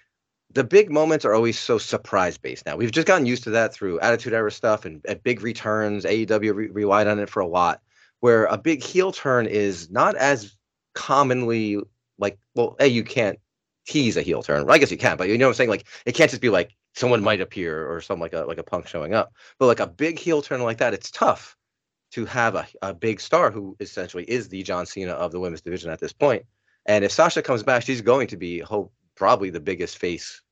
[0.53, 2.77] the big moments are always so surprise based now.
[2.77, 6.05] We've just gotten used to that through Attitude Era stuff and at big returns.
[6.05, 7.83] AEW re- relied on it for a lot.
[8.21, 10.57] Where a big heel turn is not as
[10.95, 11.79] commonly
[12.19, 13.39] like, well, A, you can't
[13.87, 14.65] tease a heel turn.
[14.65, 15.71] Well, I guess you can, but you know what I'm saying?
[15.71, 18.63] Like it can't just be like someone might appear or some like a like a
[18.63, 19.33] punk showing up.
[19.59, 21.57] But like a big heel turn like that, it's tough
[22.13, 25.63] to have a, a big star who essentially is the John Cena of the women's
[25.63, 26.45] division at this point.
[26.87, 30.43] And if Sasha comes back, she's going to be hope probably the biggest face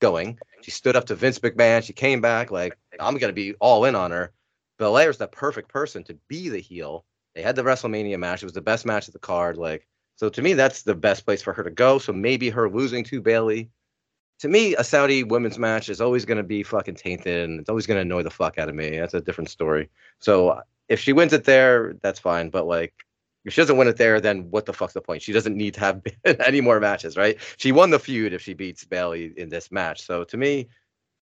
[0.00, 0.38] going.
[0.62, 1.82] She stood up to Vince McMahon.
[1.82, 4.32] She came back like I'm gonna be all in on her.
[4.78, 7.04] Belair's the perfect person to be the heel.
[7.34, 8.42] They had the WrestleMania match.
[8.42, 9.56] It was the best match of the card.
[9.56, 11.98] Like so to me, that's the best place for her to go.
[11.98, 13.70] So maybe her losing to Bayley.
[14.40, 17.68] To me, a Saudi women's match is always going to be fucking tainted, and it's
[17.68, 18.98] always going to annoy the fuck out of me.
[18.98, 19.90] That's a different story.
[20.20, 22.50] So if she wins it there, that's fine.
[22.50, 22.94] But like,
[23.44, 25.22] if she doesn't win it there, then what the fuck's the point?
[25.22, 27.38] She doesn't need to have any more matches, right?
[27.56, 30.02] She won the feud if she beats Bayley in this match.
[30.02, 30.68] So to me,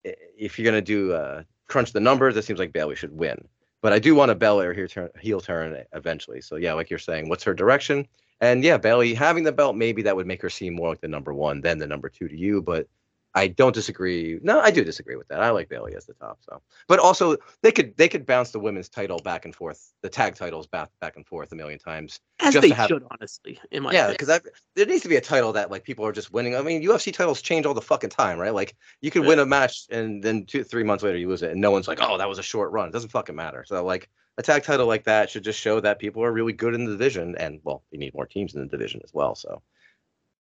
[0.05, 3.49] if you're gonna do uh, crunch the numbers, it seems like Bayley should win.
[3.83, 6.41] But I do want a Belair heel turn, heel turn eventually.
[6.41, 8.07] So yeah, like you're saying, what's her direction?
[8.41, 11.09] And yeah, Bayley having the belt, maybe that would make her seem more like the
[11.09, 12.61] number one than the number two to you.
[12.61, 12.89] But
[13.37, 14.41] I don't disagree.
[14.43, 15.43] No, I do disagree with that.
[15.43, 16.39] I like Bayley as the top.
[16.41, 20.09] So, but also they could they could bounce the women's title back and forth, the
[20.09, 22.19] tag titles back back and forth a million times.
[22.41, 24.41] As Just they have- should, honestly, in my yeah, because
[24.75, 26.57] there needs to be a title that like people are just winning.
[26.57, 28.55] I mean, UFC titles change all the fucking time, right?
[28.55, 31.51] Like you could win a match and then two three months later you lose it,
[31.51, 32.89] and no one's like, oh, that was a short run.
[32.89, 33.65] It doesn't fucking matter.
[33.67, 34.09] So like
[34.39, 36.93] a tag title like that should just show that people are really good in the
[36.93, 39.35] division, and well, you need more teams in the division as well.
[39.35, 39.61] So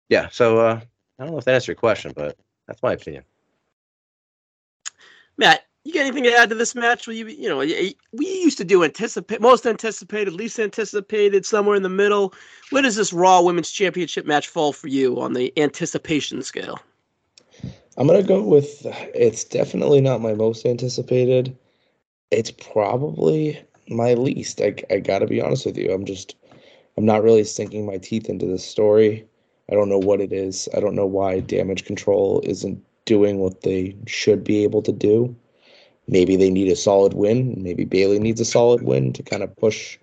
[0.10, 0.82] yeah, so uh,
[1.18, 2.38] I don't know if that answers your question, but
[2.72, 3.26] that's my opinion.
[5.38, 7.06] Matt, you got anything to add to this match?
[7.06, 11.84] Well, you, you know, we used to do anticipate, most anticipated, least anticipated, somewhere in
[11.84, 12.34] the middle.
[12.70, 16.80] Where does this Raw Women's Championship match fall for you on the anticipation scale?
[17.98, 21.58] I'm gonna go with it's definitely not my most anticipated.
[22.30, 24.62] It's probably my least.
[24.62, 25.92] I I gotta be honest with you.
[25.92, 26.36] I'm just
[26.98, 29.28] I'm not really sinking my teeth into this story.
[29.72, 30.68] I don't know what it is.
[30.76, 35.36] I don't know why damage control isn't doing what they should be able to do.
[36.08, 37.56] Maybe they need a solid win.
[37.62, 39.98] Maybe Bayley needs a solid win to kind of push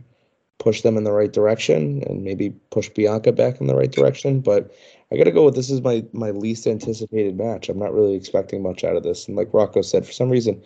[0.59, 4.41] push them in the right direction and maybe push Bianca back in the right direction.
[4.41, 4.73] But
[5.13, 7.69] I got to go with this is my my least anticipated match.
[7.69, 9.29] I'm not really expecting much out of this.
[9.29, 10.63] And like Rocco said, for some reason,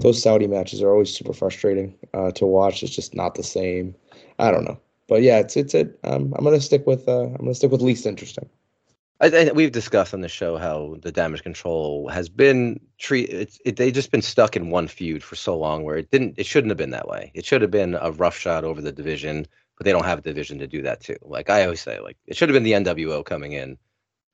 [0.00, 2.82] those Saudi matches are always super frustrating uh, to watch.
[2.82, 3.94] It's just not the same.
[4.38, 5.98] I don't know, but yeah, it's it's it.
[6.04, 8.48] Um, I'm gonna stick with uh, I'm gonna stick with least interesting.
[9.20, 13.30] I, I, we've discussed on the show how the damage control has been treat.
[13.30, 16.34] It's it, they just been stuck in one feud for so long where it didn't.
[16.36, 17.30] It shouldn't have been that way.
[17.34, 19.46] It should have been a rough shot over the division,
[19.78, 21.16] but they don't have a division to do that too.
[21.22, 23.78] Like I always say, like it should have been the NWO coming in,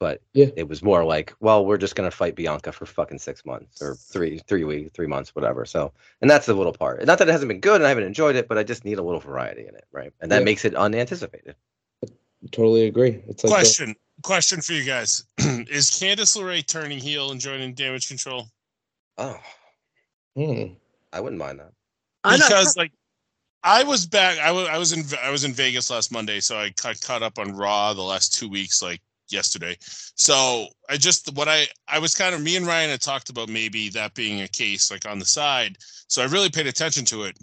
[0.00, 0.46] but Yeah.
[0.56, 3.94] it was more like, well, we're just gonna fight Bianca for fucking six months or
[3.94, 5.64] three three weeks, three months, whatever.
[5.64, 5.92] So,
[6.22, 7.04] and that's the little part.
[7.04, 8.98] Not that it hasn't been good and I haven't enjoyed it, but I just need
[8.98, 10.12] a little variety in it, right?
[10.20, 10.44] And that Yeah.
[10.46, 11.54] makes it unanticipated.
[12.50, 13.22] Totally agree.
[13.28, 13.96] It's like the- Question.
[14.22, 18.48] Question for you guys: Is Candice LeRae turning heel and joining Damage Control?
[19.16, 19.38] Oh,
[20.36, 20.64] hmm.
[21.12, 21.72] I wouldn't mind that.
[22.24, 22.92] I'm because like
[23.62, 24.38] I was back.
[24.38, 27.22] I was I was in I was in Vegas last Monday, so I got caught
[27.22, 29.00] up on Raw the last two weeks, like
[29.32, 29.76] yesterday.
[29.80, 33.48] So I just what I I was kind of me and Ryan had talked about
[33.48, 35.76] maybe that being a case like on the side.
[36.08, 37.38] So I really paid attention to it.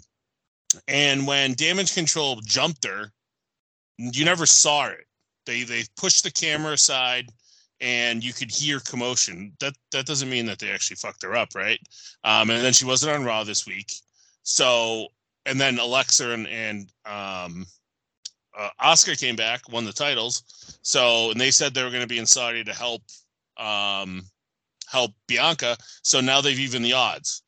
[0.86, 3.10] And when Damage Control jumped her,
[3.98, 5.06] you never saw it.
[5.46, 7.30] They they pushed the camera aside
[7.80, 9.52] and you could hear commotion.
[9.60, 11.80] That that doesn't mean that they actually fucked her up, right?
[12.24, 13.92] Um, and then she wasn't on Raw this week.
[14.42, 15.08] So
[15.46, 17.66] and then Alexa and, and um,
[18.58, 20.42] uh, Asuka came back, won the titles.
[20.82, 23.02] So and they said they were going to be in Saudi to help
[23.56, 24.24] um,
[24.86, 25.76] help Bianca.
[26.02, 27.42] So now they've even the odds.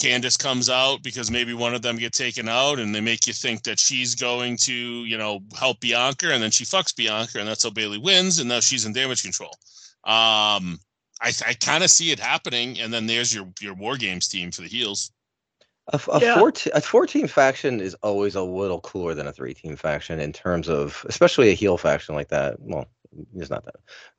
[0.00, 3.34] Candice comes out because maybe one of them get taken out, and they make you
[3.34, 7.46] think that she's going to, you know, help Bianca, and then she fucks Bianca, and
[7.46, 9.52] that's how Bayley wins, and now she's in damage control.
[10.04, 10.80] Um,
[11.20, 14.50] I, I kind of see it happening, and then there's your your war games team
[14.50, 15.10] for the heels.
[15.92, 16.38] A, a Yeah.
[16.38, 19.76] four te- a four team faction is always a little cooler than a three team
[19.76, 22.56] faction in terms of especially a heel faction like that.
[22.60, 22.86] Well,
[23.36, 23.76] it's not that.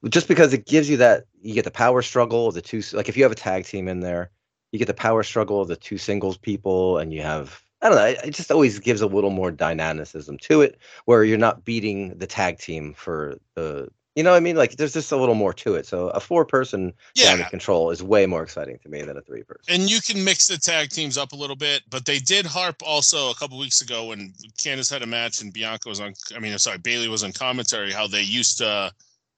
[0.09, 3.09] Just because it gives you that you get the power struggle of the two like
[3.09, 4.31] if you have a tag team in there,
[4.71, 7.97] you get the power struggle of the two singles people and you have I don't
[7.97, 11.65] know, it, it just always gives a little more dynamicism to it where you're not
[11.65, 14.57] beating the tag team for the you know what I mean?
[14.57, 15.85] Like there's just a little more to it.
[15.85, 19.21] So a four person Yeah, damage control is way more exciting to me than a
[19.21, 19.73] three person.
[19.73, 22.75] and you can mix the tag teams up a little bit, but they did harp
[22.85, 26.13] also a couple weeks ago when Candice had a match and Bianca was on.
[26.35, 27.91] I mean, I'm sorry, Bayley was on commentary.
[27.91, 28.91] How they used to,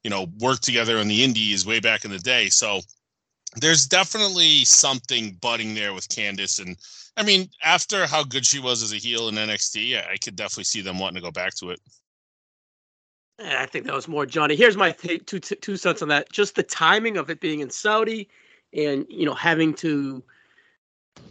[0.04, 2.50] you know, work together in the Indies way back in the day.
[2.50, 2.82] So
[3.58, 6.76] there's definitely something budding there with Candice, and
[7.16, 10.36] I mean, after how good she was as a heel in NXT, I, I could
[10.36, 11.80] definitely see them wanting to go back to it.
[13.40, 14.56] Eh, I think that was more Johnny.
[14.56, 16.32] Here's my th- two, two two cents on that.
[16.32, 18.30] Just the timing of it being in Saudi,
[18.74, 20.24] and you know having to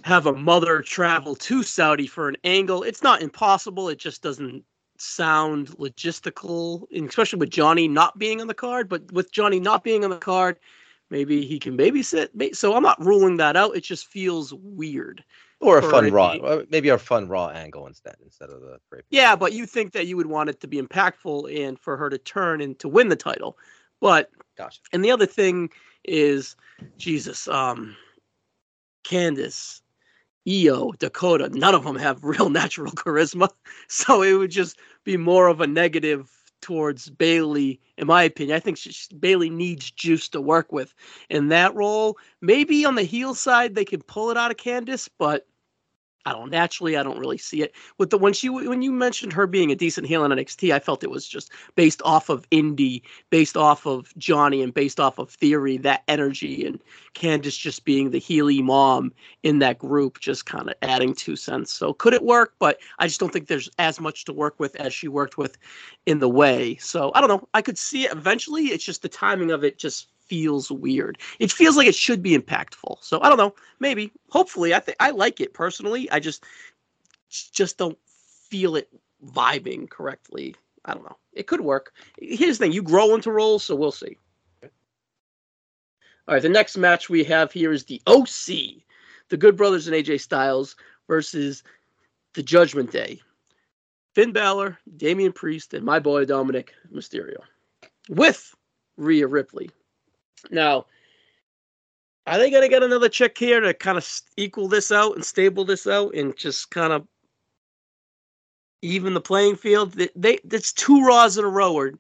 [0.03, 2.83] have a mother travel to Saudi for an angle.
[2.83, 3.89] It's not impossible.
[3.89, 4.65] It just doesn't
[4.99, 8.89] sound logistical, especially with Johnny not being on the card.
[8.89, 10.59] But with Johnny not being on the card,
[11.11, 12.57] maybe he can babysit.
[12.57, 13.77] So I'm not ruling that out.
[13.77, 15.25] It just feels weird.
[15.63, 19.05] Or a fun raw, uh, maybe a fun raw angle instead, instead of the great.
[19.11, 22.11] Yeah, but you think that you would want it to be impactful and for her
[22.11, 23.57] to turn and to win the title.
[24.01, 24.81] But Gotcha.
[24.93, 25.71] and the other thing
[26.05, 26.57] is,
[26.99, 27.97] Jesus, um,
[29.05, 29.83] Candice,
[30.49, 33.49] Io, Dakota, none of them have real natural charisma.
[33.89, 36.29] So it would just be more of a negative
[36.61, 38.57] towards Bayley, in my opinion.
[38.57, 40.93] I think she, she- Bayley needs juice to work with
[41.31, 42.17] in that role.
[42.41, 45.47] Maybe on the heel side they can pull it out of Candice, but
[46.25, 46.97] I don't naturally.
[46.97, 49.75] I don't really see it with the when she when you mentioned her being a
[49.75, 50.73] decent heel in NXT.
[50.73, 55.01] I felt it was just based off of Indi, based off of Johnny, and based
[55.01, 55.79] off of Theory.
[55.79, 56.81] That energy and
[57.15, 59.13] Candice just being the Healy mom
[59.43, 61.73] in that group, just kind of adding two cents.
[61.73, 62.55] So could it work?
[62.59, 65.59] But I just don't think there's as much to work with as she worked with
[66.07, 66.77] in the way.
[66.77, 67.49] So I don't know.
[67.53, 68.67] I could see it eventually.
[68.67, 71.19] It's just the timing of it just feels weird.
[71.41, 72.97] It feels like it should be impactful.
[73.03, 73.55] So I don't know.
[73.81, 74.11] Maybe.
[74.31, 74.73] Hopefully.
[74.73, 76.11] I think I like it personally.
[76.11, 76.43] I just
[77.29, 77.99] just don't
[78.49, 78.89] feel it
[79.27, 80.55] vibing correctly.
[80.87, 81.19] I don't know.
[81.35, 81.93] It could work.
[82.19, 84.17] Here's the thing: you grow into roles, so we'll see.
[84.63, 88.81] All right, the next match we have here is the OC,
[89.29, 90.77] the Good Brothers and AJ Styles
[91.09, 91.63] versus
[92.33, 93.21] the Judgment Day.
[94.15, 97.41] Finn Balor, Damian Priest, and my boy Dominic Mysterio,
[98.09, 98.55] with
[98.97, 99.71] Rhea Ripley.
[100.51, 100.87] Now,
[102.27, 105.65] Are they gonna get another chick here to kind of equal this out and stable
[105.65, 107.07] this out and just kind of
[108.83, 109.93] even the playing field?
[109.93, 111.95] They, they it's two Raws in a row where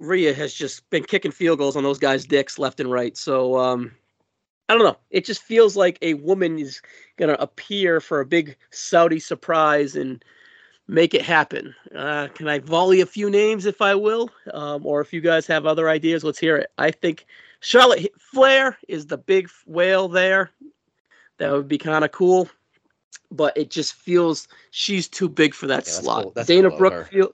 [0.00, 3.16] Rhea has just been kicking field goals on those guys' dicks left and right.
[3.16, 3.92] So um,
[4.68, 4.98] I don't know.
[5.10, 6.82] It just feels like a woman is
[7.16, 10.24] gonna appear for a big Saudi surprise and
[10.90, 11.74] make it happen.
[11.94, 15.46] Uh, can I volley a few names if I will, um, or if you guys
[15.46, 16.24] have other ideas?
[16.24, 16.70] Let's hear it.
[16.78, 17.26] I think
[17.60, 20.50] Charlotte Flair is the big whale there.
[21.38, 22.48] That would be kind of cool,
[23.30, 26.34] but it just feels she's too big for that Yeah, slot.
[26.34, 27.32] that's Dana Brooke feel.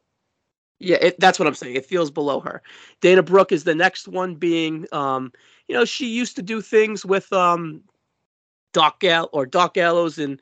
[0.79, 1.77] Yeah, it, that's what I'm saying.
[1.77, 2.63] It feels below her.
[3.01, 5.33] Dana Brooke is the next one being, um,
[5.69, 7.81] you know, she used to do things with um,
[8.75, 10.41] Doc Gal or Doc Gallows and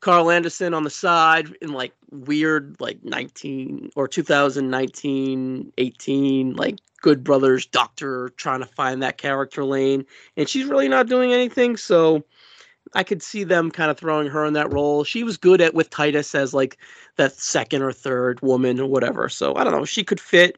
[0.00, 7.24] Karl Anderson on the side in like weird like 19 or 2019 18 like Good
[7.24, 10.04] Brothers Doctor trying to find that character lane
[10.36, 12.24] and she's really not doing anything so
[12.94, 15.04] I could see them kind of throwing her in that role.
[15.04, 16.78] She was good at with Titus as like
[17.16, 19.28] that second or third woman or whatever.
[19.28, 20.56] So I don't know, she could fit.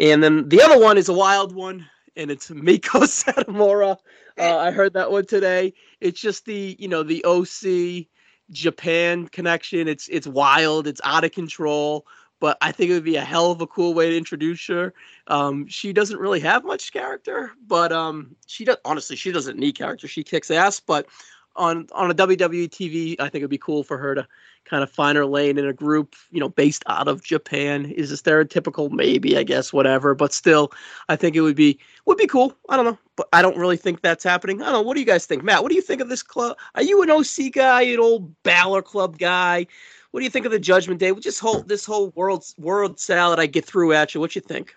[0.00, 3.98] And then the other one is a wild one and it's Meiko Satomura.
[4.38, 5.74] Uh, I heard that one today.
[6.00, 8.06] It's just the, you know, the OC
[8.50, 9.88] Japan connection.
[9.88, 10.86] It's it's wild.
[10.86, 12.06] It's out of control.
[12.38, 14.92] But I think it would be a hell of a cool way to introduce her.
[15.26, 18.76] Um, she doesn't really have much character, but um, she does.
[18.84, 20.06] Honestly, she doesn't need character.
[20.06, 20.78] She kicks ass.
[20.78, 21.06] But
[21.56, 24.26] on on a WWE TV, I think it'd be cool for her to
[24.64, 27.86] kind of find her lane in a group, you know, based out of Japan.
[27.92, 30.14] Is a stereotypical, maybe I guess, whatever.
[30.14, 30.72] But still,
[31.08, 32.56] I think it would be would be cool.
[32.68, 34.62] I don't know, but I don't really think that's happening.
[34.62, 34.82] I don't know.
[34.82, 35.62] What do you guys think, Matt?
[35.62, 36.56] What do you think of this club?
[36.74, 39.66] Are you an OC guy, an old Balor Club guy?
[40.10, 41.12] What do you think of the Judgment Day?
[41.14, 44.20] Just whole this whole world world salad I get through at you.
[44.20, 44.74] What you think?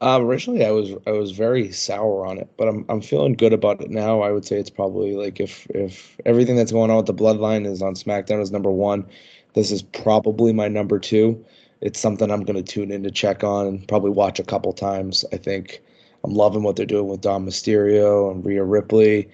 [0.00, 3.52] Um, originally, I was I was very sour on it, but I'm I'm feeling good
[3.54, 4.20] about it now.
[4.20, 7.66] I would say it's probably like if if everything that's going on with the Bloodline
[7.66, 9.06] is on SmackDown is number one,
[9.54, 11.42] this is probably my number two.
[11.80, 14.72] It's something I'm going to tune in to check on and probably watch a couple
[14.72, 15.24] times.
[15.32, 15.82] I think
[16.24, 19.28] I'm loving what they're doing with Dom Mysterio and Rhea Ripley.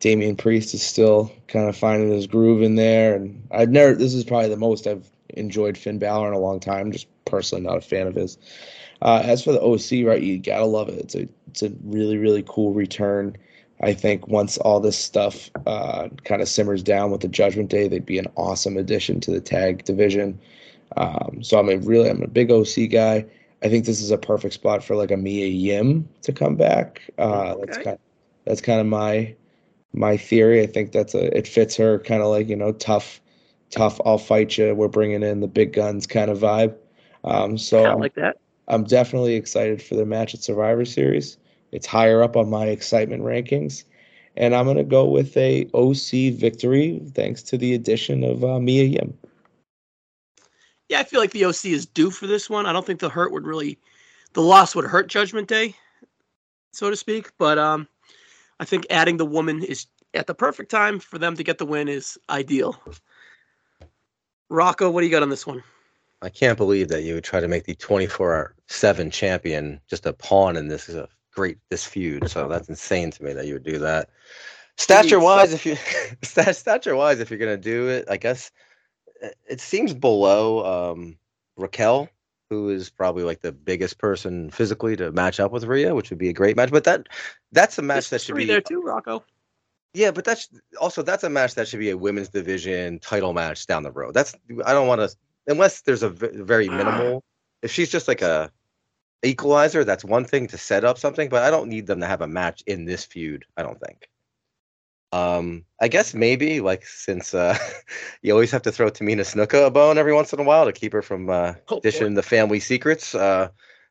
[0.00, 3.94] Damian Priest is still kind of finding his groove in there, and I've never.
[3.94, 6.92] This is probably the most I've enjoyed Finn Balor in a long time.
[6.92, 8.38] Just personally not a fan of his.
[9.02, 10.98] Uh, as for the OC, right, you gotta love it.
[10.98, 13.36] It's a it's a really really cool return.
[13.82, 17.88] I think once all this stuff uh, kind of simmers down with the Judgment Day,
[17.88, 20.38] they'd be an awesome addition to the tag division.
[20.96, 23.26] Um, so I'm a really I'm a big OC guy.
[23.62, 27.02] I think this is a perfect spot for like a Mia Yim to come back.
[27.18, 27.84] Uh, That's Okay.
[27.84, 27.98] kind
[28.44, 29.34] that's kind of my
[29.92, 30.62] my theory.
[30.62, 33.20] I think that's a it fits her kind of like you know tough
[33.70, 34.00] tough.
[34.06, 34.74] I'll fight you.
[34.74, 36.76] We're bringing in the big guns kind of vibe.
[37.24, 38.38] Um, so I like that.
[38.68, 41.36] I'm definitely excited for the match at Survivor Series.
[41.72, 43.84] It's higher up on my excitement rankings.
[44.36, 48.58] And I'm going to go with a OC victory thanks to the addition of uh,
[48.58, 49.16] Mia Yim.
[50.88, 52.66] Yeah, I feel like the OC is due for this one.
[52.66, 53.78] I don't think the hurt would really,
[54.34, 55.74] the loss would hurt Judgment Day,
[56.72, 57.30] so to speak.
[57.38, 57.88] But um,
[58.60, 61.66] I think adding the woman is at the perfect time for them to get the
[61.66, 62.80] win is ideal.
[64.48, 65.62] Rocco, what do you got on this one?
[66.22, 67.74] I can't believe that you would try to make the
[68.68, 72.30] 24/7 champion just a pawn in this uh, great this feud.
[72.30, 74.10] So that's insane to me that you would do that.
[74.78, 75.76] Stature wise, if you
[76.22, 78.50] stature wise, if you're gonna do it, I guess
[79.22, 81.18] uh, it seems below um,
[81.56, 82.08] Raquel,
[82.50, 86.18] who is probably like the biggest person physically to match up with Rhea, which would
[86.18, 86.70] be a great match.
[86.70, 87.08] But that
[87.52, 89.24] that's a match There's that should be there too, Rocco.
[89.94, 90.48] yeah, but that's
[90.80, 94.14] also that's a match that should be a women's division title match down the road.
[94.14, 97.24] That's I don't want to unless there's a v- very minimal.
[97.62, 98.52] If she's just like a
[99.26, 102.20] equalizer, that's one thing to set up something, but I don't need them to have
[102.22, 103.44] a match in this feud.
[103.56, 104.08] I don't think.
[105.12, 107.56] Um, I guess maybe like since uh,
[108.22, 110.72] you always have to throw Tamina Snuka a bone every once in a while to
[110.72, 111.80] keep her from uh, Oh, boy.
[111.80, 113.14] dishing the family secrets.
[113.14, 113.48] Uh,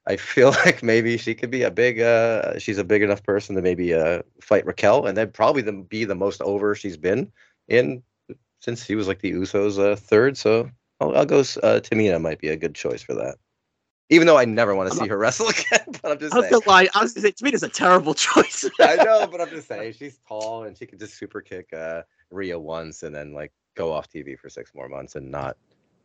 [0.07, 1.99] I feel like maybe she could be a big.
[1.99, 5.73] Uh, she's a big enough person to maybe uh, fight Raquel, and then probably the,
[5.73, 7.31] be the most over she's been
[7.67, 8.03] in
[8.59, 10.37] since she was like the Usos' uh, third.
[10.37, 10.69] So
[10.99, 11.39] I'll, I'll go.
[11.39, 13.37] Uh, Tamina might be a good choice for that.
[14.09, 16.49] Even though I never want to see her wrestle again, but I'm just I was
[16.49, 16.61] saying.
[16.61, 16.87] gonna lie.
[16.93, 18.69] I was gonna say Tamina's a terrible choice.
[18.79, 22.03] I know, but I'm just saying she's tall and she could just super kick uh,
[22.29, 25.57] Rhea once and then like go off TV for six more months and not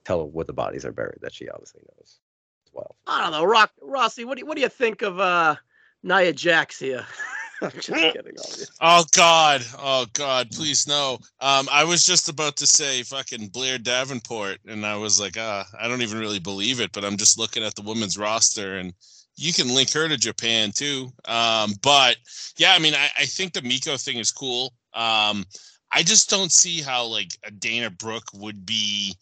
[0.04, 2.20] tell where the bodies are buried that she obviously knows
[2.66, 2.96] as well.
[3.06, 4.24] I don't know, Rock Rossi.
[4.24, 5.56] What do you, what do you think of uh,
[6.02, 7.06] Nia Jax here?
[7.62, 8.36] I'm just kidding.
[8.80, 9.62] Oh God!
[9.78, 10.50] Oh God!
[10.50, 11.18] Please no.
[11.40, 15.66] Um, I was just about to say fucking Blair Davenport, and I was like, ah,
[15.78, 18.92] I don't even really believe it, but I'm just looking at the women's roster, and
[19.36, 21.12] you can link her to Japan too.
[21.26, 22.16] Um, but
[22.56, 24.72] yeah, I mean, I, I think the Meiko thing is cool.
[24.94, 25.44] Um,
[25.92, 29.14] I just don't see how like a Dana Brooke would be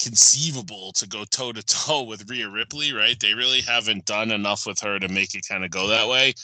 [0.00, 3.18] conceivable to go toe to toe with Rhea Ripley, right?
[3.18, 6.34] They really haven't done enough with her to make it kind of go that way.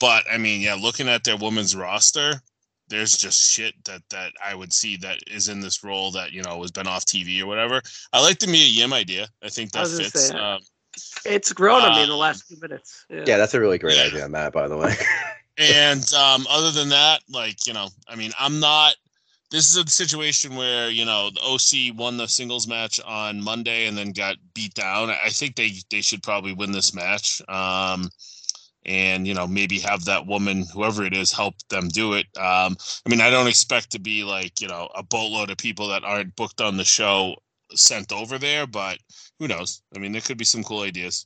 [0.00, 2.40] But I mean, yeah, looking at their women's roster,
[2.88, 6.42] there's just shit that that I would see that is in this role that you
[6.42, 7.80] know has been off TV or whatever.
[8.12, 9.28] I like the Mia Yim idea.
[9.42, 10.28] I think that was gonna fits.
[10.28, 10.60] say, Um,
[11.24, 13.04] It's grown on me in the Um, last few minutes.
[13.10, 13.24] Yeah.
[13.26, 14.04] Yeah, that's a really great Yeah.
[14.04, 14.52] idea, Matt.
[14.52, 14.94] By the way.
[15.58, 18.94] and um, other than that, like you know, I mean, I'm not.
[19.50, 23.86] This is a situation where you know the OC won the singles match on Monday
[23.86, 25.10] and then got beat down.
[25.10, 27.40] I think they they should probably win this match.
[27.48, 28.08] Um,
[28.88, 32.26] and you know maybe have that woman, whoever it is, help them do it.
[32.36, 32.76] Um,
[33.06, 36.04] I mean, I don't expect to be like you know a boatload of people that
[36.04, 37.36] aren't booked on the show
[37.74, 38.98] sent over there, but
[39.38, 39.82] who knows?
[39.94, 41.24] I mean, there could be some cool ideas.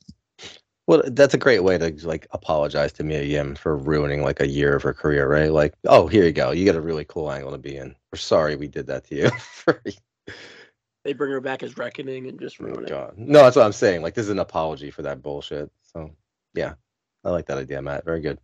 [0.85, 4.47] Well, that's a great way to like apologize to Mia Yim for ruining like a
[4.47, 5.51] year of her career, right?
[5.51, 6.51] Like, oh, here you go.
[6.51, 7.95] You got a really cool angle to be in.
[8.11, 9.31] We're sorry we did that to you.
[11.03, 13.17] They bring her back as Reckoning and just oh ruin it.
[13.17, 14.01] No, that's what I'm saying.
[14.01, 15.69] Like, this is an apology for that bullshit.
[15.93, 16.11] So,
[16.53, 16.75] yeah,
[17.23, 18.05] I like that idea, Matt.
[18.05, 18.39] Very good.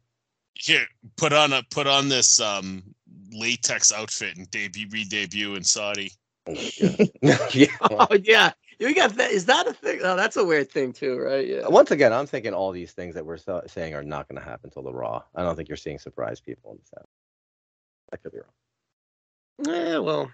[0.53, 0.85] here
[1.17, 2.83] put on a put on this um
[3.31, 6.11] latex outfit and debut re-debut in Saudi.
[6.47, 7.37] yeah.
[7.91, 9.31] Oh yeah, we got that.
[9.31, 9.99] Is that a thing?
[10.03, 11.45] Oh, that's a weird thing too, right?
[11.47, 11.67] Yeah.
[11.67, 14.47] Once again, I'm thinking all these things that we're so- saying are not going to
[14.47, 15.21] happen till the Raw.
[15.35, 17.07] I don't think you're seeing surprise people in the South.
[18.13, 19.75] I could be wrong.
[19.75, 20.31] Yeah, well,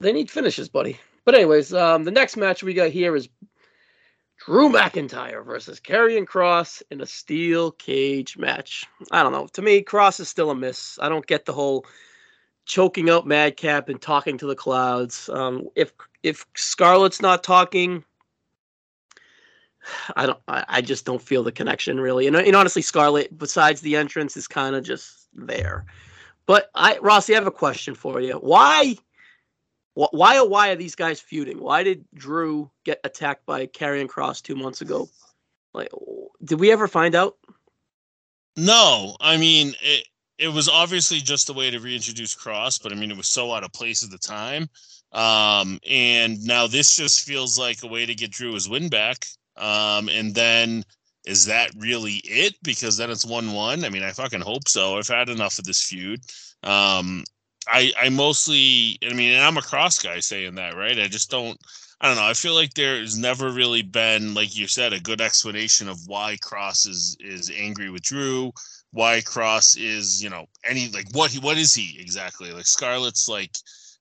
[0.00, 0.98] they need finishes, buddy.
[1.24, 3.28] But anyways, um, the next match we got here is
[4.44, 8.84] Drew McIntyre versus Karrion Kross in a steel cage match.
[9.10, 9.48] I don't know.
[9.54, 10.98] To me, Kross is still a miss.
[11.00, 11.86] I don't get the whole
[12.66, 15.28] choking out Madcap and talking to the clouds.
[15.30, 18.04] Um, if if Scarlett's not talking,
[20.16, 20.38] I don't.
[20.48, 22.26] I, I just don't feel the connection really.
[22.26, 25.86] And, and honestly, Scarlett, besides the entrance, is kind of just there.
[26.46, 28.34] But I, Rossi, I have a question for you.
[28.34, 28.98] Why, wh-
[29.96, 31.58] why, oh, why are these guys feuding?
[31.58, 35.08] Why did Drew get attacked by Karrion Kross two months ago?
[35.72, 35.88] Like,
[36.44, 37.36] did we ever find out?
[38.56, 40.06] No, I mean it.
[40.38, 43.54] It was obviously just a way to reintroduce Kross, but I mean it was so
[43.54, 44.68] out of place at the time.
[45.12, 49.24] Um, and now this just feels like a way to get Drew his win back.
[49.56, 50.84] Um, and then
[51.24, 52.54] is that really it?
[52.62, 53.82] Because then it's one one.
[53.82, 54.98] I mean, I fucking hope so.
[54.98, 56.20] I've had enough of this feud.
[56.62, 57.24] Um,
[57.68, 60.98] I I mostly, I mean, and I'm a Kross guy saying that, right?
[60.98, 61.58] I just don't.
[62.00, 62.26] I don't know.
[62.28, 66.36] I feel like there's never really been, like you said, a good explanation of why
[66.44, 68.52] Kross is is angry with Drew,
[68.92, 72.52] why Kross is, you know, any like what he what is he exactly?
[72.52, 73.56] Like Scarlett's like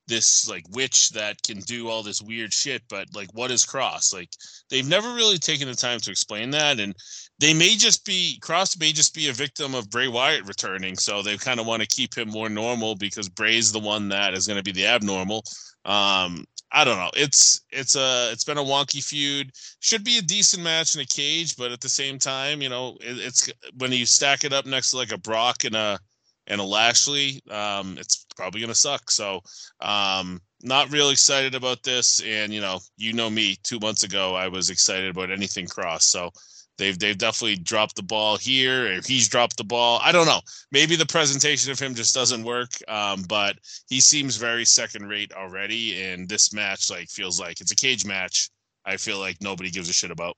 [0.07, 4.13] this like witch that can do all this weird shit, but like what is Kross?
[4.13, 4.29] Like
[4.69, 6.95] they've never really taken the time to explain that and
[7.39, 11.21] they may just be Kross may just be a victim of Bray Wyatt returning, so
[11.21, 14.47] they kind of want to keep him more normal because Bray's the one that is
[14.47, 15.43] going to be the abnormal.
[15.83, 17.11] Um, I don't know.
[17.15, 19.51] It's it's a it's been a wonky feud.
[19.79, 22.97] Should be a decent match in a cage, but at the same time, you know,
[23.01, 25.99] it, it's when you stack it up next to like a Brock and a
[26.47, 29.09] and a Lashley, um, it's probably gonna suck.
[29.11, 29.41] So,
[29.81, 32.21] um, not real excited about this.
[32.21, 33.57] And you know, you know me.
[33.63, 36.03] Two months ago, I was excited about anything Kross.
[36.03, 36.31] So,
[36.77, 38.99] they've they've definitely dropped the ball here.
[39.05, 39.99] He's dropped the ball.
[40.03, 40.41] I don't know.
[40.71, 42.71] Maybe the presentation of him just doesn't work.
[42.87, 43.57] Um, but
[43.89, 46.03] he seems very second rate already.
[46.03, 48.49] And this match like feels like it's a cage match.
[48.85, 50.37] I feel like nobody gives a shit about.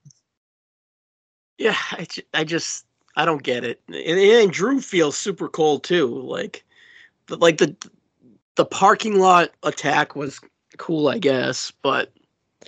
[1.58, 2.86] Yeah, I, I just
[3.18, 3.82] I don't get it.
[3.88, 6.06] And, and Drew feels super cold too.
[6.06, 6.64] Like,
[7.26, 7.76] the, like the
[8.54, 10.40] the parking lot attack was
[10.78, 12.12] cool, I guess, but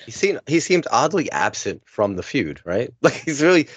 [0.05, 2.93] He seemed he seemed oddly absent from the feud, right?
[3.01, 3.69] Like he's really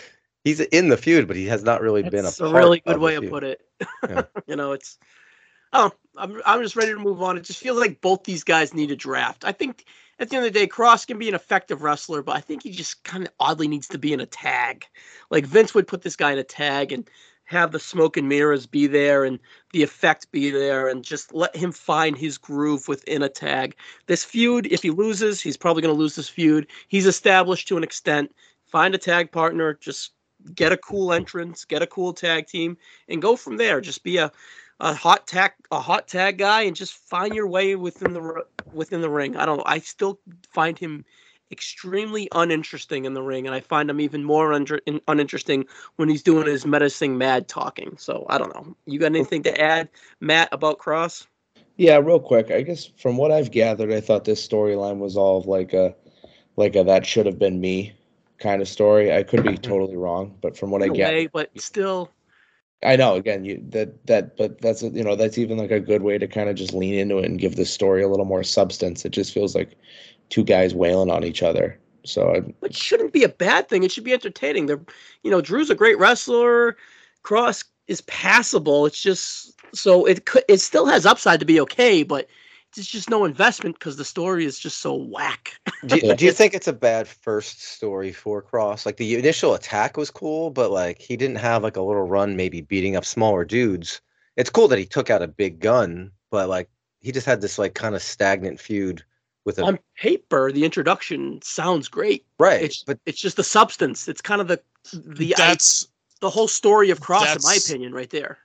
[0.43, 2.31] he's in the feud, but he has not really been a.
[2.39, 3.61] A really good way to put it.
[4.09, 4.23] Yeah.
[4.47, 4.97] you know, it's
[5.73, 7.37] oh, I'm I'm just ready to move on.
[7.37, 9.45] It just feels like both these guys need a draft.
[9.45, 9.85] I think
[10.23, 12.63] at the end of the day, Kross can be an effective wrestler, but I think
[12.63, 14.85] he just kind of oddly needs to be in a tag.
[15.29, 17.09] Like Vince would put this guy in a tag and
[17.43, 19.37] have the smoke and mirrors be there and
[19.73, 23.75] the effect be there and just let him find his groove within a tag.
[24.07, 26.67] This feud, if he loses, he's probably going to lose this feud.
[26.87, 28.33] He's established to an extent.
[28.65, 30.13] Find a tag partner, just
[30.55, 32.77] get a cool entrance, get a cool tag team,
[33.09, 33.81] and go from there.
[33.81, 34.31] Just be a,
[34.83, 39.01] a hot tag a hot tag guy and just find your way within the within
[39.01, 39.37] the ring.
[39.37, 39.63] I don't know.
[39.65, 40.19] I still
[40.51, 41.05] find him
[41.51, 44.67] extremely uninteresting in the ring, and I find him even more un-
[45.07, 45.65] uninteresting
[45.95, 47.95] when he's doing his medicine mad talking.
[47.97, 48.75] So I don't know.
[48.85, 49.87] You got anything to add,
[50.19, 51.27] Matt, about Kross?
[51.77, 52.51] Yeah, real quick.
[52.51, 55.95] I guess from what I've gathered, I thought this storyline was all of like a
[56.57, 57.93] like a that should have been me
[58.37, 59.15] kind of story.
[59.15, 59.61] I could be mm-hmm.
[59.61, 62.11] totally wrong, but from what I In a get, way, but still,
[62.85, 66.01] I know again you that that but that's you know that's even like a good
[66.01, 68.43] way to kind of just lean into it and give the story a little more
[68.43, 69.05] substance.
[69.05, 69.75] It just feels like
[70.29, 71.79] two guys wailing on each other.
[72.05, 73.83] So I, it shouldn't be a bad thing.
[73.83, 74.65] It should be entertaining.
[74.65, 74.81] They're,
[75.23, 76.75] you know, Drew's a great wrestler.
[77.23, 78.85] Kross is passable.
[78.85, 82.27] It's just so it could it still has upside to be okay, but
[82.77, 85.59] it's just no investment because the story is just so whack.
[85.85, 88.85] Do you, do you think it's a bad first story for Kross?
[88.85, 92.37] Like the initial attack was cool, but like he didn't have like a little run,
[92.37, 93.99] maybe beating up smaller dudes.
[94.37, 96.69] It's cool that he took out a big gun, but like
[97.01, 99.03] he just had this like kind of stagnant feud
[99.45, 102.25] with a On paper, the introduction sounds great.
[102.39, 104.07] right, It's but it's just the substance.
[104.07, 104.61] It's kind of the
[104.93, 105.87] the I- That's
[106.21, 108.37] the whole story of Kross, in my opinion, right there.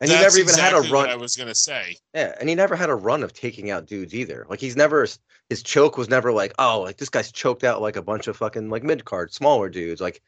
[0.00, 1.10] And he never even exactly had a run.
[1.10, 1.96] I was gonna say.
[2.14, 4.46] Yeah, and he never had a run of taking out dudes either.
[4.48, 5.06] Like he's never
[5.50, 8.36] his choke was never like, oh, like this guy's choked out like a bunch of
[8.36, 10.00] fucking like mid card smaller dudes.
[10.00, 10.22] Like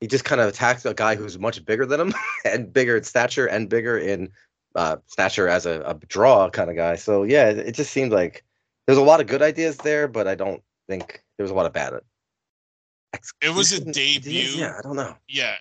[0.00, 2.14] he just kind of attacked a guy who's much bigger than him
[2.44, 4.30] and bigger in stature and bigger in
[4.76, 6.94] uh, stature as a, a draw kind of guy.
[6.94, 8.44] So yeah, it, it just seemed like
[8.86, 11.66] there's a lot of good ideas there, but I don't think there was a lot
[11.66, 11.94] of bad.
[13.42, 14.50] It was a debut.
[14.56, 15.16] Yeah, I don't know.
[15.26, 15.56] Yeah,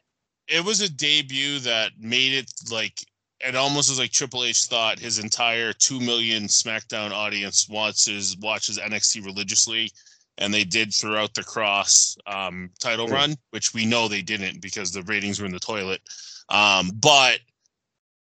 [0.47, 2.99] it was a debut that made it like
[3.45, 8.77] it almost was like Triple H thought his entire two million SmackDown audience watches watches
[8.79, 9.91] NXT religiously,
[10.37, 13.13] and they did throughout the Kross um, title Hmm.
[13.13, 16.01] run, which we know they didn't because the ratings were in the toilet.
[16.49, 17.39] Um, but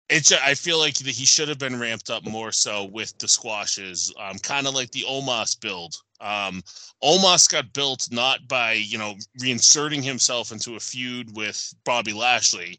[0.10, 3.28] it's I feel like that he should have been ramped up more so with the
[3.28, 5.96] squashes, um, kind of like the Omos build.
[6.22, 6.64] Um,
[7.04, 12.78] Omos got built not by you know reinserting himself into a feud with Bobby Lashley.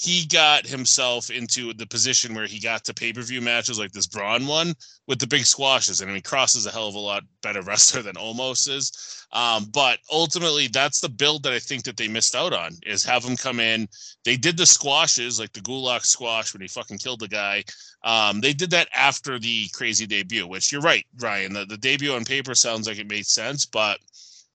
[0.00, 3.92] He got himself into the position where he got to pay per view matches like
[3.92, 4.72] this Braun one
[5.06, 6.00] with the big squashes.
[6.00, 9.26] And I mean, Kross is a hell of a lot better wrestler than Omos is.
[9.32, 13.04] Um, but ultimately, that's the build that I think that they missed out on is
[13.04, 13.88] have him come in.
[14.24, 17.64] They did the squashes like the Gulak squash when he fucking killed the guy.
[18.02, 21.52] Um, they did that after the crazy debut, which you're right, Ryan.
[21.52, 23.98] The, the debut on paper sounds like it made sense, but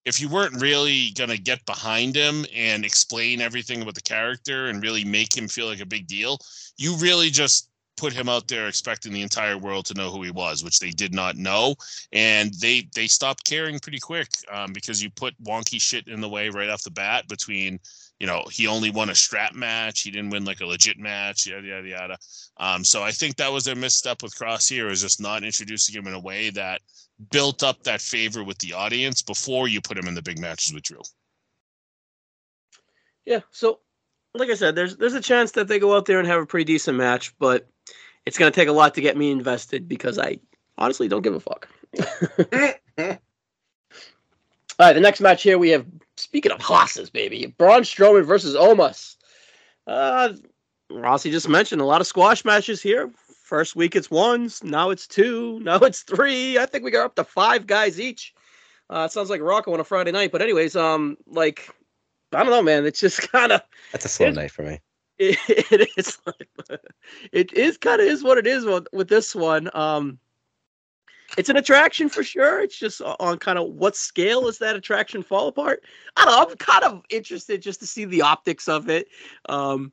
[0.06, 4.68] if you weren't really going to get behind him and explain everything about the character
[4.68, 6.38] and really make him feel like a big deal,
[6.78, 10.32] you really just put him out there expecting the entire world to know who he
[10.32, 11.76] was, which they did not know,
[12.12, 16.30] and they they stopped caring pretty quick um, because you put wonky shit in the
[16.30, 17.80] way right off the bat between.
[18.22, 20.04] You know, he only won a strap match.
[20.04, 21.46] He didn't win like a legit match.
[21.46, 22.18] Yada yada yada.
[22.56, 25.96] Um, so I think that was their misstep with Kross here, is just not introducing
[25.96, 26.80] him in a way that
[27.32, 30.74] built up that favor with the audience before you put him in the big matches
[30.74, 31.02] with Drew.
[33.26, 33.40] Yeah.
[33.52, 33.80] So,
[34.34, 36.46] like I said, there's there's a chance that they go out there and have a
[36.46, 37.68] pretty decent match, but
[38.26, 40.40] it's gonna take a lot to get me invested because I
[40.78, 41.68] honestly don't give a fuck.
[44.78, 45.86] All right, the next match here we have.
[46.18, 49.16] Speaking of hosses, baby, Braun Strowman versus Omos.
[49.86, 50.34] Uh,
[50.90, 53.12] Rossi just mentioned a lot of squash matches here.
[53.46, 56.58] First week it's ones, now it's two, now it's three.
[56.58, 58.34] I think we got up to five guys each.
[58.90, 61.70] Uh, it sounds like Rocco on a Friday night, but anyways, um, like
[62.34, 62.88] I don't know, man.
[62.88, 63.62] It's just kind of
[63.92, 64.80] That's a slow night for me.
[65.20, 65.38] it,
[65.72, 66.18] it is
[67.32, 69.70] it is kind of is what it is with, with this one.
[69.76, 70.18] Um,
[71.38, 72.62] it's an attraction for sure.
[72.62, 75.84] It's just on kind of what scale does that attraction fall apart?
[76.18, 76.52] I don't know.
[76.52, 79.08] I'm kind of interested just to see the optics of it.
[79.50, 79.92] Um,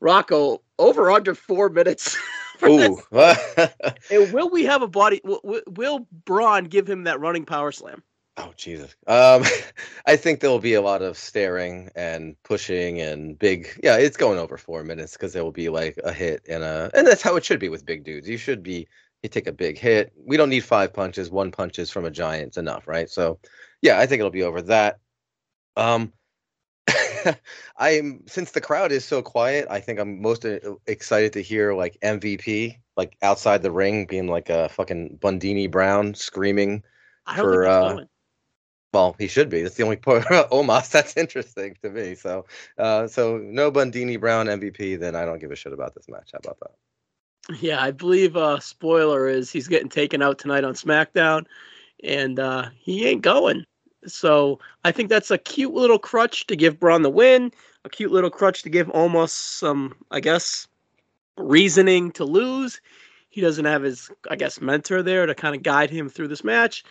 [0.00, 2.16] Rocco over under four minutes.
[2.62, 3.00] Ooh.
[4.10, 5.20] And will we have a body?
[5.24, 8.02] Will, will- Braun give him that running power slam?
[8.36, 8.94] Oh Jesus.
[9.06, 9.44] Um,
[10.06, 13.68] I think there will be a lot of staring and pushing and big.
[13.82, 16.90] Yeah, it's going over four minutes because there will be like a hit and a,
[16.94, 18.28] and that's how it should be with big dudes.
[18.28, 18.88] You should be
[19.22, 20.12] you take a big hit.
[20.16, 21.30] We don't need five punches.
[21.30, 23.08] One punches from a giant's enough, right?
[23.08, 23.38] So,
[23.80, 24.98] yeah, I think it'll be over that.
[25.76, 26.12] Um,
[27.78, 29.66] I'm since the crowd is so quiet.
[29.70, 34.28] I think I'm most uh, excited to hear like MVP like outside the ring being
[34.28, 36.82] like a fucking Bundini Brown screaming
[37.26, 38.08] I don't For, think uh, going.
[38.92, 39.62] well, he should be.
[39.62, 42.14] That's the only part Omos that's interesting to me.
[42.14, 42.44] So,
[42.78, 46.30] uh, so no Bundini Brown MVP, then I don't give a shit about this match.
[46.32, 46.72] How about that?
[47.60, 51.44] Yeah, I believe uh spoiler is he's getting taken out tonight on SmackDown
[52.02, 53.64] and uh he ain't going.
[54.06, 57.52] So I think that's a cute little crutch to give Braun the win,
[57.84, 60.66] a cute little crutch to give Omos some, I guess,
[61.36, 62.80] reasoning to lose.
[63.30, 66.44] He doesn't have his, I guess, mentor there to kind of guide him through this
[66.44, 66.84] match.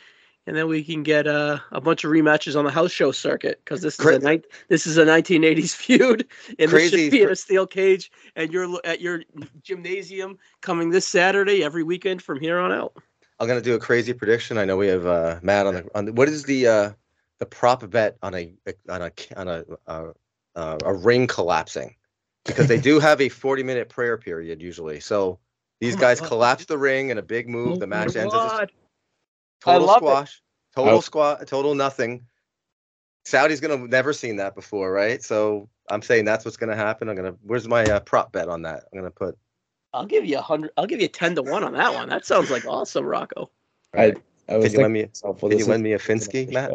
[0.46, 3.62] and then we can get uh, a bunch of rematches on the house show circuit
[3.64, 6.28] because this is Cra- a ni- this is a 1980s feud,
[6.60, 9.24] and this should be in a steel cage, and you're at your
[9.62, 12.94] gymnasium coming this Saturday every weekend from here on out.
[13.40, 14.58] I'm gonna do a crazy prediction.
[14.58, 16.06] I know we have uh, Matt on the on.
[16.06, 16.92] The, what is the uh,
[17.44, 18.54] the prop bet on a
[18.90, 20.14] on a on a uh,
[20.56, 21.96] uh, a ring collapsing?
[22.46, 25.02] Because they do have a 40 minute prayer period usually.
[25.02, 25.40] So
[25.82, 26.30] these Oh guys God.
[26.30, 27.80] collapse the ring in a big move.
[27.80, 28.72] The match ends as a God.
[29.62, 30.00] total love it.
[30.00, 30.42] squash,
[30.74, 31.02] total Oh.
[31.02, 32.26] squat, total nothing.
[33.26, 35.22] Saudi's gonna never seen that before, right?
[35.22, 37.10] So I'm saying that's what's gonna happen.
[37.10, 37.36] I'm gonna.
[37.44, 38.86] Where's my uh, prop bet on that?
[38.92, 39.38] I'm gonna put.
[39.94, 40.72] I'll give you a hundred.
[40.78, 42.08] I'll give you ten to one on that one.
[42.10, 43.50] That sounds like awesome, Rocco.
[43.94, 44.14] I,
[44.50, 45.04] I was Can you lend me?
[45.04, 46.72] to Can you lend me a Finsky, Matt?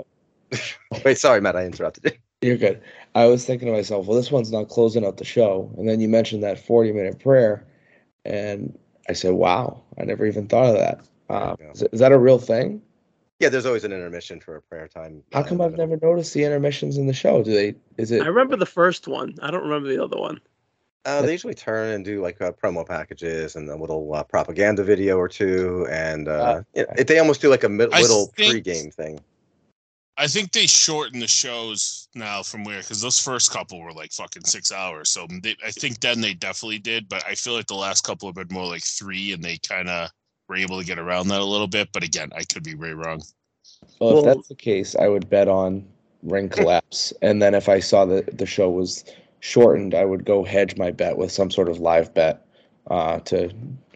[1.04, 1.56] Wait, sorry, Matt.
[1.56, 2.12] I interrupted you.
[2.40, 2.80] You're good.
[3.14, 5.72] I was thinking to myself, well, this one's not closing out the show.
[5.76, 7.66] And then you mentioned that 40 minute prayer.
[8.24, 11.00] And I said, wow, I never even thought of that.
[11.28, 11.70] Uh, There you go.
[11.72, 12.80] is, is that a real thing?
[13.40, 15.22] Yeah, there's always an intermission for a prayer time.
[15.32, 17.42] How come I've never noticed the intermissions in the show?
[17.42, 19.34] Do they, is it, I remember the first one.
[19.42, 20.40] I don't remember the other one.
[21.04, 24.82] Uh, they usually turn and do like uh, promo packages and a little uh, propaganda
[24.82, 28.50] video or two, and uh, you know, they almost do like a mid- little think-
[28.52, 29.18] pre-game thing.
[30.20, 34.10] I think they shorten the shows now from where because those first couple were like
[34.12, 35.10] fucking six hours.
[35.10, 38.28] So they, I think then they definitely did, but I feel like the last couple
[38.28, 40.10] have been more like three, and they kind of
[40.48, 41.90] were able to get around that a little bit.
[41.92, 43.22] But again, I could be way wrong.
[44.00, 45.84] well, Well- if that's the case, I would bet on
[46.24, 47.12] ring collapse.
[47.22, 49.04] and then if I saw that the show was
[49.38, 52.44] shortened, I would go hedge my bet with some sort of live bet
[52.90, 53.52] uh, to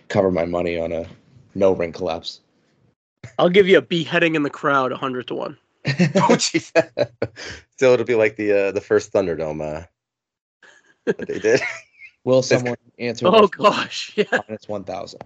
[0.06, 1.04] cover my money on a
[1.56, 2.40] no ring collapse.
[3.40, 5.58] I'll give you a beheading in the crowd, a hundred to one.
[5.86, 6.70] Oh, jeez.
[7.78, 9.86] so it'll be like the uh, the first Thunderdome uh,
[11.04, 11.60] that they did.
[12.24, 13.26] Will someone answer?
[13.26, 14.24] Oh gosh, yeah.
[14.32, 15.20] All Minus 1,000.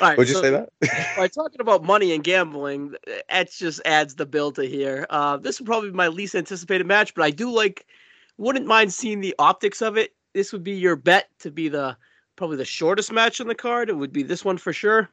[0.00, 0.68] right, Would you so- say that?
[1.16, 2.94] By talking about money and gambling,
[3.30, 5.06] that just adds the bill to here.
[5.08, 7.86] Uh, this would probably be my least anticipated match, but I do like,
[8.36, 10.14] wouldn't mind seeing the optics of it.
[10.34, 11.96] This would be your bet to be the
[12.36, 13.88] probably the shortest match on the card.
[13.88, 15.08] It would be this one for sure.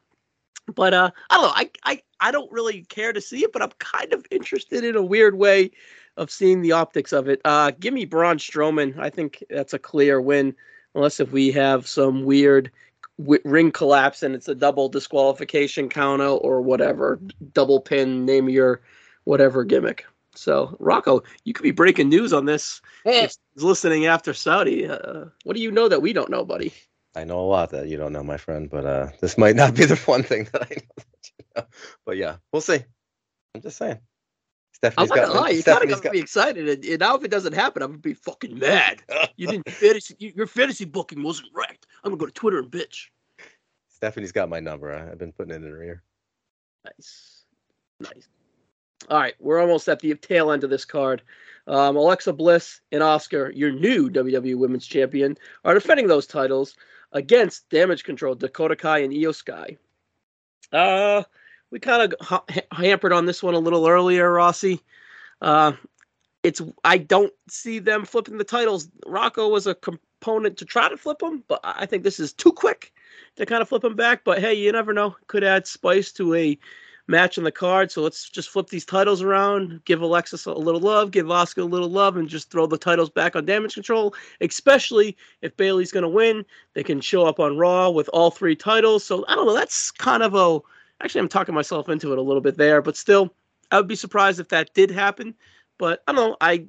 [0.72, 1.52] But uh, I don't know.
[1.54, 4.96] I, I I don't really care to see it, but I'm kind of interested in
[4.96, 5.70] a weird way
[6.16, 7.40] of seeing the optics of it.
[7.44, 8.98] Uh, give me Braun Strowman.
[8.98, 10.54] I think that's a clear win,
[10.94, 12.70] unless if we have some weird
[13.18, 17.20] w- ring collapse and it's a double disqualification counter or whatever,
[17.52, 18.80] double pin, name your
[19.24, 20.06] whatever gimmick.
[20.34, 22.80] So Rocco, you could be breaking news on this.
[23.24, 24.88] if he's listening after Saudi.
[24.88, 26.72] Uh, what do you know that we don't know, buddy?
[27.16, 29.74] I know a lot that you don't know, my friend, but uh, this might not
[29.74, 30.82] be the one thing that I know.
[30.96, 31.06] That
[31.38, 31.64] you know.
[32.06, 32.80] But yeah, we'll see.
[33.54, 33.98] I'm just saying.
[34.72, 35.02] Stephanie.
[35.04, 35.42] I'm not gonna got.
[35.42, 36.68] lie, you kind of Stephanie's got me excited.
[36.68, 39.02] And, and now if it doesn't happen, I'm gonna be fucking mad.
[39.36, 40.14] You didn't fantasy.
[40.18, 41.78] you- Your fantasy booking wasn't right.
[42.04, 43.06] I'm gonna go to Twitter and bitch.
[43.88, 44.92] Stephanie's got my number.
[44.92, 46.02] I've been putting it in her ear.
[46.84, 47.44] Nice.
[48.00, 48.28] Nice.
[49.08, 51.22] All right, we're almost at the tail end of this card.
[51.66, 56.74] Um, Alexa Bliss and Asuka, your new WWE Women's Champion, are defending those titles
[57.14, 59.78] against Damage Control, Dakota Kai, and Iyo Sky.
[60.72, 61.22] Uh,
[61.70, 64.80] we kind of ha- hampered on this one a little earlier, Rossi.
[65.40, 65.72] Uh,
[66.42, 68.88] it's I don't see them flipping the titles.
[69.06, 72.32] Rocco was a component to try to flip them, but I I think this is
[72.32, 72.92] too quick
[73.36, 74.24] to kind of flip them back.
[74.24, 75.16] But hey, you never know.
[75.26, 76.58] Could add spice to a
[77.06, 77.90] match on the card.
[77.90, 81.64] So let's just flip these titles around, give Alexis a little love, give Asuka a
[81.64, 84.14] little love, and just throw the titles back on damage control.
[84.40, 86.44] Especially if Bayley's going to win,
[86.74, 89.04] they can show up on Raw with all three titles.
[89.04, 89.54] So I don't know.
[89.54, 90.60] That's kind of a.
[91.02, 93.34] Actually, I'm talking myself into it a little bit there, but still,
[93.70, 95.34] I would be surprised if that did happen.
[95.76, 96.36] But I don't know.
[96.40, 96.66] I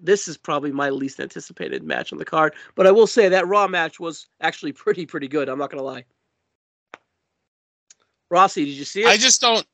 [0.00, 2.54] this is probably my least anticipated match on the card.
[2.74, 5.48] But I will say that Raw match was actually pretty pretty good.
[5.48, 6.04] I'm not gonna lie.
[8.30, 9.06] Rossi, did you see it?
[9.06, 9.66] I just don't.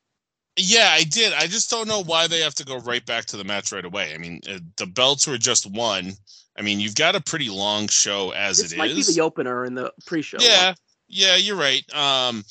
[0.56, 1.32] Yeah, I did.
[1.32, 3.84] I just don't know why they have to go right back to the match right
[3.84, 4.14] away.
[4.14, 6.12] I mean, uh, the belts were just won.
[6.56, 8.70] I mean, you've got a pretty long show as it is.
[8.70, 9.08] this it might is.
[9.08, 10.38] be the opener in the pre-show.
[10.40, 10.74] Yeah,
[11.08, 11.82] yeah, you're right.
[11.92, 12.44] Um,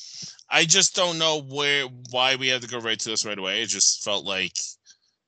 [0.50, 3.62] I just don't know where why we had to go right to this right away.
[3.62, 4.52] It just felt like,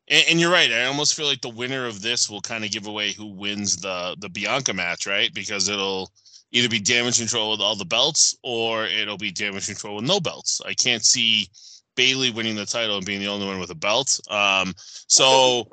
[0.09, 0.71] and, and you're right.
[0.71, 3.79] I almost feel like the winner of this will kind of give away who wins
[3.79, 5.33] the the Bianca match, right?
[5.33, 6.13] Because it'll
[6.57, 10.21] either be damage control with all the belts, or it'll be damage control with no
[10.21, 10.61] belts.
[10.65, 11.49] I can't see
[11.97, 14.19] Bayley winning the title and being the only one with a belt.
[14.31, 15.69] Um, so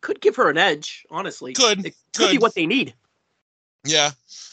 [0.00, 1.04] could give her an edge.
[1.10, 2.94] Honestly, Could, it could be what they need.
[3.84, 4.10] Yeah.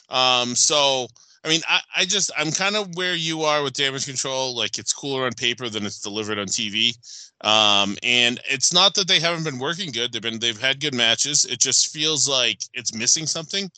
[0.09, 1.07] Um, so
[1.43, 4.55] I mean, I, I just I'm kind of where you are with damage control.
[4.55, 6.97] Like it's cooler on paper than it's delivered on TV.
[7.41, 10.11] Um, and it's not that they haven't been working good.
[10.11, 11.45] They've been they've had good matches.
[11.45, 13.69] It just feels like it's missing something.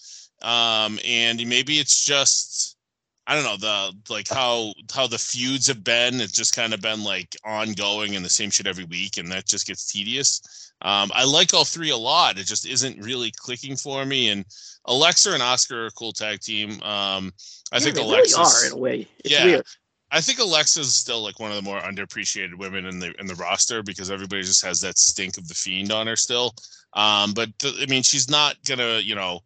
[0.42, 2.78] Um, and maybe it's just
[3.26, 6.22] I don't know the like how how the feuds have been.
[6.22, 9.46] It's just kind of been like ongoing and the same shit every week, and that
[9.46, 10.72] just gets tedious.
[10.82, 12.38] Um, I like all three a lot.
[12.38, 14.30] It just isn't really clicking for me.
[14.30, 14.46] And
[14.86, 16.82] Alexa and Asuka are a cool tag team.
[16.84, 17.34] Um,
[17.72, 19.08] I Yeah, think they Alexa's really are in a way.
[19.26, 19.46] It's Yeah.
[19.46, 19.66] weird.
[20.10, 23.36] I think Alexa's still like one of the more underappreciated women in the in the
[23.36, 26.56] roster because everybody just has that stink of the fiend on her still.
[26.94, 29.42] Um, but th- I mean, she's not gonna you know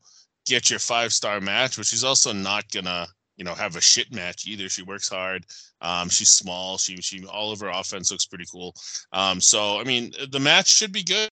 [0.45, 3.07] get your five star match, but she's also not gonna
[3.37, 4.69] you know have a shit match either.
[4.69, 5.45] She works hard.
[5.81, 6.77] Um, she's small.
[6.77, 8.75] She she all of her offense looks pretty cool.
[9.11, 11.29] Um, so I mean, the match should be good.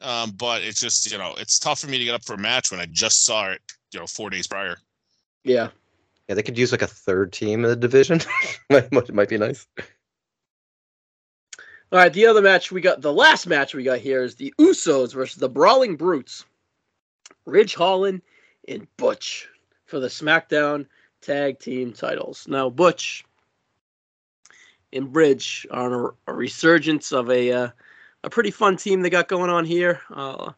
[0.00, 2.38] Um, but it's just you know it's tough for me to get up for a
[2.38, 3.60] match when I just saw it
[3.92, 4.76] you know four days prior.
[5.44, 5.68] Yeah.
[6.28, 8.20] Yeah, they could use like a third team in the division.
[8.70, 9.66] might, might might be nice.
[11.92, 14.54] All right, the other match we got, the last match we got here is the
[14.60, 16.44] Usos versus the Brawling Brutes,
[17.44, 18.22] Ridge Holland
[18.68, 19.48] and Butch
[19.86, 20.86] for the SmackDown
[21.20, 22.46] Tag Team titles.
[22.48, 23.24] Now, Butch
[24.92, 25.92] and Bridge are on
[26.26, 27.68] a, a resurgence of a uh,
[28.22, 30.00] a pretty fun team they got going on here.
[30.10, 30.52] Uh,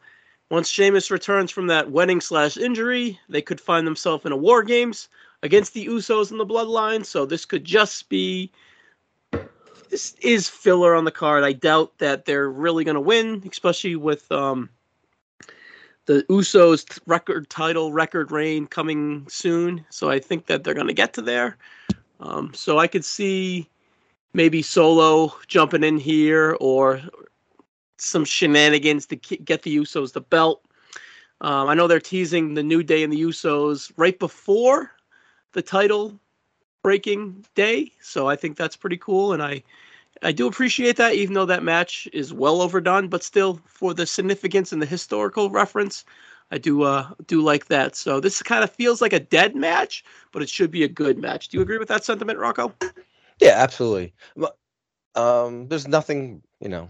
[0.50, 4.62] once Sheamus returns from that wedding slash injury, they could find themselves in a War
[4.62, 5.08] Games
[5.42, 7.04] against the Usos and the Bloodline.
[7.04, 8.50] So this could just be
[9.88, 11.44] this is filler on the card.
[11.44, 14.70] I doubt that they're really going to win, especially with um,
[16.06, 19.84] the Usos record title record reign coming soon.
[19.90, 21.56] So I think that they're going to get to there.
[22.20, 23.68] Um, so I could see
[24.32, 27.00] maybe Solo jumping in here or
[27.98, 30.62] some shenanigans to get the Usos the belt.
[31.40, 34.92] Um, I know they're teasing the New Day and the Usos right before
[35.52, 36.18] the title
[36.82, 39.62] breaking day, so I think that's pretty cool, and I
[40.22, 44.06] I do appreciate that, even though that match is well overdone, but still for the
[44.06, 46.04] significance and the historical reference,
[46.50, 47.96] I do uh do like that.
[47.96, 51.18] So this kind of feels like a dead match, but it should be a good
[51.18, 51.48] match.
[51.48, 52.72] Do you agree with that sentiment, Rocco?
[53.40, 54.14] Yeah, absolutely.
[55.14, 56.88] Um, there's nothing, you know,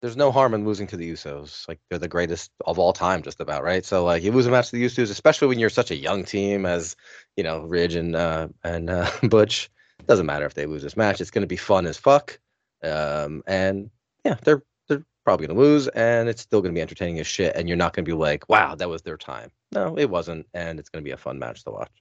[0.00, 1.66] there's no harm in losing to the Usos.
[1.68, 3.84] Like they're the greatest of all time, just about, right?
[3.84, 6.24] So like you lose a match to the Usos, especially when you're such a young
[6.24, 6.96] team as,
[7.36, 9.70] you know, Ridge and uh and uh Butch.
[10.06, 11.20] Doesn't matter if they lose this match.
[11.20, 12.38] It's gonna be fun as fuck.
[12.82, 13.90] Um, and
[14.24, 17.56] yeah, they're they're probably gonna lose, and it's still gonna be entertaining as shit.
[17.56, 19.50] And you're not gonna be like, wow, that was their time.
[19.72, 21.92] No, it wasn't, and it's gonna be a fun match to watch.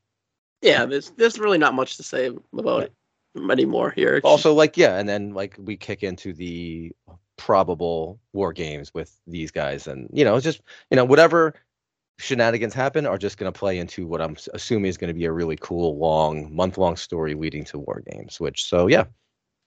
[0.62, 2.94] Yeah, there's there's really not much to say about it
[3.52, 4.16] anymore here.
[4.16, 6.92] It's also like yeah and then like we kick into the
[7.38, 11.54] probable war games with these guys and you know it's just you know whatever
[12.18, 15.26] shenanigans happen are just going to play into what i'm assuming is going to be
[15.26, 19.04] a really cool long month long story leading to war games which so yeah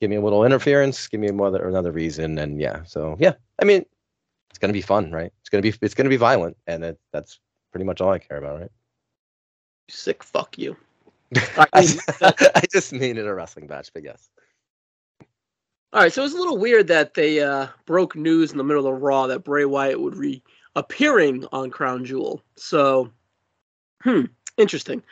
[0.00, 3.64] give me a little interference give me another another reason and yeah so yeah i
[3.64, 3.84] mean
[4.48, 6.56] it's going to be fun right it's going to be it's going to be violent
[6.66, 7.40] and it, that's
[7.70, 8.70] pretty much all i care about right
[9.90, 10.22] sick.
[10.22, 10.76] Fuck you.
[11.56, 14.28] I mean, I just mean in a wrestling match but yes
[15.92, 18.86] All right, so it's a little weird that they uh, broke news in the middle
[18.86, 20.42] of the Raw that Bray Wyatt would be
[20.76, 22.42] appearing on Crown Jewel.
[22.56, 23.10] So,
[24.02, 24.24] hmm,
[24.56, 25.02] interesting.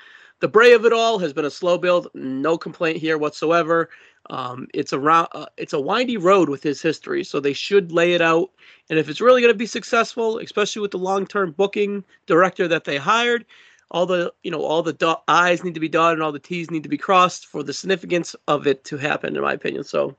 [0.41, 3.91] The Bray of it all has been a slow build, no complaint here whatsoever.
[4.31, 7.93] Um, it's a ro- uh, it's a windy road with his history, so they should
[7.93, 8.51] lay it out.
[8.91, 12.69] And if it's really going to be successful, especially with the long term booking director
[12.69, 13.47] that they hired,
[13.91, 16.39] all the you know all the do- I's need to be dotted and all the
[16.39, 19.85] T's need to be crossed for the significance of it to happen, in my opinion.
[19.85, 20.15] So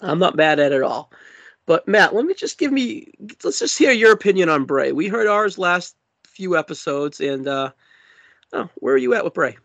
[0.00, 1.12] I'm not mad at it at all.
[1.66, 3.12] But Matt, let me just give me
[3.42, 4.92] let's just hear your opinion on Bray.
[4.92, 5.96] We heard ours last
[6.26, 7.72] few episodes, and uh
[8.52, 9.56] oh, where are you at with Bray?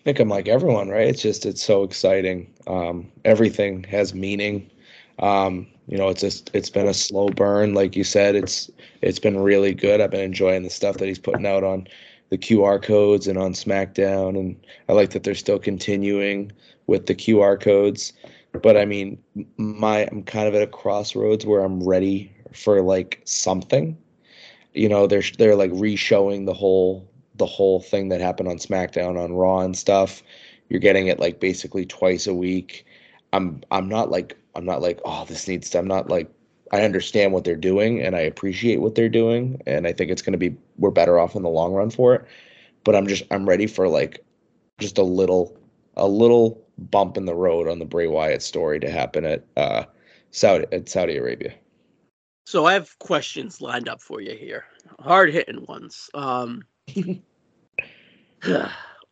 [0.00, 1.08] I think I'm like everyone, right?
[1.08, 2.50] It's just it's so exciting.
[2.66, 4.70] Um, everything has meaning.
[5.18, 8.34] Um, you know, it's just it's been a slow burn, like you said.
[8.34, 8.70] It's
[9.02, 10.00] it's been really good.
[10.00, 11.86] I've been enjoying the stuff that he's putting out on
[12.30, 14.58] the QR codes and on SmackDown, and
[14.88, 16.50] I like that they're still continuing
[16.86, 18.14] with the QR codes.
[18.62, 19.22] But I mean,
[19.58, 23.98] my I'm kind of at a crossroads where I'm ready for like something.
[24.72, 27.09] You know, they're they're like re-showing the whole
[27.40, 30.22] the whole thing that happened on SmackDown on Raw and stuff.
[30.68, 32.86] You're getting it like basically twice a week.
[33.32, 36.30] I'm I'm not like I'm not like oh this needs to I'm not like
[36.70, 40.22] I understand what they're doing and I appreciate what they're doing and I think it's
[40.22, 42.24] going to be we're better off in the long run for it.
[42.84, 44.22] But I'm just I'm ready for like
[44.78, 45.56] just a little
[45.96, 49.84] a little bump in the road on the Bray Wyatt story to happen at uh
[50.30, 51.54] Saudi at Saudi Arabia.
[52.46, 54.64] So I have questions lined up for you here,
[54.98, 56.10] hard hitting ones.
[56.14, 56.64] Um,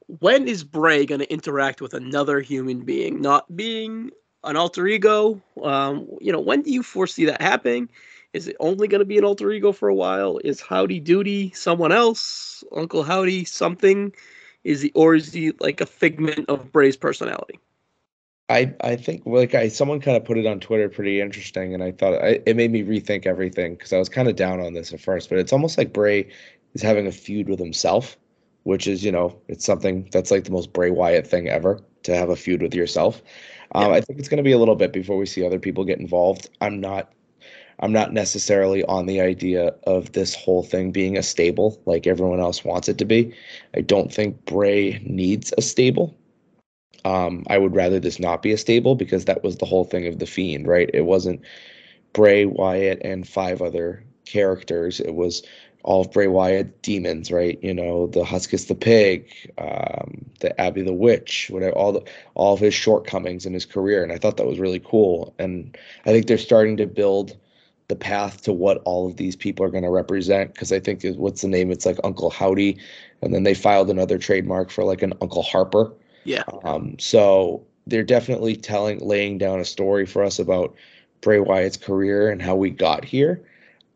[0.06, 4.10] when is Bray going to interact with another human being, not being
[4.44, 5.40] an alter ego?
[5.62, 7.88] Um, you know, when do you foresee that happening?
[8.32, 10.38] Is it only going to be an alter ego for a while?
[10.44, 12.62] Is Howdy Doody someone else?
[12.74, 14.12] Uncle Howdy something?
[14.64, 17.58] Is he or is he like a figment of Bray's personality?
[18.50, 21.82] I I think like I someone kind of put it on Twitter pretty interesting, and
[21.82, 24.72] I thought I, it made me rethink everything because I was kind of down on
[24.72, 26.28] this at first, but it's almost like Bray
[26.74, 28.16] is having a feud with himself,
[28.68, 32.14] which is you know it's something that's like the most Bray Wyatt thing ever to
[32.14, 33.22] have a feud with yourself.
[33.74, 35.86] Um, I think it's going to be a little bit before we see other people
[35.86, 36.50] get involved.
[36.60, 37.10] I'm not
[37.80, 42.40] I'm not necessarily on the idea of this whole thing being a stable like everyone
[42.40, 43.32] else wants it to be.
[43.74, 46.14] I don't think Bray needs a stable.
[47.06, 50.06] Um, I would rather this not be a stable because that was the whole thing
[50.06, 50.90] of the Fiend, right?
[50.92, 51.40] It wasn't
[52.12, 55.00] Bray Wyatt and five other characters.
[55.00, 55.42] It was
[55.88, 57.58] all of Bray Wyatt demons, right?
[57.62, 62.04] You know, the Huskus the pig, um, the Abby the witch, whatever, all the
[62.34, 65.34] all of his shortcomings in his career, and I thought that was really cool.
[65.38, 65.74] And
[66.04, 67.38] I think they're starting to build
[67.88, 70.52] the path to what all of these people are going to represent.
[70.52, 71.70] Because I think what's the name?
[71.70, 72.76] It's like Uncle Howdy,
[73.22, 75.90] and then they filed another trademark for like an Uncle Harper.
[76.24, 76.44] Yeah.
[76.64, 80.74] Um, so they're definitely telling, laying down a story for us about
[81.22, 83.42] Bray Wyatt's career and how we got here.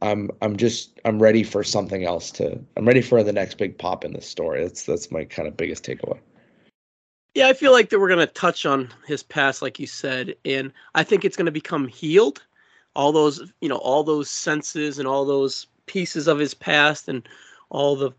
[0.02, 2.58] I'm, I'm just, I'm ready for something else to.
[2.76, 4.62] I'm ready for the next big pop in this story.
[4.62, 6.18] That's, that's my kind of biggest takeaway.
[7.34, 10.70] Yeah, I feel like that we're gonna touch on his past, like you said, and
[10.94, 12.42] I think it's gonna become healed.
[12.94, 17.26] All those, you know, all those senses and all those pieces of his past and
[17.70, 18.12] all the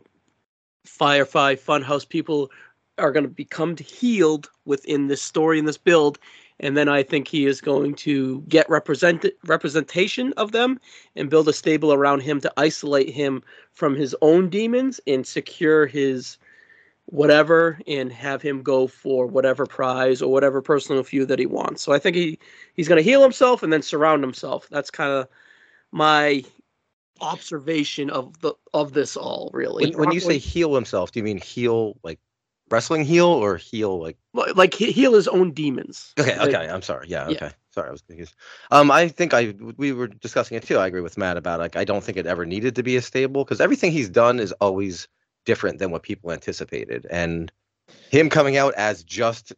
[0.85, 2.51] Firefly Funhouse people
[2.97, 6.19] are going to become healed within this story and this build
[6.63, 10.79] and then I think he is going to get represent representation of them
[11.15, 15.85] and build a stable around him to isolate him from his own demons and secure
[15.85, 16.37] his
[17.07, 21.81] whatever and have him go for whatever prize or whatever personal feud that he wants.
[21.81, 22.39] So I think he
[22.75, 24.69] he's going to heal himself and then surround himself.
[24.71, 25.27] That's kind of
[25.91, 26.45] my
[27.19, 29.91] observation of the of this all really.
[29.91, 32.19] When, when you say heal himself, do you mean heal like
[32.73, 34.17] wrestling heel or heel like
[34.55, 36.13] like heal his own demons?
[36.19, 37.07] Okay, Like- okay, I'm sorry.
[37.07, 37.35] Yeah, Yeah.
[37.35, 37.51] okay.
[37.71, 38.35] Sorry, I was confused.
[38.71, 40.77] Um, I think I we were discussing it too.
[40.77, 43.01] I agree with Matt about like I don't think it ever needed to be a
[43.01, 45.07] stable because everything he's done is always
[45.45, 47.51] different than what people anticipated, and
[48.09, 49.53] him coming out as just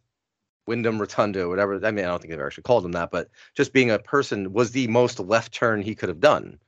[0.66, 1.74] Wyndham Rotunda, whatever.
[1.86, 4.52] I mean, I don't think they've actually called him that, but just being a person
[4.52, 6.58] was the most left turn he could have done.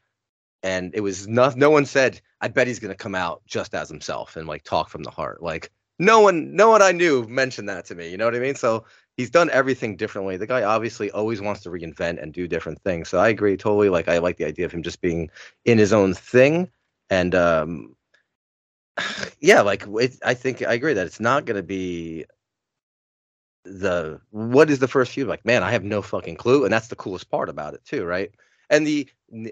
[0.63, 1.57] And it was not.
[1.57, 4.65] No one said, "I bet he's going to come out just as himself and like
[4.65, 8.11] talk from the heart." Like no one, no one I knew mentioned that to me.
[8.11, 8.55] You know what I mean?
[8.55, 8.85] So
[9.17, 10.37] he's done everything differently.
[10.37, 13.09] The guy obviously always wants to reinvent and do different things.
[13.09, 13.89] So I agree totally.
[13.89, 15.31] Like I like the idea of him just being
[15.65, 16.71] in his own thing.
[17.11, 17.97] And um,
[19.41, 22.25] yeah, like it, I think I agree that it's not going to be
[23.65, 26.89] the what is the first feud like man i have no fucking clue and that's
[26.89, 28.31] the coolest part about it too right
[28.71, 29.07] and the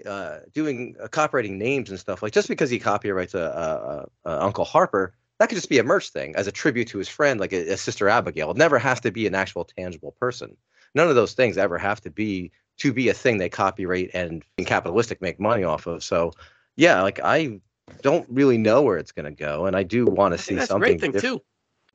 [0.05, 4.43] uh doing uh, copyrighting names and stuff like just because he copyrights a, a, a
[4.43, 7.39] uncle harper that could just be a merch thing as a tribute to his friend
[7.39, 10.55] like a, a sister abigail it never has to be an actual tangible person
[10.95, 14.43] none of those things ever have to be to be a thing they copyright and
[14.55, 16.31] being capitalistic make money off of so
[16.75, 17.59] yeah like i
[18.01, 20.59] don't really know where it's going to go and i do want to see think
[20.59, 21.45] that's a something great thing different too.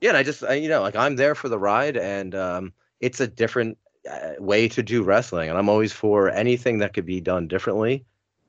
[0.00, 2.72] yeah, and I just I, you know like I'm there for the ride, and um,
[3.00, 3.78] it's a different
[4.10, 8.04] uh, way to do wrestling, and I'm always for anything that could be done differently.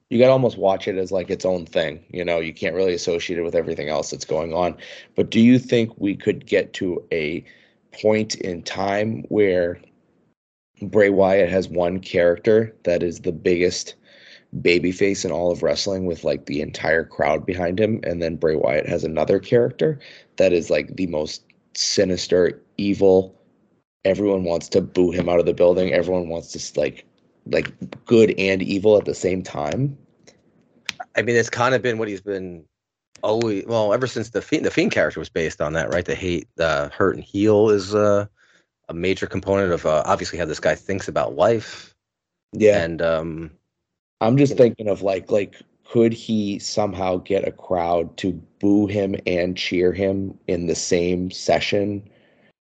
[0.09, 2.03] You got to almost watch it as like its own thing.
[2.09, 4.77] You know, you can't really associate it with everything else that's going on.
[5.15, 7.43] But do you think we could get to a
[7.91, 9.79] point in time where
[10.81, 13.95] Bray Wyatt has one character that is the biggest
[14.61, 18.55] babyface in all of wrestling with like the entire crowd behind him, and then Bray
[18.55, 19.99] Wyatt has another character
[20.37, 21.43] that is like the most
[21.75, 23.35] sinister, evil.
[24.05, 25.93] Everyone wants to boo him out of the building.
[25.93, 27.05] Everyone wants to like
[27.45, 27.71] like
[28.05, 29.97] good and evil at the same time.
[31.15, 32.65] I mean, it's kind of been what he's been
[33.21, 36.05] always well ever since the fiend the fiend character was based on that, right?
[36.05, 38.25] The hate, uh, hurt, and heal is uh,
[38.89, 41.95] a major component of uh, obviously how this guy thinks about life,
[42.53, 42.83] Yeah.
[42.83, 43.51] and um,
[44.21, 45.55] I'm just thinking of like like
[45.85, 51.29] could he somehow get a crowd to boo him and cheer him in the same
[51.29, 52.09] session?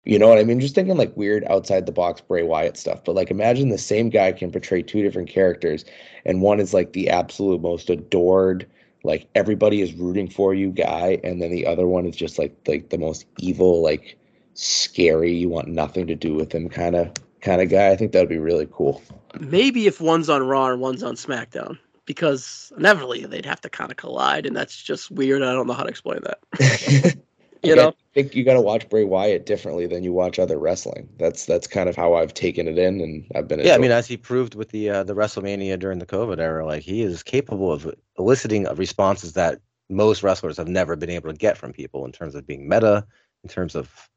[0.05, 0.60] You know what I mean?
[0.60, 3.05] Just thinking like weird outside the box Bray Wyatt stuff.
[3.05, 5.85] But like imagine the same guy can portray two different characters
[6.24, 8.66] and one is like the absolute most adored,
[9.05, 12.55] like everybody is rooting for you guy, and then the other one is just like
[12.66, 14.18] like the most evil, like
[14.55, 17.90] scary, you want nothing to do with him kind of kind of guy.
[17.90, 19.02] I think that'd be really cool.
[19.39, 23.90] Maybe if one's on Raw and one's on SmackDown, because inevitably they'd have to kind
[23.90, 25.43] of collide, and that's just weird.
[25.43, 27.16] I don't know how to explain that.
[27.62, 30.39] You Again, know, I think you got to watch Bray Wyatt differently than you watch
[30.39, 31.09] other wrestling.
[31.19, 33.61] That's that's kind of how I've taken it in, and I've been.
[33.61, 36.65] yeah, I mean, as he proved with the uh, the WrestleMania during the COVID era,
[36.65, 39.61] like he is capable of eliciting responses that
[39.91, 43.07] most wrestlers have never been able to get from people in terms of being meta
[43.43, 44.09] in terms of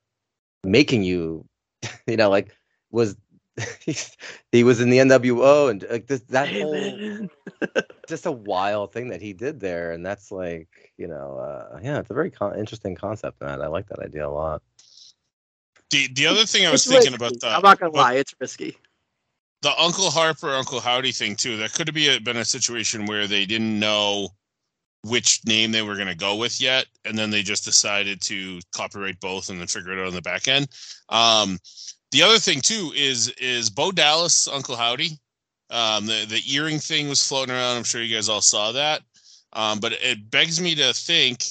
[0.63, 1.45] making you,
[2.07, 2.55] you know, like
[2.91, 3.17] was
[4.51, 7.01] he was in the NWO and like this, that Hey, whole
[8.07, 10.67] just a wild thing that he did there, and that's like
[10.97, 13.61] you know, uh, yeah, it's a very con- interesting concept, man.
[13.61, 14.61] I like that idea a lot.
[15.91, 17.15] The the other thing I was It's thinking risky.
[17.15, 18.77] about the I'm not gonna about lie, it's risky.
[19.61, 21.57] the Uncle Harper Uncle Howdy thing too.
[21.57, 24.29] That could have be been a situation where they didn't know
[25.03, 28.59] which name they were going to go with yet, and then they just decided to
[28.73, 30.67] copyright both and then figure it out on the back end.
[31.09, 31.59] Um,
[32.13, 35.17] the other thing too is is Bo Dallas Uncle Howdy.
[35.69, 37.75] Um, the the earring thing was floating around.
[37.75, 39.01] I'm sure you guys all saw that.
[39.51, 41.43] Um, but it begs me to think: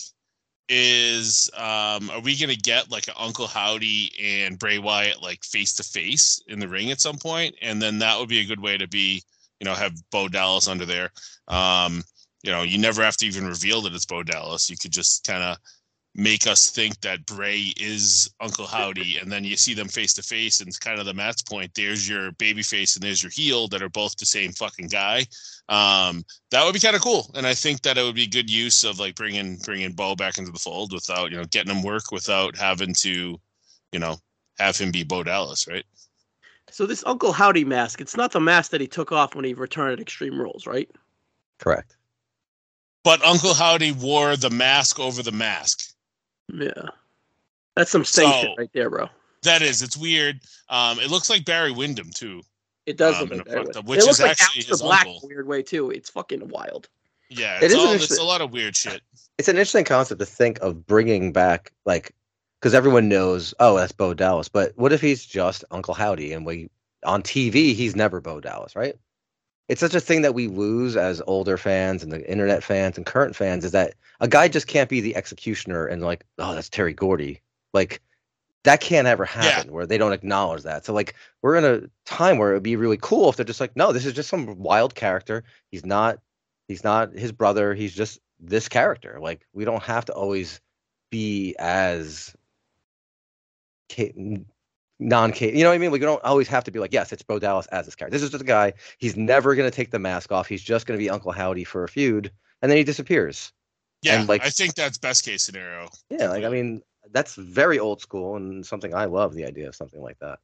[0.68, 5.44] is um, are we going to get like an Uncle Howdy and Bray Wyatt like
[5.44, 7.56] face to face in the ring at some point?
[7.60, 9.20] And then that would be a good way to be,
[9.58, 11.10] you know, have Bo Dallas under there.
[11.48, 12.04] Um,
[12.44, 14.70] you know, you never have to even reveal that it's Bo Dallas.
[14.70, 15.58] You could just kind of
[16.14, 20.22] make us think that Bray is Uncle Howdy, and then you see them face to
[20.22, 21.72] face, and it's kind of the Matt's point.
[21.74, 25.24] There's your baby face and there's your heel that are both the same fucking guy.
[25.68, 28.50] Um, that would be kind of cool, and I think that it would be good
[28.50, 31.82] use of like bringing bringing Bo back into the fold without you know getting him
[31.82, 33.40] work without having to,
[33.92, 34.16] you know,
[34.58, 35.84] have him be Bo Dallas, right?
[36.70, 39.54] So this Uncle Howdy mask, it's not the mask that he took off when he
[39.54, 40.90] returned at Extreme Rules, right?
[41.58, 41.96] Correct.
[43.04, 45.91] But Uncle Howdy wore the mask over the mask.
[46.48, 46.72] Yeah.
[47.76, 49.08] That's some sting So- right there, bro.
[49.42, 50.40] That is, it's weird.
[50.68, 52.42] Um, it looks like Barry Windham too.
[52.86, 53.56] It does Um, look like a that.
[53.64, 53.78] fucked way.
[53.80, 55.18] up- which it is looks like actually Aleister his Black uncle.
[55.18, 55.90] in a weird way too.
[55.90, 56.88] It's fucking wild.
[57.28, 59.00] Yeah, It it's, is all, it's a lot of weird shit.
[59.38, 62.12] It's an interesting concept to think of bringing back, like,
[62.60, 64.48] because everyone knows, oh, that's Bo Dallas.
[64.48, 66.70] But what if he's just Uncle Howdy, and we
[67.04, 68.94] on TV he's never Bo Dallas, right?
[69.68, 73.06] It's such a thing that we lose as older fans and the internet fans and
[73.06, 76.68] current fans is that a guy just can't be the executioner and like, oh, that's
[76.68, 77.40] Terry Gordy.
[77.72, 78.02] Like
[78.64, 80.84] that can't ever happen where they don't acknowledge that.
[80.84, 83.60] So like we're in a time where it would be really cool if they're just
[83.60, 85.44] like, no, this is just some wild character.
[85.70, 86.18] He's not
[86.68, 87.74] he's not his brother.
[87.74, 89.18] He's just this character.
[89.20, 90.60] Like we don't have to always
[91.10, 92.34] be as
[95.08, 95.90] non you know what I mean?
[95.90, 98.14] Like we don't always have to be like, yes, it's Bo Dallas as this character.
[98.16, 98.72] This is just a guy.
[98.98, 100.48] He's never gonna take the mask off.
[100.48, 102.30] He's just gonna be Uncle Howdy for a feud,
[102.60, 103.52] and then he disappears.
[104.02, 105.88] Yeah, And, like- I think that's best case scenario.
[106.10, 109.74] Yeah, like I mean, that's very old school and something I love the idea of
[109.74, 110.38] something like that.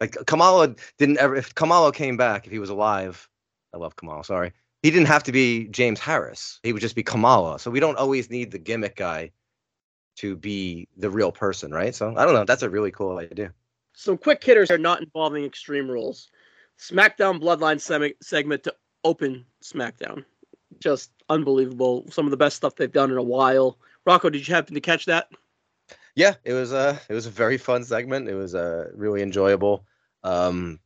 [0.00, 3.28] Like Kamala didn't ever if Kamala came back, if he was alive,
[3.72, 4.52] I love Kamala, sorry.
[4.82, 6.58] He didn't have to be James Harris.
[6.64, 7.58] He would just be Kamala.
[7.60, 9.30] So we don't always need the gimmick guy
[10.16, 11.94] to be the real person, right?
[11.94, 12.44] So I don't know.
[12.44, 13.52] That's a really cool idea.
[13.94, 16.28] Some quick hitters are not involving Extreme Rules.
[16.78, 18.74] SmackDown Bloodline seg- segment to
[19.04, 20.24] open SmackDown.
[20.80, 22.04] Just unbelievable.
[22.10, 23.78] Some of the best stuff they've done in a while.
[24.04, 25.28] Rocco, did you happen to catch that?
[26.14, 28.28] Yeah, it was a it was a very fun segment.
[28.28, 29.86] It was uh, really enjoyable.
[30.24, 30.80] Um,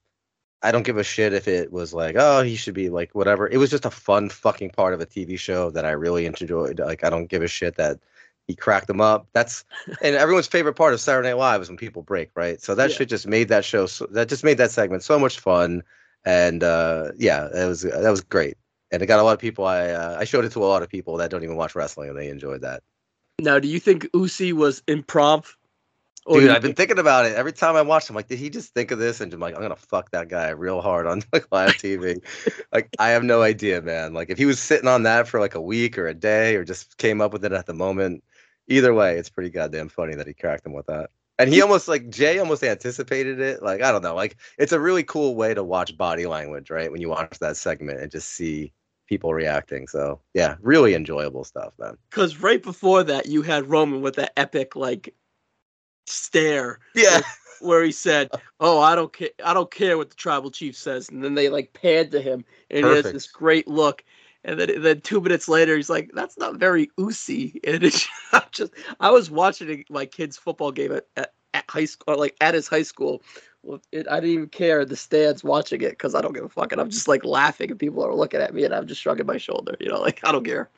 [0.63, 3.49] I don't give a shit if it was like, oh, he should be like whatever.
[3.49, 6.79] It was just a fun fucking part of a TV show that I really enjoyed.
[6.79, 7.99] Like, I don't give a shit that
[8.47, 9.27] he cracked them up.
[9.33, 9.65] That's
[10.03, 12.61] and everyone's favorite part of Saturday Night Live is when people break, right?
[12.63, 12.97] So that Yeah.
[12.97, 13.87] shit just made that show.
[13.87, 15.83] So, that just made that segment so much fun.
[16.25, 18.57] And uh, yeah, it was that was great.
[18.93, 19.65] And it got a lot of people.
[19.67, 22.09] I uh, I showed it to a lot of people that don't even watch wrestling,
[22.09, 22.83] and they enjoyed that.
[23.41, 25.55] Now, do you think Usi was improv?
[26.29, 28.11] Dude, I've been thinking about it every time I watch.
[28.11, 28.17] him.
[28.17, 29.21] like, did he just think of this?
[29.21, 32.21] And I'm like, I'm gonna fuck that guy real hard on like live TV.
[32.73, 34.13] like, I have no idea, man.
[34.13, 36.65] Like, if he was sitting on that for like a week or a day, or
[36.65, 38.25] just came up with it at the moment,
[38.69, 41.11] either way, it's pretty goddamn funny that he cracked him with that.
[41.39, 43.63] And he almost like Jay almost anticipated it.
[43.63, 44.15] Like, I don't know.
[44.15, 46.91] Like, it's a really cool way to watch body language, right?
[46.91, 48.73] When you watch that segment and just see
[49.07, 49.87] people reacting.
[49.87, 51.97] So yeah, really enjoyable stuff, man.
[52.11, 55.15] Because right before that, you had Roman with that epic like
[56.07, 57.21] stare Yeah.
[57.61, 58.31] where he said,
[58.61, 59.31] "Oh, I don't care.
[59.45, 62.45] I don't care what the tribal chief says." And then they like panned to him,
[62.71, 64.05] and he has this great look.
[64.47, 68.09] And then, then two minutes later, he's like, "That's not very Usi." And it's
[68.53, 72.55] just, I was watching my kid's football game at, at, at high school, like at
[72.55, 73.23] his high school.
[73.65, 76.49] Well, It, I didn't even care the stands watching it because I don't give a
[76.49, 79.01] fuck, and I'm just like laughing, and people are looking at me, and I'm just
[79.01, 80.71] shrugging my shoulder, you know, like I don't care,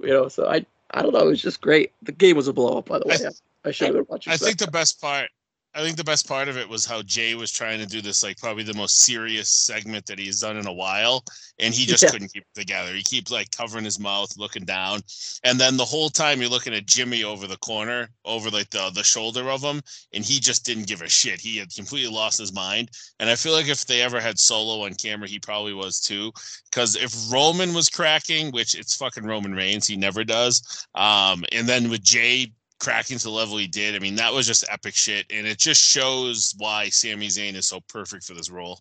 [0.00, 0.28] you know.
[0.28, 1.92] So I, I don't know, it was just great.
[2.02, 3.16] The game was a blow up, by the way.
[3.16, 3.30] I-
[3.62, 4.32] I, should have been watching.
[4.32, 5.28] I think the best part
[5.72, 8.24] I think the best part of it was how Jay was trying to do this
[8.24, 11.22] like probably the most serious segment that he's done in a while
[11.60, 12.10] and he just Yeah.
[12.10, 12.92] couldn't keep it together.
[12.92, 15.02] He keeps like covering his mouth, looking down.
[15.44, 18.90] And then the whole time you're looking at Jimmy over the corner, over like the
[18.90, 19.80] the shoulder of him,
[20.12, 21.40] and he just didn't give a shit.
[21.40, 22.90] He had completely lost his mind.
[23.20, 26.32] And I feel like if they ever had solo on camera, he probably was too.
[26.64, 30.86] Because if Roman was cracking, which it's fucking Roman Reigns, he never does.
[30.96, 33.94] Um, and then with Jay cracking to the level he did.
[33.94, 37.68] I mean, that was just epic shit, and it just shows why Sami Zayn is
[37.68, 38.80] so perfect for this role.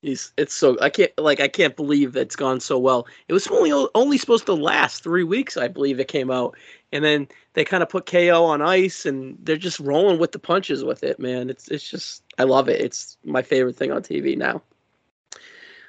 [0.00, 3.06] He's it's so I can't like I can't believe it's gone so well.
[3.28, 6.56] It was only only supposed to last three weeks, I believe it came out,
[6.90, 10.40] and then they kind of put KO on ice, and they're just rolling with the
[10.40, 11.50] punches with it, man.
[11.50, 12.80] It's it's just I love it.
[12.80, 14.60] It's my favorite thing on TV now.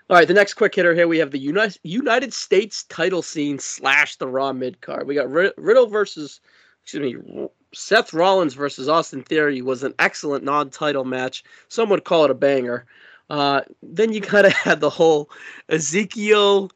[0.09, 3.57] All right, the next quick hitter here we have the United United States title scene
[3.57, 5.07] slash the Raw mid card.
[5.07, 6.39] We got Riddle versus
[6.83, 11.43] excuse me Seth Rollins versus Austin Theory was an excellent non-title match.
[11.67, 12.85] Some would call it a banger.
[13.29, 15.29] Uh, then you kind of had the whole
[15.69, 16.71] Ezekiel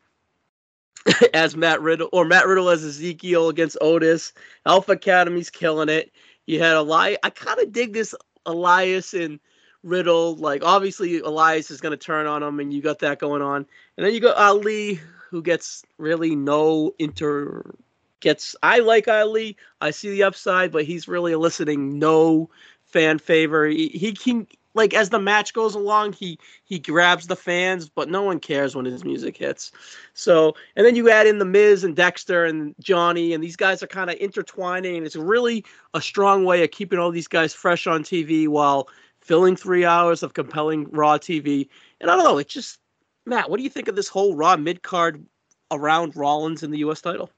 [1.33, 4.33] as Matt Riddle or Matt Riddle as Ezekiel against Otis.
[4.65, 6.11] Alpha Academy's killing it.
[6.45, 7.19] You had Elias.
[7.23, 8.15] I kind of dig this
[8.45, 9.39] Elias and
[9.83, 10.35] Riddle.
[10.35, 13.65] Like obviously Elias is going to turn on him, and you got that going on.
[13.97, 17.75] And then you got Ali, who gets really no inter.
[18.19, 19.57] Gets I like Ali.
[19.79, 22.49] I see the upside, but he's really eliciting no
[22.83, 23.67] fan favor.
[23.67, 28.09] He, he can like as the match goes along, he he grabs the fans, but
[28.09, 29.71] no one cares when his music hits.
[30.13, 33.83] So, and then you add in the Miz and Dexter and Johnny, and these guys
[33.83, 37.53] are kind of intertwining, and it's really a strong way of keeping all these guys
[37.53, 38.87] fresh on TV while
[39.19, 41.67] filling three hours of compelling Raw TV.
[41.99, 42.79] And I don't know, it's just
[43.25, 45.25] Matt, what do you think of this whole Raw mid card
[45.71, 47.01] around Rollins in the U.S.
[47.01, 47.29] title?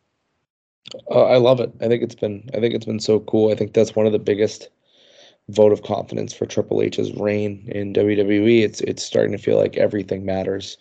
[1.09, 1.71] Uh, I love it.
[1.81, 3.51] I think it's been I think it's been so cool.
[3.51, 4.69] I think that's one of the biggest
[5.49, 8.63] vote of confidence for Triple H's reign in WWE.
[8.63, 10.77] It's it's starting to feel like everything matters.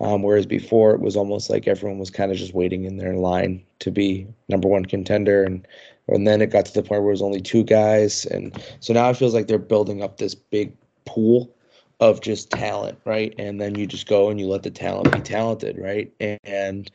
[0.00, 3.14] Um, whereas before it was almost like everyone was kind of just waiting in their
[3.14, 5.66] line to be number one contender, and
[6.08, 8.92] and then it got to the point where it was only two guys, and so
[8.92, 10.72] now it feels like they're building up this big
[11.04, 11.54] pool
[12.00, 13.32] of just talent, right?
[13.38, 16.12] And then you just go and you let the talent be talented, right?
[16.18, 16.90] And, and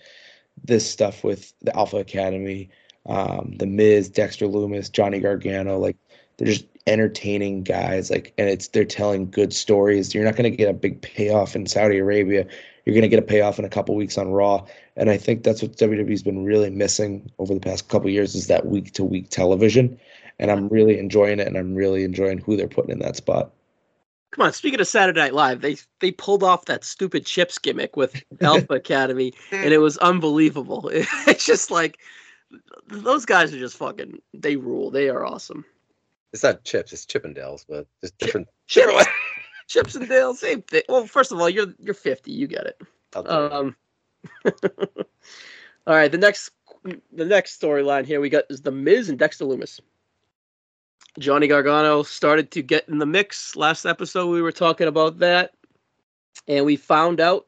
[0.63, 2.69] this stuff with the Alpha Academy,
[3.07, 5.97] um, the Miz, Dexter Lumis, Johnny Gargano, like
[6.37, 10.15] they're just entertaining guys like and it's they're telling good stories.
[10.15, 12.47] You're not going to get a big payoff in saudi arabia.
[12.85, 14.65] You're going to get a payoff in a couple weeks on raw.
[14.95, 18.47] And i think that's what wwe's been really missing over the past couple years is
[18.47, 19.99] that week to week television.
[20.39, 23.51] And i'm really enjoying it and i'm really enjoying who they're putting in that spot
[24.31, 27.95] Come on, speaking of Saturday Night Live, they they pulled off that stupid chips gimmick
[27.95, 30.91] with Alpha Academy, and it was unbelievable.
[31.27, 31.97] It's just like
[32.87, 34.21] those guys are just fucking.
[34.33, 34.91] They rule.
[34.91, 35.65] They are awesome.
[36.33, 38.47] It's not chips, it's Chippendales, but just different.
[38.67, 39.05] Chips,
[39.67, 40.83] chips and Dale, same thing.
[40.89, 42.81] Well, first of all, you're you're 50, you get it.
[43.15, 43.75] Um,
[45.87, 46.51] all right, the next
[46.83, 49.79] the next storyline here we got is the Miz and Dexter Lumis.
[51.19, 53.55] Johnny Gargano started to get in the mix.
[53.55, 55.53] Last episode we were talking about that,
[56.47, 57.47] and we found out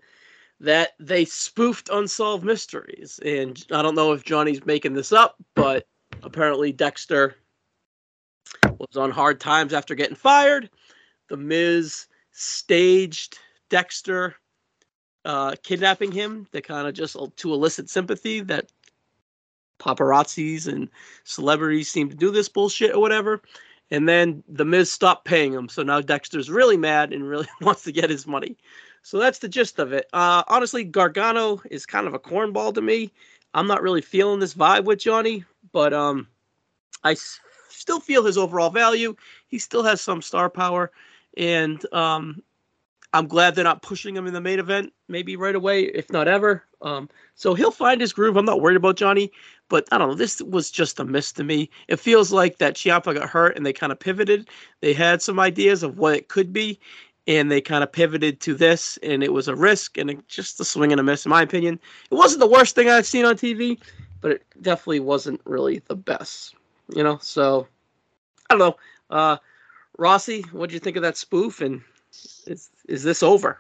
[0.60, 3.20] that they spoofed Unsolved Mysteries.
[3.24, 5.88] And I don't know if Johnny's making this up, but
[6.24, 7.36] apparently Dexter
[8.78, 10.70] was on hard times after getting fired.
[11.30, 13.38] The Miz staged
[13.70, 14.36] Dexter
[15.26, 18.72] uh, kidnapping him to kind of just to elicit sympathy that
[19.80, 20.90] paparazzis and
[21.24, 23.42] celebrities seem to do this bullshit or whatever.
[23.92, 27.84] And then the Miz stopped paying him, so now Dexter's really mad and really wants
[27.84, 28.58] to get his money.
[29.02, 30.08] So that's the gist of it.
[30.14, 33.12] Uh, honestly, Gargano is kind of a cornball to me.
[33.54, 36.28] I'm not really feeling this vibe with Johnny, but um,
[37.04, 37.16] I
[37.70, 39.16] still feel his overall value.
[39.48, 40.92] He still has some star power,
[41.38, 42.44] and um,
[43.14, 46.28] I'm glad they're not pushing him in the main event, maybe right away, if not
[46.28, 46.64] ever.
[46.82, 48.38] Um, so he'll find his groove.
[48.38, 49.32] I'm not worried about Johnny,
[49.70, 50.16] but I don't know.
[50.16, 51.70] This was just a miss to me.
[51.88, 54.50] It feels like that Ciampa got hurt and they kind of pivoted.
[54.82, 56.80] They had some ideas of what it could be,
[57.28, 60.60] and they kind of pivoted to this, and it was a risk and it, just
[60.60, 61.80] a swing and a miss, in my opinion.
[62.12, 63.80] It wasn't the worst thing I've seen on TV,
[64.22, 66.56] but it definitely wasn't really the best
[66.96, 67.18] you know.
[67.22, 67.68] So
[68.50, 68.78] I don't know.
[69.10, 69.38] Uh,
[69.98, 71.62] Rossi, what do you think of that spoof?
[71.62, 71.82] And
[72.46, 73.60] is is this over?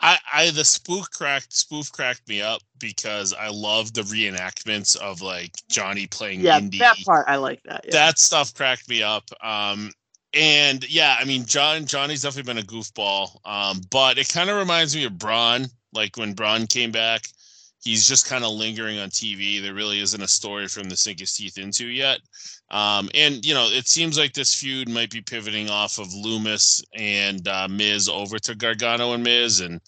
[0.00, 5.22] I, I the spoof cracked spoof cracked me up because I love the reenactments of
[5.22, 6.78] like Johnny playing yeah, indie.
[6.78, 7.84] that part I like that.
[7.84, 7.92] Yeah.
[7.92, 9.24] That stuff cracked me up.
[9.42, 9.92] Um,
[10.32, 13.38] and yeah, I mean John Johnny's definitely been a goofball.
[13.44, 17.26] Um, but it kind of reminds me of Braun, like when Braun came back
[17.84, 19.60] he's just kind of lingering on TV.
[19.60, 22.18] There really isn't a story for him to sink his teeth into yet.
[22.70, 26.82] Um, and you know, it seems like this feud might be pivoting off of Lumis
[26.94, 29.80] and uh, Miz over to Gargano and Miz, and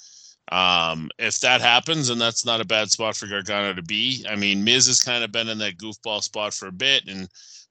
[0.53, 4.25] um, if that happens, and that's not a bad spot for Gargano to be.
[4.29, 7.29] I mean, Miz has kind of been in that goofball spot for a bit, and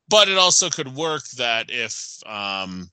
[0.10, 2.90] but it also could work that if um,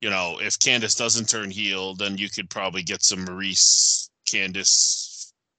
[0.00, 5.05] you know, if Candice doesn't turn heel, then you could probably get some Maurice Candice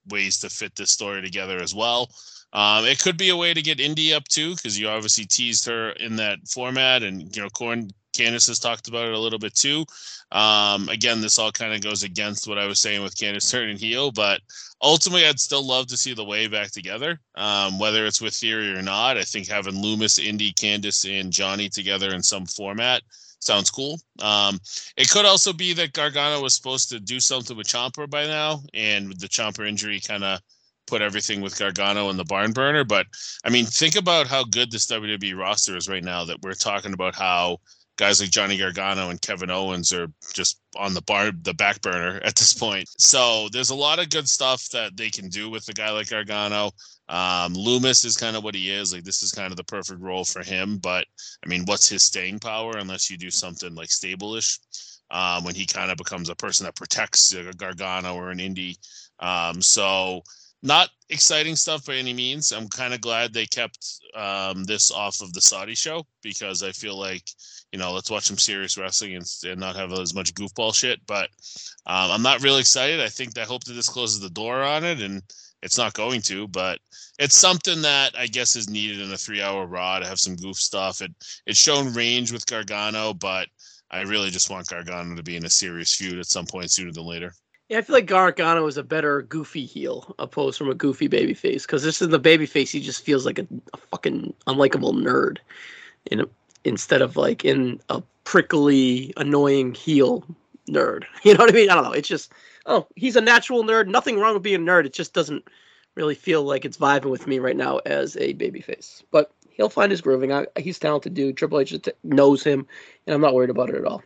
[0.10, 2.10] ways to fit this story together as well.
[2.54, 5.66] Um, it could be a way to get Indi up too, because you obviously teased
[5.66, 9.40] her in that format, and you know, Corn Candice has talked about it a little
[9.40, 9.86] bit too.
[10.32, 13.78] Um, again, this all kind of goes against what I was saying with Candice turning
[13.78, 14.42] heel, but
[14.82, 17.20] ultimately, I'd still love to see the way back together.
[17.36, 21.70] Um, whether it's with Theory or not, I think having Lumis, Indi, Candice, and Johnny
[21.70, 23.04] together in some format
[23.40, 24.00] sounds cool.
[24.22, 24.60] Um,
[24.96, 28.62] it could also be that Gargano was supposed to do something with Ciampa by now,
[28.74, 30.40] and the Ciampa injury kind of
[30.88, 32.84] put everything with Gargano in the barn burner.
[32.84, 33.06] But
[33.44, 36.24] I mean, think about how good this WWE roster is right now.
[36.26, 37.60] That we're talking about how
[37.98, 42.22] guys like Johnny Gargano and Kevin Owens are just on the bar the back burner
[42.24, 42.88] at this point.
[42.98, 46.10] So there's a lot of good stuff that they can do with a guy like
[46.10, 46.72] Gargano.
[47.10, 48.94] Um, Lumis is kind of what he is.
[48.94, 50.78] Like this is kind of the perfect role for him.
[50.78, 51.06] But
[51.44, 54.60] I mean, what's his staying power unless you do something like stable-ish?
[55.10, 58.76] Um, when he kind of becomes a person that protects a Gargano or an Indi.
[59.19, 60.22] Um, so
[60.64, 62.52] not exciting stuff by any means.
[62.52, 66.72] I'm kind of glad they kept um, this off of the Saudi show because I
[66.72, 67.24] feel like
[67.72, 70.99] you know let's watch some serious wrestling and, and not have as much goofball shit.
[71.06, 71.30] But
[71.85, 72.99] um, I'm not really excited.
[72.99, 75.22] I think I hope that this closes the door on it, and
[75.61, 76.48] it's not going to.
[76.48, 76.80] But
[77.19, 80.57] it's something that I guess is needed in a three-hour Raw to have some goof
[80.57, 81.02] stuff.
[81.02, 81.11] It
[81.45, 83.48] it's shown range with Gargano, but
[83.89, 86.91] I really just want Gargano to be in a serious feud at some point sooner
[86.91, 87.34] than later.
[87.69, 91.64] Yeah, I feel like Gargano is a better goofy heel opposed from a goofy babyface
[91.64, 92.69] because this is the babyface.
[92.72, 95.39] He just feels like a, a fucking unlikable nerd,
[96.10, 96.26] in a,
[96.68, 100.23] instead of like in a prickly, annoying heel
[100.69, 101.06] nerd.
[101.23, 101.69] You know what I mean?
[101.69, 101.94] I don't know.
[101.94, 102.31] It's just
[102.65, 103.88] oh, he's a natural nerd.
[103.88, 104.85] Nothing wrong with being a nerd.
[104.85, 105.48] It just doesn't
[105.95, 109.02] really feel like it's vibing with me right now as a babyface.
[109.11, 110.31] But he'll find his grooving.
[110.31, 111.38] I, he's talented dude.
[111.38, 111.73] Triple H
[112.03, 112.68] knows him,
[113.06, 114.03] and I'm not worried about it at all.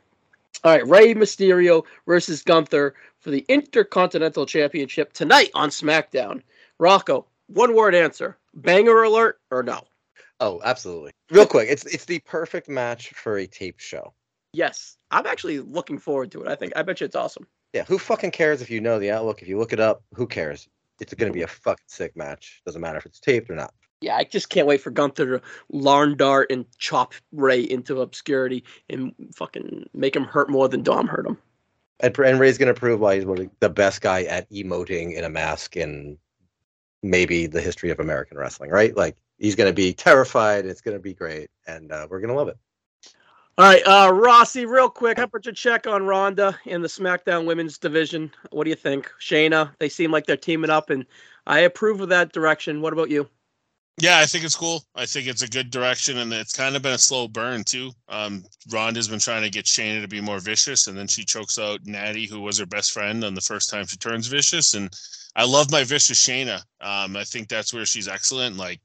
[0.64, 6.44] All right, Rey Mysterio versus Gunther for the Intercontinental Championship tonight on SmackDown.
[6.78, 9.82] Rocco, one word answer: banger alert or no?
[10.42, 11.12] Oh, absolutely.
[11.30, 14.14] Real quick, it's it's the perfect match for a tape show.
[14.54, 16.48] Yes, I'm actually looking forward to it.
[16.48, 17.48] I think I bet you it's awesome.
[17.74, 19.42] Yeah, who fucking cares if you know the outlook?
[19.42, 20.68] If you look it up, who cares?
[21.00, 22.62] It's going to be a fucking sick match.
[22.66, 23.74] Doesn't matter if it's taped or not.
[24.02, 25.42] Yeah, I just can't wait for Gunther to
[25.72, 31.08] larn dart and chop Rey into obscurity and fucking make him hurt more than Dom
[31.08, 31.38] hurt him.
[32.00, 35.14] And, and Rey's going to prove why he's one of the best guy at emoting
[35.14, 36.18] in a mask in
[37.04, 38.96] maybe the history of American wrestling, right?
[38.98, 40.66] Like he's going to be terrified.
[40.66, 42.58] It's going to be great, and uh, we're going to love it.
[43.58, 48.32] All right, uh, Rossi, real quick, temperature check on Ronda in the SmackDown Women's Division.
[48.52, 49.72] What do you think, Shayna?
[49.80, 51.06] They seem like they're teaming up, and
[51.46, 52.82] I approve of that direction.
[52.82, 53.30] What about you?
[54.00, 54.84] Yeah, I think it's cool.
[54.96, 57.92] I think it's a good direction, and it's kind of been a slow burn too.
[58.08, 61.60] Um, Ronda's been trying to get Shayna to be more vicious, and then she chokes
[61.60, 64.76] out Natty, who was her best friend, on the first time she turns vicious.
[64.76, 64.90] And
[65.36, 66.64] I love my vicious Shayna.
[66.80, 68.56] Um, I think that's where she's excellent.
[68.56, 68.80] Like,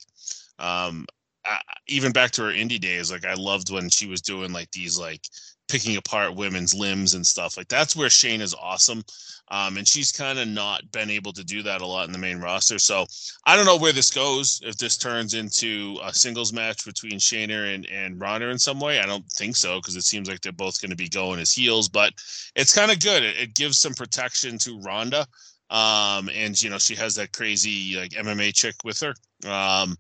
[0.58, 1.06] um,
[1.44, 4.70] I, even back to her indie days, like I loved when she was doing like
[4.72, 5.22] these like
[5.68, 7.56] picking apart women's limbs and stuff.
[7.56, 9.02] Like that's where Shane is awesome.
[9.48, 12.18] Um, and she's kind of not been able to do that a lot in the
[12.18, 12.80] main roster.
[12.80, 13.06] So
[13.44, 14.60] I don't know where this goes.
[14.64, 18.98] If this turns into a singles match between Shayna and, and Ronda in some way,
[18.98, 21.52] I don't think so because it seems like they're both going to be going as
[21.52, 21.88] heels.
[21.88, 22.12] But
[22.56, 23.22] it's kind of good.
[23.22, 25.26] It, it, gives some protection to Ronda.
[25.70, 29.14] Um, and you know she has that crazy like MMA chick with her.
[29.48, 29.96] Um,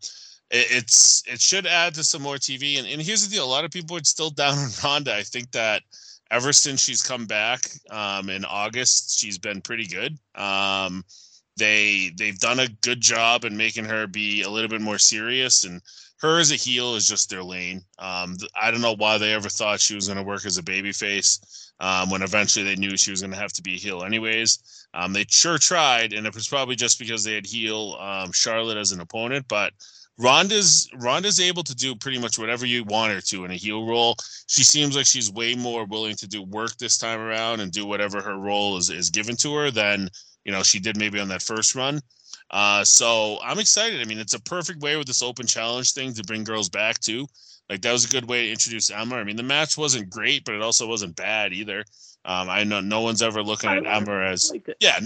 [0.50, 2.78] it, it's it should add to some more TV.
[2.78, 5.14] And, and here's the deal: a lot of people are still down on Ronda.
[5.14, 5.82] I think that
[6.30, 10.18] ever since she's come back um, in August, she's been pretty good.
[10.34, 11.04] Um,
[11.56, 15.64] they they've done a good job in making her be a little bit more serious,
[15.64, 15.80] and
[16.18, 17.82] her as a heel is just their lane.
[17.98, 20.62] Um, I don't know why they ever thought she was going to work as a
[20.62, 24.02] babyface um, when eventually they knew she was going to have to be a heel
[24.02, 24.86] anyways.
[24.94, 28.78] Um, they sure tried, and it was probably just because they had heel um, Charlotte
[28.78, 29.72] as an opponent, but
[30.18, 33.86] Ronda's Ronda's able to do pretty much whatever you want her to in a heel
[33.86, 34.16] role.
[34.46, 37.86] She seems like she's way more willing to do work this time around and do
[37.86, 40.08] whatever her role is, is given to her than
[40.44, 42.00] you know she did maybe on that first run.
[42.50, 44.00] Uh, so I'm excited.
[44.00, 46.98] I mean, it's a perfect way with this open challenge thing to bring girls back
[47.00, 47.26] too.
[47.68, 49.16] Like that was a good way to introduce Emma.
[49.16, 51.84] I mean, the match wasn't great, but it also wasn't bad either.
[52.24, 54.98] Um, I know no one's ever looking at Emma as yeah,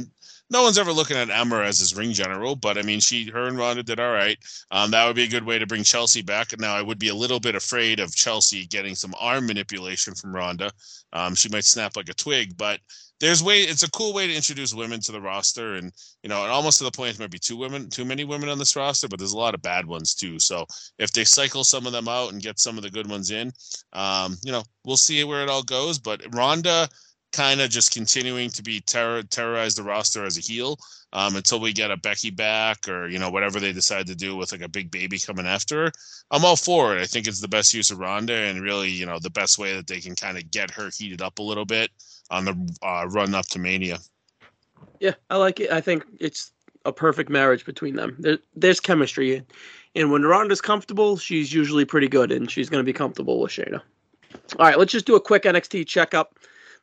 [0.51, 3.47] no one's ever looking at Emma as his ring general, but I mean, she, her
[3.47, 4.39] and Ronda did all right.
[4.71, 6.59] Um, that would be a good way to bring Chelsea back.
[6.59, 10.35] Now, I would be a little bit afraid of Chelsea getting some arm manipulation from
[10.35, 10.71] Ronda.
[11.13, 12.81] Um, she might snap like a twig, but
[13.21, 13.61] there's way.
[13.61, 16.79] It's a cool way to introduce women to the roster, and you know, and almost
[16.79, 19.19] to the point, there might be two women, too many women on this roster, but
[19.19, 20.39] there's a lot of bad ones too.
[20.39, 20.67] So
[20.99, 23.53] if they cycle some of them out and get some of the good ones in,
[23.93, 25.99] um, you know, we'll see where it all goes.
[25.99, 26.89] But Ronda
[27.33, 30.79] kind of just continuing to be terror terrorize the roster as a heel
[31.13, 34.37] um, until we get a Becky back or you know whatever they decide to do
[34.37, 35.93] with like a big baby coming after her.
[36.31, 37.03] I'm all for it.
[37.03, 39.75] I think it's the best use of Ronda and really you know the best way
[39.75, 41.91] that they can kind of get her heated up a little bit
[42.31, 43.99] on the uh, run up to Mania.
[45.01, 45.71] Yeah, I like it.
[45.73, 46.53] I think it's
[46.85, 48.17] a perfect marriage between them.
[48.19, 49.43] There, there's chemistry,
[49.95, 53.53] and when Ronda's comfortable, she's usually pretty good, and she's going to be comfortable with
[53.53, 53.83] Shayna.
[54.59, 56.39] All right, let's just do a quick NXT checkup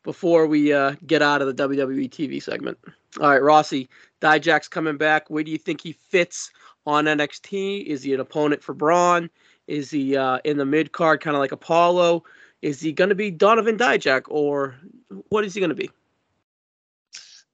[0.08, 2.78] before we uh, get out of the WWE TV segment.
[3.20, 3.90] All right, Rossi,
[4.22, 5.30] Dijak's coming back.
[5.30, 6.50] Where do you think he fits
[6.86, 7.86] on NXT?
[7.86, 9.30] Is he an opponent for Bron?
[9.68, 12.24] Is he uh, in the mid card, kind of like Apollo?
[12.62, 14.78] Is he going to be Donovan Dijak, or
[15.28, 15.90] what is he going to be?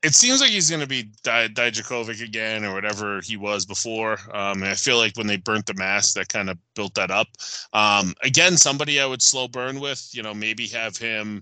[0.04, 4.20] it seems like he's going to be Di- Dijakovic again or whatever he was before.
[4.34, 7.30] Um, I feel like when they burnt the mask, that kind of built that up.
[7.72, 11.42] Um, again, somebody I would slow burn with, you know, maybe have him,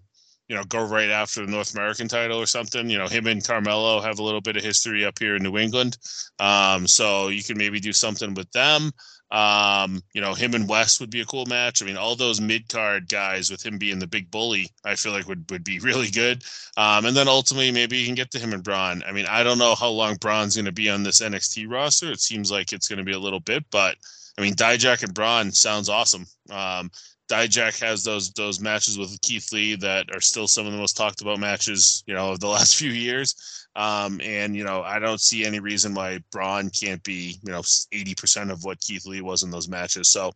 [0.52, 2.90] you know, go right after the North American title or something.
[2.90, 5.57] You know, him and Carmelo have a little bit of history up here in New
[5.57, 5.98] England.
[6.40, 8.91] Um, so you can maybe do something with them.
[9.32, 11.82] Um, you know, him and West would be a cool match.
[11.82, 15.14] I mean, all those mid card guys with him being the big bully, I feel
[15.14, 16.44] like would, would be really good.
[16.76, 19.03] Um, and then ultimately maybe you can get to him and Bron.
[19.07, 22.11] I mean, I don't know how long Bron's going to be on this NXT roster.
[22.11, 23.95] It seems like it's going to be a little bit, but
[24.38, 26.26] I mean, Dijak and Bron sounds awesome.
[26.49, 26.91] Um,
[27.32, 30.98] Dijak has those those matches with Keith Lee that are still some of the most
[30.98, 33.68] talked about matches, you know, of the last few years.
[33.76, 37.62] Um, and you know, I don't see any reason why Bron can't be, you know,
[37.62, 40.10] 80% of what Keith Lee was in those matches.
[40.10, 40.28] So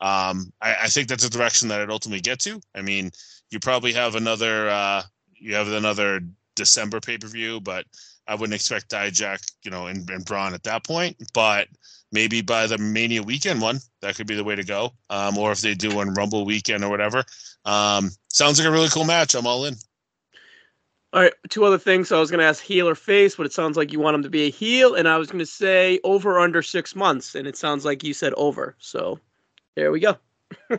[0.00, 2.60] um, I, I think that's a direction that I'd ultimately get to.
[2.74, 3.12] I mean,
[3.50, 5.02] you probably have another uh,
[5.34, 6.20] you have another
[6.56, 7.86] December pay per view, but
[8.26, 11.16] I wouldn't expect Dijak, you know, and, and Bron at that point.
[11.32, 11.68] But
[12.12, 14.92] maybe by the Mania weekend one, that could be the way to go.
[15.08, 17.24] Um, or if they do one Rumble weekend or whatever.
[17.64, 19.34] Um, sounds like a really cool match.
[19.34, 19.74] I'm all in.
[21.12, 22.08] All right, two other things.
[22.08, 24.14] So I was going to ask heel or face, but it sounds like you want
[24.14, 27.34] him to be a heel, and I was going to say over under six months,
[27.34, 28.76] and it sounds like you said over.
[28.78, 29.18] So
[29.74, 30.16] there we go.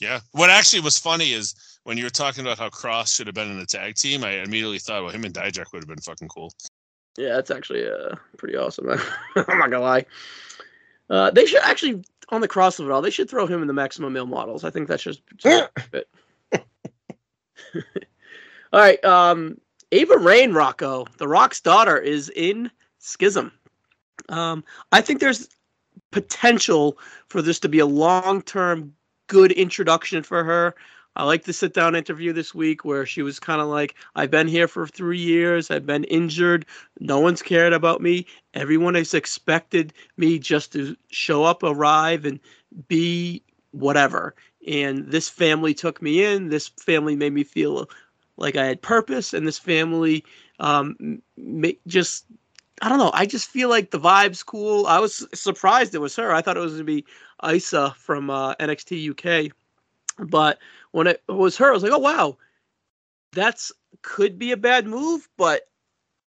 [0.00, 0.20] yeah.
[0.32, 1.54] What actually was funny is
[1.84, 4.42] when you were talking about how Kross should have been in the tag team, I
[4.42, 6.52] immediately thought, well, him and Dijak would have been fucking cool.
[7.16, 8.90] Yeah, that's actually uh, pretty awesome.
[9.36, 10.06] I'm not gonna lie.
[11.10, 13.02] Uh, they should actually on the Kross of it all.
[13.02, 14.64] They should throw him in the maximum male models.
[14.64, 15.68] I think that's just, just
[18.72, 19.60] all right, um,
[19.92, 23.52] Ava Raine, Rocco, the Rock's daughter, is in Schism.
[24.28, 25.48] Um, I think there's
[26.10, 28.92] potential for this to be a long-term
[29.26, 30.74] good introduction for her.
[31.16, 34.30] I like the sit down interview this week where she was kind of like, I've
[34.30, 35.70] been here for three years.
[35.70, 36.66] I've been injured.
[36.98, 38.26] No one's cared about me.
[38.54, 42.40] Everyone has expected me just to show up, arrive, and
[42.88, 44.34] be whatever.
[44.66, 46.48] And this family took me in.
[46.48, 47.88] This family made me feel
[48.36, 49.32] like I had purpose.
[49.32, 50.24] And this family
[50.58, 51.22] um,
[51.86, 52.26] just,
[52.82, 53.12] I don't know.
[53.14, 54.86] I just feel like the vibe's cool.
[54.88, 56.32] I was surprised it was her.
[56.32, 57.04] I thought it was going to be
[57.48, 59.52] Isa from uh, NXT UK.
[60.18, 60.58] But
[60.94, 62.36] when it was her, I was like, oh wow,
[63.32, 63.72] that's
[64.02, 65.62] could be a bad move, but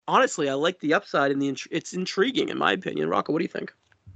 [0.07, 3.07] honestly, I like the upside and the int- it's intriguing in my opinion.
[3.07, 3.71] Rocco, what do you think?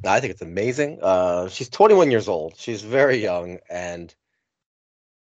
[0.08, 0.98] I think it's amazing.
[1.04, 2.56] Uh, she's 21 years old.
[2.58, 4.14] She's very young, and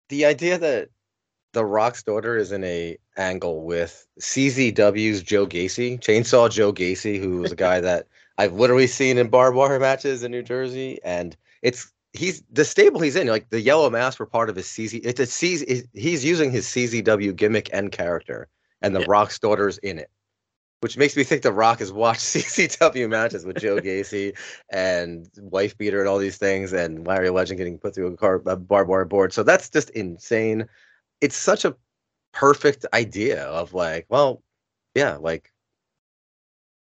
[0.09, 0.89] the idea that
[1.51, 7.37] the Rock's daughter is in a angle with CZW's Joe Gacy, Chainsaw Joe Gacy, who
[7.37, 8.07] was a guy that
[8.39, 13.01] I've literally seen in barbed wire matches in New Jersey, and it's he's the stable
[13.01, 13.27] he's in.
[13.27, 15.01] Like the yellow mask were part of his CZ.
[15.03, 15.87] It's a CZ.
[15.93, 18.47] He's using his CZW gimmick and character,
[18.81, 19.07] and the yeah.
[19.09, 20.09] Rock's daughter's in it,
[20.79, 24.37] which makes me think the Rock has watched CZW matches with Joe Gacy
[24.69, 28.41] and Wife Beater and all these things, and Larry Legend getting put through a, car,
[28.45, 29.33] a barbed wire board.
[29.33, 30.67] So that's just insane.
[31.19, 31.75] It's such a
[32.31, 34.43] perfect idea of like, well,
[34.95, 35.51] yeah, like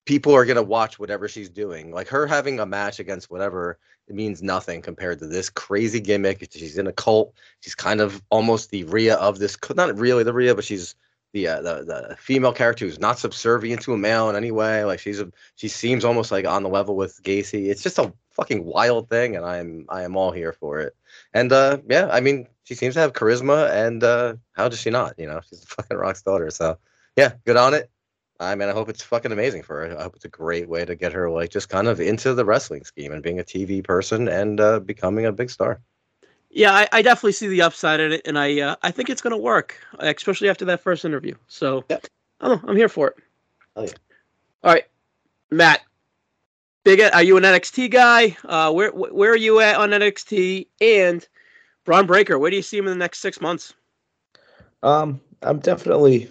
[0.06, 1.92] people are gonna watch whatever she's doing.
[1.92, 3.78] Like her having a match against whatever
[4.08, 6.46] it means nothing compared to this crazy gimmick.
[6.52, 7.34] She's in a cult.
[7.60, 9.56] She's kind of almost the Rhea of this.
[9.74, 10.94] Not really the Rhea, but she's
[11.32, 14.84] the uh, the the female character who's not subservient to a male in any way.
[14.84, 17.68] Like she's a she seems almost like on the level with Gacy.
[17.68, 20.94] It's just a fucking wild thing, and I'm I am all here for it.
[21.32, 24.90] And uh, yeah, I mean, she seems to have charisma, and uh, how does she
[24.90, 25.18] not?
[25.18, 26.50] You know, she's a fucking Rock's daughter.
[26.50, 26.78] So
[27.16, 27.90] yeah, good on it.
[28.40, 29.98] I mean, I hope it's fucking amazing for her.
[29.98, 32.44] I hope it's a great way to get her like just kind of into the
[32.44, 35.80] wrestling scheme and being a TV person and uh, becoming a big star.
[36.50, 39.20] Yeah, I, I, definitely see the upside in it, and I uh, I think it's
[39.20, 41.34] going to work, especially after that first interview.
[41.48, 41.98] So, yeah.
[42.40, 43.16] I don't know, I'm here for it.
[43.74, 43.92] Oh, yeah.
[44.62, 44.84] All right,
[45.50, 45.80] Matt.
[46.84, 48.36] Big, are you an NXT guy?
[48.44, 50.68] Uh, where where are you at on NXT?
[50.80, 51.26] And
[51.84, 53.74] Bron Breakker, where do you see him in the next six months?
[54.82, 56.30] Um, I'm definitely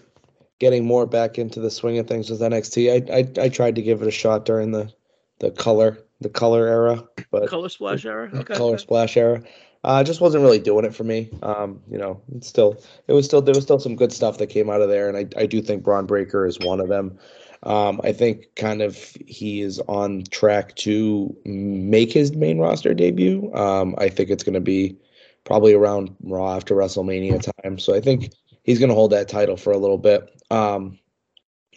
[0.59, 3.09] getting more back into the swing of things with NXT.
[3.09, 4.91] I, I I tried to give it a shot during the
[5.39, 8.29] the color the color era, but Color splash era.
[8.33, 8.55] Okay.
[8.55, 8.81] color okay.
[8.81, 9.43] splash era.
[9.83, 11.29] Uh, just wasn't really doing it for me.
[11.41, 14.47] Um, you know, it's still it was still there was still some good stuff that
[14.47, 17.17] came out of there, and I I do think Bron Breakker is one of them.
[17.63, 23.53] Um, I think kind of he is on track to make his main roster debut.
[23.53, 24.97] Um, I think it's going to be
[25.45, 27.79] probably around Raw after WrestleMania time.
[27.79, 28.33] So I think
[28.63, 30.29] he's going to hold that title for a little bit.
[30.49, 30.99] Um,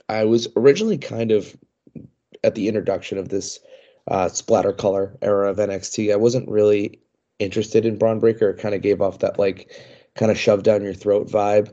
[0.09, 1.57] I was originally kind of
[2.45, 3.59] at the introduction of this
[4.09, 6.13] uh, splatter color era of NXT.
[6.13, 7.01] I wasn't really
[7.39, 8.51] interested in Bron Breakker.
[8.51, 9.73] It kind of gave off that like
[10.15, 11.73] kind of shove down your throat vibe.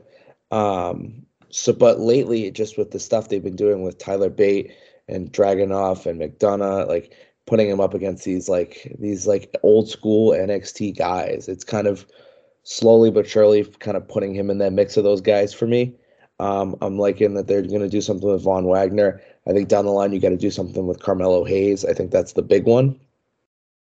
[0.50, 4.72] Um, so, but lately, just with the stuff they've been doing with Tyler Bate
[5.08, 7.14] and Dragunov and McDonagh, like
[7.46, 12.06] putting him up against these like these like old school NXT guys, it's kind of
[12.64, 15.94] slowly but surely kind of putting him in that mix of those guys for me.
[16.40, 19.20] Um, I'm liking that they're going to do something with Von Wagner.
[19.46, 21.84] I think down the line you got to do something with Carmelo Hayes.
[21.84, 22.98] I think that's the big one.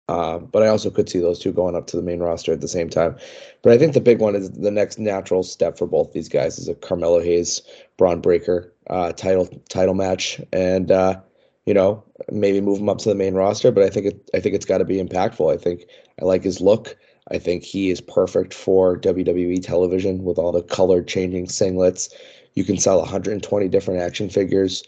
[0.10, 2.62] Uh, but I also could see those two going up to the main roster at
[2.62, 3.18] the same time.
[3.62, 6.58] But I think the big one is the next natural step for both these guys
[6.58, 7.62] is a Carmelo Hayes
[7.98, 11.20] Bron Breakker uh, title title match, and uh,
[11.66, 12.02] you know
[12.32, 13.70] maybe move him up to the main roster.
[13.70, 15.54] But I think it I think it's got to be impactful.
[15.54, 15.84] I think
[16.22, 16.96] I like his look.
[17.32, 22.14] I think he is perfect for WWE television with all the color changing singlets.
[22.54, 24.84] You can sell 120 different action figures.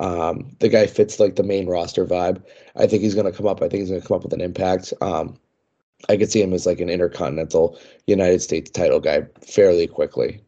[0.00, 2.42] Um, the guy fits like the main roster vibe.
[2.76, 3.62] I think he's going to come up.
[3.62, 4.92] I think he's going to come up with an impact.
[5.00, 5.38] Um,
[6.08, 10.42] I could see him as like an intercontinental United States title guy fairly quickly.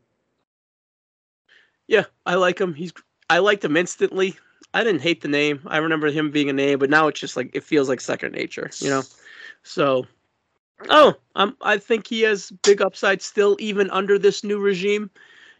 [1.86, 2.74] Yeah, I like him.
[2.74, 2.92] He's
[3.30, 4.36] I liked him instantly.
[4.74, 5.60] I didn't hate the name.
[5.66, 8.32] I remember him being a name, but now it's just like it feels like second
[8.32, 9.02] nature, you know.
[9.62, 10.06] So,
[10.90, 15.10] oh, um, I think he has big upside still, even under this new regime.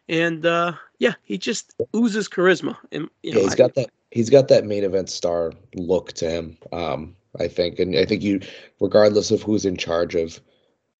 [0.09, 2.77] And uh, yeah, he just oozes charisma.
[2.93, 3.91] And you know, yeah, he's I- got that.
[4.13, 6.57] He's got that main event star look to him.
[6.73, 8.41] Um, I think, and I think you,
[8.81, 10.41] regardless of who's in charge of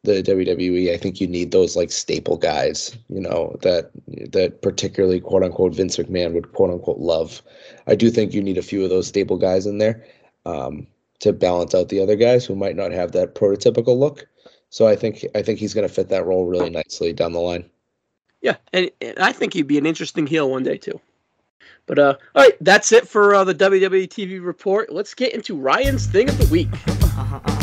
[0.03, 2.97] the WWE, I think you need those like staple guys.
[3.09, 3.91] You know that
[4.33, 7.43] that particularly quote unquote Vince McMahon would quote unquote love.
[7.87, 10.05] I do think you need a few of those staple guys in there
[10.47, 10.87] um,
[11.27, 14.27] to balance out the other guys who might not have that prototypical look.
[14.71, 17.41] So I think I think he's going to fit that role really nicely down the
[17.41, 17.69] line.
[18.43, 21.01] Yeah, and, and I think he'd be an interesting heel one day too.
[21.87, 24.93] But uh, all right, that's it for uh, the WWE TV report.
[24.93, 26.69] Let's get into Ryan's thing of the week.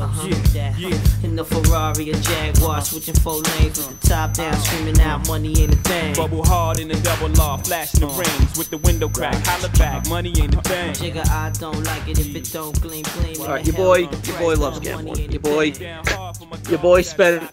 [0.00, 0.44] Uh-huh, uh-huh, uh-huh.
[0.44, 1.24] So yeah, yeah.
[1.24, 5.54] In the Ferrari or Jaguar, switching four lanes with the top down, screaming out, money
[5.60, 6.14] ain't a thing.
[6.14, 9.34] Bubble hard in the double law, flashing the rings with the window crack.
[9.46, 10.92] Holla back, money ain't a thing.
[10.94, 13.40] Jigga, I don't like it if it don't gleam, gleam.
[13.42, 15.30] All right, your boy, your boy loves gambling.
[15.30, 15.72] Your boy,
[16.68, 17.50] your boy spent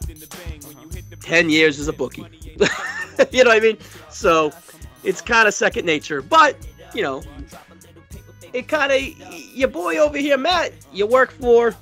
[1.21, 2.25] ten years as a bookie.
[3.31, 3.77] you know what I mean?
[4.09, 4.53] So
[5.03, 6.21] it's kind of second nature.
[6.21, 6.55] But
[6.93, 7.23] you know,
[8.53, 9.01] it kind of
[9.53, 10.71] your boy over here, Matt.
[10.93, 11.75] You work for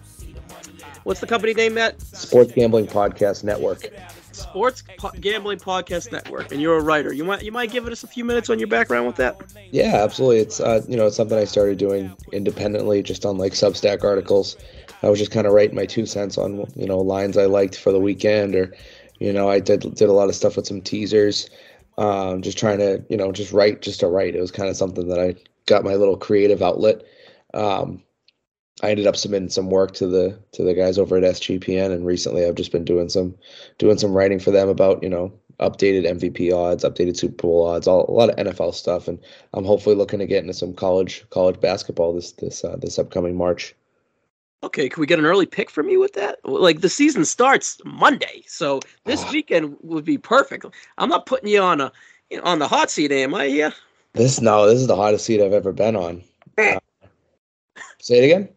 [1.05, 2.01] what's the company name, Matt?
[2.01, 3.89] Sports Gambling Podcast Network.
[4.33, 7.13] Sports po- Gambling Podcast Network, and you're a writer.
[7.13, 9.39] You might you might give us a few minutes on your background with that.
[9.71, 10.39] Yeah, absolutely.
[10.39, 14.57] It's uh, you know, it's something I started doing independently, just on like Substack articles.
[15.03, 17.77] I was just kind of writing my two cents on you know lines I liked
[17.77, 18.75] for the weekend, or
[19.19, 21.49] you know, I did did a lot of stuff with some teasers.
[21.97, 24.35] Um, just trying to you know just write just to write.
[24.35, 27.03] It was kind of something that I got my little creative outlet.
[27.53, 28.03] Um,
[28.83, 32.05] I ended up submitting some work to the to the guys over at SGPN, and
[32.05, 33.35] recently I've just been doing some
[33.77, 35.31] doing some writing for them about you know
[35.61, 39.17] updated MVP odds, updated Super Bowl odds, all, a lot of NFL stuff, and
[39.53, 43.37] I'm hopefully looking to get into some college college basketball this this uh, this upcoming
[43.37, 43.73] March.
[44.63, 46.39] Okay, can we get an early pick from you with that?
[46.43, 49.31] Like the season starts Monday, so this Ah.
[49.31, 50.65] weekend would be perfect.
[50.97, 51.91] I'm not putting you on a
[52.29, 53.45] you know, on the hot seat, am I?
[53.45, 53.71] Yeah.
[54.13, 56.23] This no, this is the hottest seat I've ever been on.
[56.57, 56.79] Uh,
[58.01, 58.49] say it again.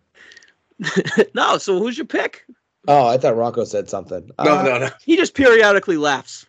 [1.35, 1.59] no.
[1.59, 2.45] So who's your pick?
[2.87, 4.31] Oh, I thought Rocco said something.
[4.43, 4.79] No, uh, no.
[4.79, 4.91] No.
[5.05, 6.47] He just periodically laughs.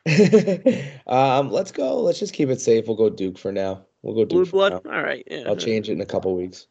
[1.08, 2.00] um, let's go.
[2.02, 2.88] Let's just keep it safe.
[2.88, 3.86] We'll go Duke for now.
[4.04, 4.50] We'll go Blue Duke.
[4.50, 4.86] for blood.
[4.86, 4.96] now.
[4.96, 5.24] All right.
[5.30, 5.44] Yeah.
[5.48, 6.68] I'll change it in a couple weeks.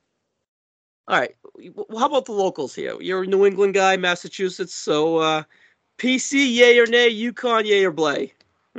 [1.09, 1.35] All right.
[1.75, 2.97] Well, How about the locals here?
[3.01, 4.75] You're a New England guy, Massachusetts.
[4.75, 5.43] So uh,
[5.99, 7.13] PC, yay or nay?
[7.15, 8.33] UConn, yay or blay?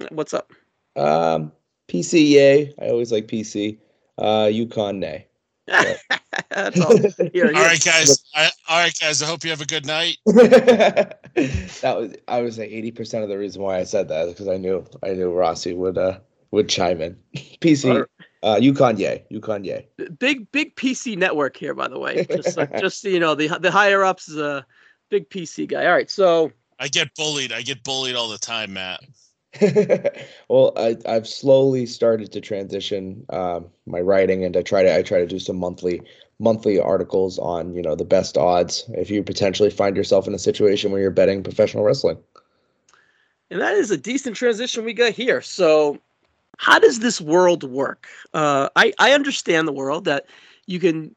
[0.10, 0.52] What's up?
[0.96, 1.52] Um,
[1.88, 2.74] PC, yay.
[2.82, 3.78] I always like PC.
[4.18, 5.28] Uh, UConn, nay.
[6.50, 6.98] That's all.
[6.98, 7.46] Here, here.
[7.48, 8.24] All right, guys.
[8.36, 9.22] I, all right, guys.
[9.22, 10.18] I hope you have a good night.
[10.26, 11.18] that
[11.84, 14.48] was I would say eighty percent of the reason why I said that is because
[14.48, 16.20] I knew I knew Rossi would uh
[16.52, 17.18] would chime in.
[17.36, 18.06] PC,
[18.42, 19.26] uh, UConn, yay.
[19.32, 19.88] UConn, yay.
[20.20, 22.26] big big PC network here, by the way.
[22.26, 24.66] Just like, just so you know, the the higher ups is a
[25.10, 25.86] big PC guy.
[25.86, 27.52] All right, so I get bullied.
[27.52, 29.02] I get bullied all the time, Matt.
[30.48, 35.02] well, I, I've slowly started to transition um, my writing, and I try to I
[35.02, 36.02] try to do some monthly
[36.40, 40.40] monthly articles on you know the best odds if you potentially find yourself in a
[40.40, 42.18] situation where you're betting professional wrestling.
[43.50, 45.42] And that is a decent transition we got here.
[45.42, 46.00] So,
[46.60, 48.08] how does this world work?
[48.36, 50.28] Uh, I I understand the world that
[50.68, 51.16] you can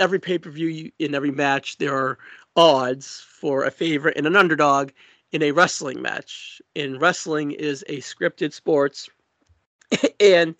[0.00, 2.18] every pay per view in every match there are
[2.56, 4.90] odds for a favorite and an underdog
[5.32, 6.60] in a wrestling match.
[6.76, 9.08] And wrestling is a scripted sports,
[10.20, 10.54] and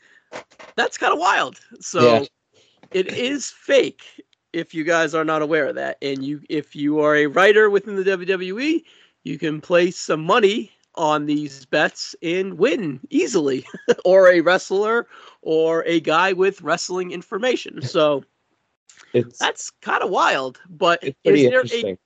[0.77, 1.61] that's kind of wild.
[1.81, 2.25] So Yeah.
[2.93, 4.03] it is fake
[4.53, 5.99] if you guys are not aware of that.
[6.03, 8.85] And you if you are a writer within the WWE,
[9.25, 13.65] you can place some money on these bets and win easily.
[14.05, 15.07] or a wrestler
[15.43, 17.83] or a guy with wrestling information.
[17.83, 18.25] So
[19.13, 20.61] It's that's kind of wild.
[20.69, 21.95] But it's is there interesting.
[21.95, 21.99] a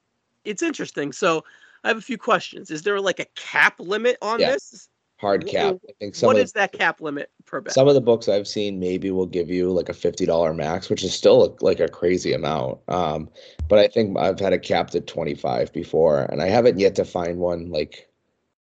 [0.45, 1.13] it's interesting.
[1.13, 1.45] So
[1.85, 2.71] I have a few questions.
[2.71, 4.53] Is there like a cap limit on Yeah.
[4.53, 4.89] this?
[5.19, 5.77] Hard cap.
[5.89, 7.73] I think some What is that cap limit per bet?
[7.73, 10.91] some of the books I've seen maybe will give you like a fifty dollar max,
[10.91, 12.81] which is still a, like a crazy amount.
[12.89, 13.31] Um,
[13.69, 16.97] but I think I've had it capped at twenty five before, and I haven't yet
[16.97, 18.09] to find one like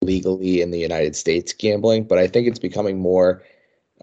[0.03, 2.05] legally in the United States gambling.
[2.05, 3.43] But I think it's becoming more.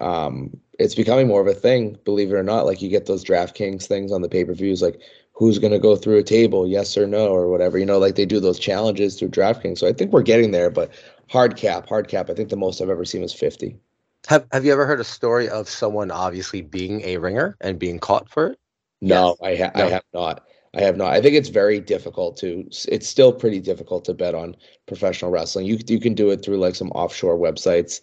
[0.01, 2.65] Um, it's becoming more of a thing, believe it or not.
[2.65, 4.99] Like you get those DraftKings things on the pay per views, like
[5.39, 7.77] who's going to go through a table, yes or no, or whatever.
[7.79, 9.77] You know, like they do those challenges through DraftKings.
[9.77, 10.91] So I think we're getting there, but
[11.29, 12.29] hard cap, hard cap.
[12.29, 13.77] I think the most I've ever seen was fifty.
[14.27, 17.99] Have Have you ever heard a story of someone obviously being a ringer and being
[17.99, 18.59] caught for it?
[19.01, 20.43] No, I ha- I have not.
[20.75, 21.13] I have not.
[21.13, 22.67] I think it's very difficult to.
[22.89, 24.57] It's still pretty difficult to bet on
[24.87, 25.65] professional wrestling.
[25.65, 28.01] You you can do it through like some offshore websites,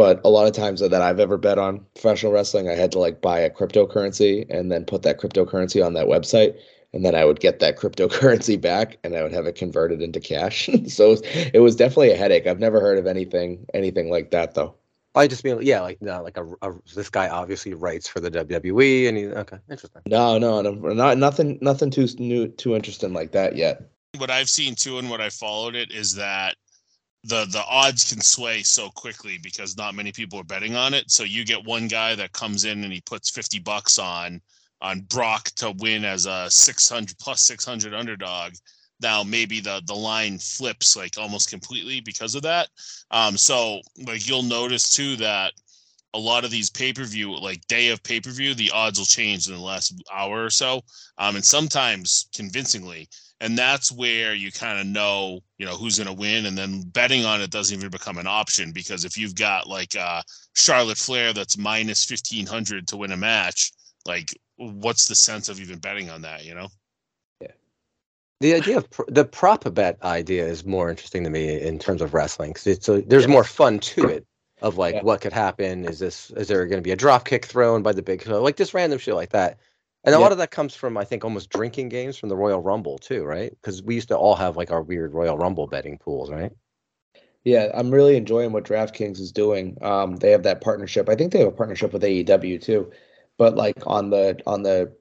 [0.00, 2.98] but a lot of times that I've ever bet on professional wrestling, I had to
[2.98, 6.58] like buy a cryptocurrency and then put that cryptocurrency on that website,
[6.94, 10.18] and then I would get that cryptocurrency back and I would have it converted into
[10.18, 10.70] cash.
[10.86, 11.18] so
[11.52, 12.46] it was definitely a headache.
[12.46, 14.74] I've never heard of anything anything like that though.
[15.14, 18.30] I just mean, yeah, like no, like a, a this guy obviously writes for the
[18.30, 20.00] WWE, and he okay, interesting.
[20.06, 23.82] No, no, no, not nothing, nothing too new, too interesting like that yet.
[24.16, 26.56] what I've seen too and what I followed it is that
[27.24, 31.10] the the odds can sway so quickly because not many people are betting on it.
[31.10, 34.40] So you get one guy that comes in and he puts 50 bucks on
[34.80, 38.54] on Brock to win as a 600 plus 600 underdog.
[39.02, 42.68] Now maybe the the line flips like almost completely because of that.
[43.10, 45.52] Um so like you'll notice too that
[46.14, 49.60] a lot of these pay-per-view like day of pay-per-view the odds will change in the
[49.60, 50.82] last hour or so
[51.18, 53.08] um and sometimes convincingly
[53.40, 56.82] and that's where you kind of know you know who's going to win and then
[56.82, 60.22] betting on it doesn't even become an option because if you've got like uh
[60.54, 63.72] charlotte flair that's minus 1500 to win a match
[64.06, 66.68] like what's the sense of even betting on that you know
[67.40, 67.48] yeah
[68.40, 72.02] The idea of pr- the prop bet idea is more interesting to me in terms
[72.02, 74.26] of wrestling because it's a, there's more fun to it.
[74.62, 75.02] Of like Yeah.
[75.02, 75.86] what could happen?
[75.86, 78.56] Is this is there going to be a drop kick thrown by the big like
[78.56, 79.58] just random shit like that?
[80.04, 80.22] And a Yeah.
[80.22, 83.24] lot of that comes from I think almost drinking games from the Royal Rumble too,
[83.24, 83.50] right?
[83.50, 86.52] Because we used to all have like our weird Royal Rumble betting pools, right?
[87.44, 89.78] Yeah, I'm really enjoying what DraftKings is doing.
[89.82, 91.08] Um, they have that partnership.
[91.08, 92.90] I think they have a partnership with AEW too,
[93.38, 94.92] but like on the on the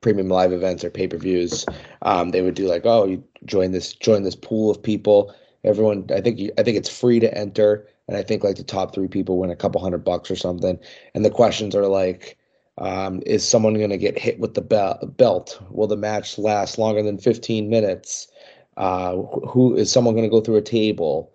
[0.00, 1.64] premium live events or pay-per-views,
[2.02, 5.34] um, they would do like, oh, you join this join this pool of people.
[5.62, 8.64] Everyone, I think you, I think it's free to enter, and I think like the
[8.64, 10.78] top three people win a couple hundred bucks or something.
[11.14, 12.36] And the questions are like,
[12.78, 15.60] um, is someone going to get hit with the bel- belt?
[15.70, 18.28] Will the match last longer than 15 minutes?
[18.76, 21.30] Uh, who is someone going to go through a table?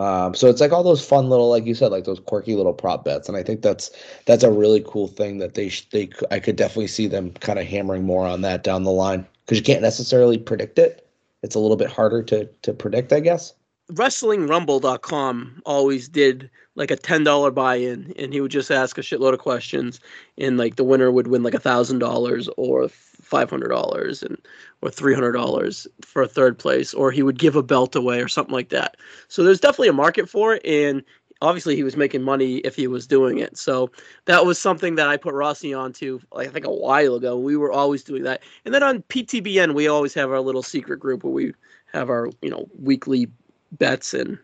[0.00, 2.72] Um, so it's like all those fun little, like you said, like those quirky little
[2.72, 3.90] prop bets, and I think that's
[4.24, 7.58] that's a really cool thing that they sh- they I could definitely see them kind
[7.58, 11.06] of hammering more on that down the line because you can't necessarily predict it.
[11.42, 13.52] It's a little bit harder to to predict, I guess.
[13.90, 19.32] WrestlingRumble.com always did like a ten dollar buy-in, and he would just ask a shitload
[19.32, 20.00] of questions,
[20.38, 24.38] and like the winner would win like a thousand dollars or five hundred dollars, and
[24.80, 28.20] or three hundred dollars for a third place, or he would give a belt away
[28.20, 28.96] or something like that.
[29.28, 31.02] So there's definitely a market for it, and
[31.42, 33.56] obviously he was making money if he was doing it.
[33.56, 33.90] So
[34.26, 37.38] that was something that I put Rossi onto, like I think a while ago.
[37.38, 41.00] We were always doing that, and then on PTBN we always have our little secret
[41.00, 41.54] group where we
[41.92, 43.28] have our you know weekly
[43.72, 44.38] bets and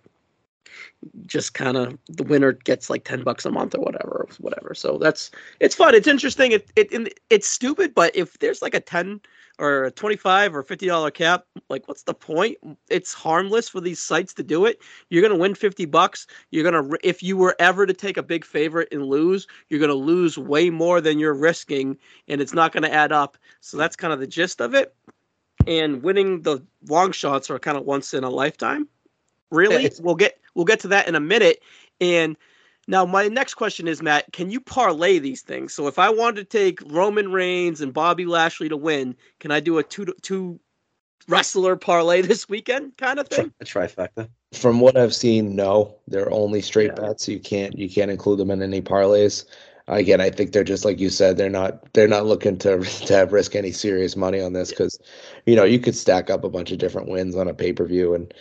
[1.26, 4.74] just kind of the winner gets like 10 bucks a month or whatever whatever.
[4.74, 5.30] So that's
[5.60, 5.94] it's fun.
[5.94, 6.52] It's interesting.
[6.52, 9.20] It, it it's stupid but if there's like a 10
[9.58, 12.56] or a 25 or 50 dollar cap like what's the point?
[12.88, 14.80] It's harmless for these sites to do it.
[15.10, 16.26] You're going to win 50 bucks.
[16.50, 19.80] You're going to if you were ever to take a big favorite and lose you're
[19.80, 21.96] going to lose way more than you're risking
[22.28, 23.38] and it's not going to add up.
[23.60, 24.94] So that's kind of the gist of it.
[25.66, 28.88] And winning the long shots are kind of once in a lifetime
[29.50, 31.60] really we'll get we'll get to that in a minute
[32.00, 32.36] And
[32.88, 35.74] now my next question is, Matt, can you parlay these things?
[35.74, 39.60] So if I wanted to take Roman Reigns and Bobby Lashley to win, can I
[39.60, 40.60] do a two two
[41.28, 43.52] wrestler parlay this weekend kind of thing?
[43.60, 44.28] A trifecta.
[44.52, 47.06] From what I've seen, no, they're only straight Yeah.
[47.08, 47.28] bets.
[47.28, 49.44] You can't you can't include them in any parlays.
[49.88, 51.36] Again, I think they're just like you said.
[51.36, 54.98] They're not they're not looking to to have risk any serious money on this because,
[55.46, 57.84] you know, you could stack up a bunch of different wins on a pay per
[57.84, 58.32] view and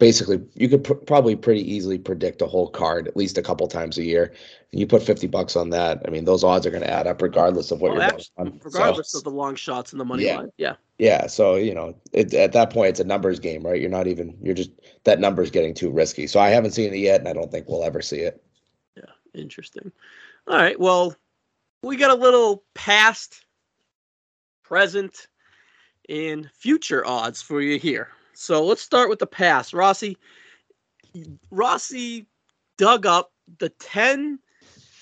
[0.00, 3.68] basically you could pr- probably pretty easily predict a whole card at least a couple
[3.68, 4.32] times a year.
[4.72, 6.02] And you put fifty bucks on that.
[6.04, 8.24] I mean, those odds are going to add up regardless of what Well, you're actu-
[8.36, 8.60] betting on.
[8.60, 10.38] So- regardless of the long shots and the money Yeah.
[10.38, 10.52] line.
[10.56, 10.74] Yeah.
[10.98, 13.80] yeah, so you know, it, at that point, it's a numbers game, right?
[13.80, 14.72] You're not even you're just
[15.04, 16.26] that number's getting too risky.
[16.26, 18.42] So I haven't seen it yet, and I don't think we'll ever see it.
[18.96, 19.04] Yeah.
[19.34, 19.92] Interesting.
[20.48, 20.78] All right.
[20.80, 21.14] Well,
[21.82, 23.44] we got a little past,
[24.62, 25.26] present,
[26.08, 28.08] and future odds for you here.
[28.40, 29.74] So let's start with the past.
[29.74, 30.16] Rossi,
[31.50, 32.26] Rossi
[32.78, 34.38] dug up the 10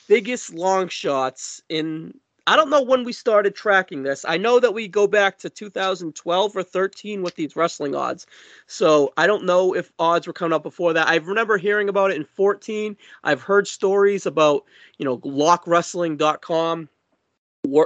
[0.09, 2.19] biggest long shots in.
[2.49, 4.25] I don't know when we started tracking this.
[4.27, 8.27] I know that we go back to 2012 or 13 with these wrestling odds.
[8.67, 11.07] So I don't know if odds were coming up before that.
[11.07, 12.97] I remember hearing about it in 14.
[13.23, 14.65] I've heard stories about,
[14.99, 16.89] you know, lockwrestling.com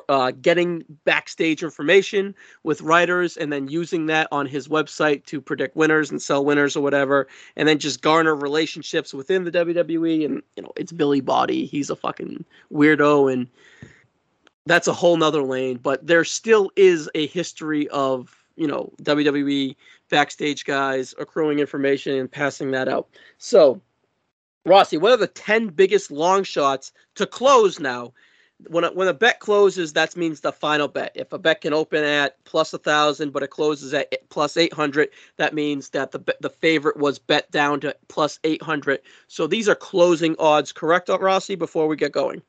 [0.08, 5.76] uh, getting backstage information with writers and then using that on his website to predict
[5.76, 7.26] winners and sell winners or whatever,
[7.56, 10.24] and then just garner relationships within the WWE.
[10.24, 11.66] And, you know, it's Billy Body.
[11.66, 13.48] He's a fucking weirdo and
[14.66, 15.78] that's a whole nother lane.
[15.82, 19.74] But there still is a history of, you know, WWE
[20.10, 23.08] backstage guys accruing information and passing that out.
[23.38, 23.80] So,
[24.64, 28.12] Rossi, what are the 10 biggest long shots to close now?
[28.68, 31.12] When a, when a bet closes, that means the final bet.
[31.14, 34.72] If a bet can open at plus a thousand, but it closes at plus eight
[34.72, 39.00] hundred, that means that the the favorite was bet down to plus eight hundred.
[39.28, 41.54] So these are closing odds, correct, Rossi?
[41.56, 42.42] Before we get going,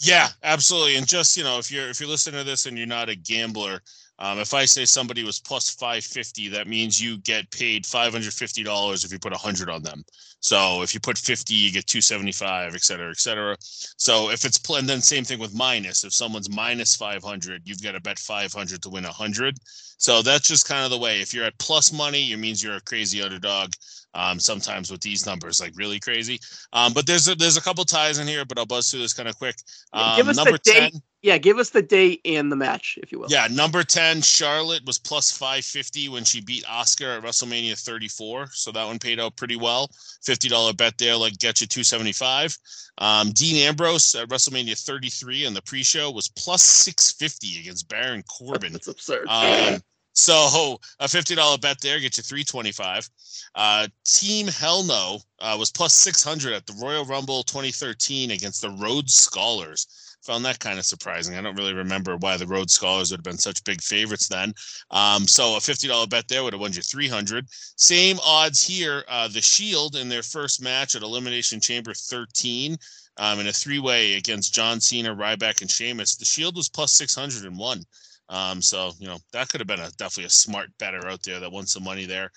[0.00, 0.96] Yeah, absolutely.
[0.96, 3.16] And just you know, if you're if you're listening to this and you're not a
[3.16, 3.80] gambler,
[4.18, 8.12] um, if I say somebody was plus five fifty, that means you get paid five
[8.12, 10.04] hundred fifty dollars if you put a hundred on them.
[10.40, 13.56] So if you put fifty, you get two seventy five, et cetera, et cetera.
[13.60, 16.04] So if it's and then same thing with minus.
[16.04, 19.56] If someone's minus five hundred, you've got to bet five hundred to win a hundred.
[19.96, 21.20] So that's just kind of the way.
[21.20, 23.72] If you're at plus money, it means you're a crazy underdog.
[24.14, 26.38] Um, sometimes with these numbers, like really crazy.
[26.72, 29.12] Um, but there's a, there's a couple ties in here, but I'll buzz through this
[29.12, 29.56] kind of quick.
[29.92, 30.92] Yeah, give Um, us the number date.
[30.92, 33.26] 10, yeah, give us the date and the match, if you will.
[33.28, 38.48] yeah, number 10, Charlotte was plus 550 when she beat Asuka at WrestleMania 34.
[38.52, 39.88] So that one paid out pretty well.
[40.28, 42.56] $50 bet there, like get you 275.
[42.98, 48.22] Um, Dean Ambrose at WrestleMania 33 in the pre show was plus 650 against Baron
[48.28, 48.72] Corbin.
[48.74, 49.26] That's absurd.
[49.28, 49.80] Um,
[50.14, 53.08] so a fifty dollar bet there gets you three twenty five.
[53.54, 58.62] Uh, Team Hell No uh, was plus six hundred at the Royal Rumble 2013 against
[58.62, 59.86] the Rhodes Scholars.
[60.22, 61.36] Found that kind of surprising.
[61.36, 64.54] I don't really remember why the Rhodes Scholars would have been such big favorites then.
[64.90, 67.46] Um, so a fifty dollar bet there would have won you three hundred.
[67.76, 69.04] Same odds here.
[69.06, 72.78] Uh, the Shield in their first match at Elimination Chamber 13
[73.18, 76.16] um, in a three way against John Cena, Ryback, and Sheamus.
[76.16, 77.84] The Shield was plus six hundred and one.
[78.28, 81.40] Um, so you know that could have been a definitely a smart better out there
[81.40, 82.30] that won some money there.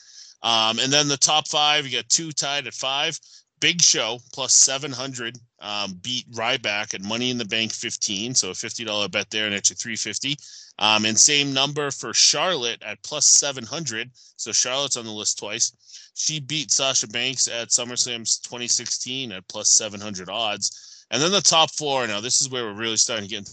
[0.43, 3.19] Um, and then the top five, you got two tied at five.
[3.59, 8.51] Big Show plus seven hundred um, beat Ryback at Money in the Bank fifteen, so
[8.51, 10.37] a fifty dollar bet there, and three fifty.
[10.79, 14.11] Um, and same number for Charlotte at plus seven hundred.
[14.35, 15.71] So Charlotte's on the list twice.
[16.17, 21.05] She beat Sasha Banks at SummerSlam's 2016 at plus 700 odds.
[21.11, 22.07] And then the top four.
[22.07, 23.49] Now this is where we're really starting to get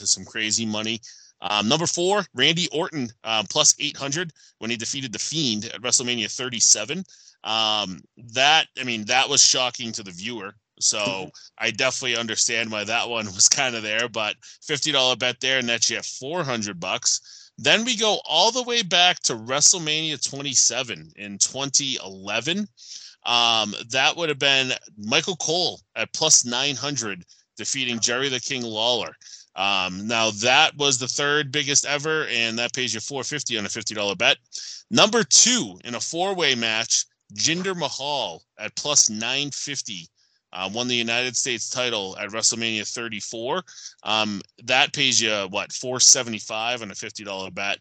[0.00, 1.00] some crazy money.
[1.40, 6.34] Um, number four, Randy Orton, uh, plus 800 when he defeated The Fiend at WrestleMania
[6.34, 7.04] 37.
[7.44, 8.00] Um,
[8.32, 10.54] that, I mean, that was shocking to the viewer.
[10.80, 15.58] So I definitely understand why that one was kind of there, but $50 bet there,
[15.58, 17.50] and that's you have 400 bucks.
[17.58, 22.66] Then we go all the way back to WrestleMania 27 in 2011.
[23.26, 27.24] Um, that would have been Michael Cole at plus 900
[27.56, 29.14] defeating Jerry the King Lawler.
[29.56, 33.68] Um, now that was the third biggest ever, and that pays you 450 on a
[33.68, 34.36] $50 bet.
[34.90, 37.04] Number two in a four-way match,
[37.34, 40.08] Jinder Mahal at plus 950.
[40.52, 43.62] Uh, won the United States title at WrestleMania 34.
[44.04, 47.78] Um, that pays you what 475 on a $50 bet.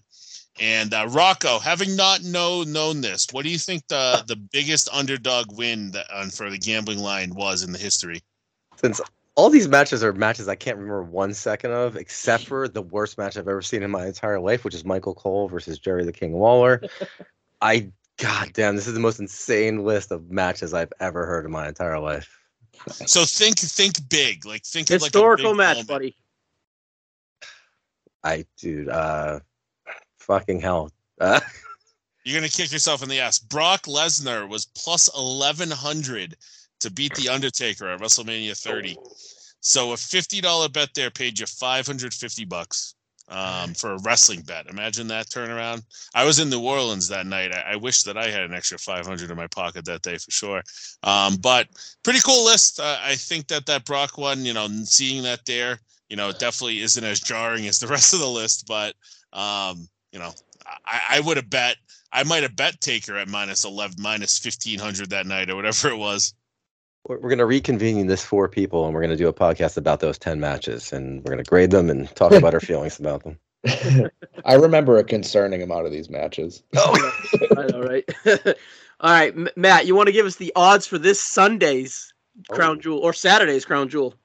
[0.60, 4.88] And uh, Rocco, having not know known this, what do you think the the biggest
[4.94, 8.22] underdog win that, uh, for the gambling line was in the history?
[8.76, 9.02] Since
[9.36, 13.18] all these matches are matches I can't remember one second of, except for the worst
[13.18, 16.14] match I've ever seen in my entire life, which is Michael Cole versus Jerry the
[16.14, 16.82] King Lawler.
[17.62, 21.52] I God damn, this is the most insane list of matches I've ever heard in
[21.52, 22.30] my entire life.
[22.88, 25.88] So think think big, like think of Historical like a match, moment.
[25.88, 26.16] buddy.
[28.24, 29.40] I dude, uh
[30.20, 30.92] fucking hell.
[31.20, 31.40] Uh,
[32.24, 33.40] You're gonna kick yourself in the ass.
[33.40, 36.38] Brock Lesnar was plus eleven hundred
[36.84, 38.96] to beat the Undertaker at WrestleMania 30.
[39.64, 42.96] So a fifty dollar bet there paid you five hundred fifty bucks
[43.30, 44.68] um, for a wrestling bet.
[44.68, 45.84] Imagine that turnaround.
[46.14, 47.54] I was in New Orleans that night.
[47.54, 50.18] I, I wish that I had an extra five hundred in my pocket that day
[50.18, 50.62] for sure.
[51.04, 51.68] Um, but
[52.04, 52.82] pretty cool list.
[52.82, 55.80] Uh, I think that that Brock one, you know, seeing that there,
[56.10, 58.68] you know, definitely isn't as jarring as the rest of the list.
[58.68, 58.96] But
[59.32, 60.34] um, you know,
[60.86, 61.78] I, I would have bet.
[62.12, 65.88] I might have bet Taker at minus eleven, minus fifteen hundred that night or whatever
[65.88, 66.34] it was.
[67.06, 70.18] We're we're gonna reconvene this four people and we're gonna do a podcast about those
[70.18, 73.38] ten matches and we're gonna grade them and talk about our feelings about them.
[74.46, 76.64] I remember a concerning amount of these matches.
[76.76, 77.12] Oh
[77.58, 78.10] I know, right?
[79.00, 82.14] All right, M- Matt, you want to give us the odds for this Sunday's
[82.50, 84.16] crown jewel or Saturday's crown jewel?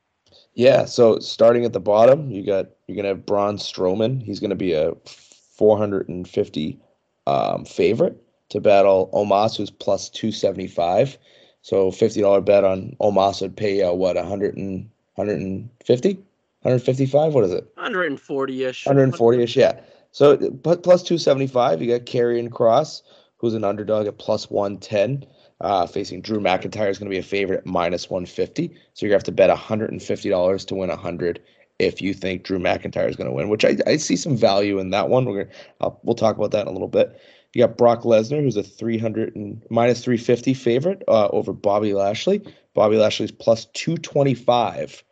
[0.55, 4.23] Yeah, so starting at the bottom, you got you're gonna have Braun Strowman.
[4.23, 6.81] He's gonna be a 450
[7.27, 11.19] um, favorite to battle Omos, who's plus 275.
[11.63, 17.35] So fifty dollar bet on Omos would pay uh, what 100 and 150, 155.
[17.35, 17.71] What is it?
[17.75, 18.87] 140 ish.
[18.87, 19.81] 140 ish, yeah.
[20.13, 23.03] So but plus 275, you got Karrion Kross,
[23.37, 25.27] who's an underdog at plus 110.
[25.61, 28.69] Uh, facing Drew McIntyre is going to be a favorite at minus 150.
[28.95, 31.41] So you're going to have to bet $150 to win 100
[31.79, 34.79] if you think Drew McIntyre is going to win, which I, I see some value
[34.79, 35.25] in that one.
[35.25, 37.21] We're gonna uh, we'll talk about that in a little bit.
[37.55, 42.43] You got Brock Lesnar, who's a 300 and minus 350 favorite uh, over Bobby Lashley.
[42.75, 45.03] Bobby Lashley's plus 225.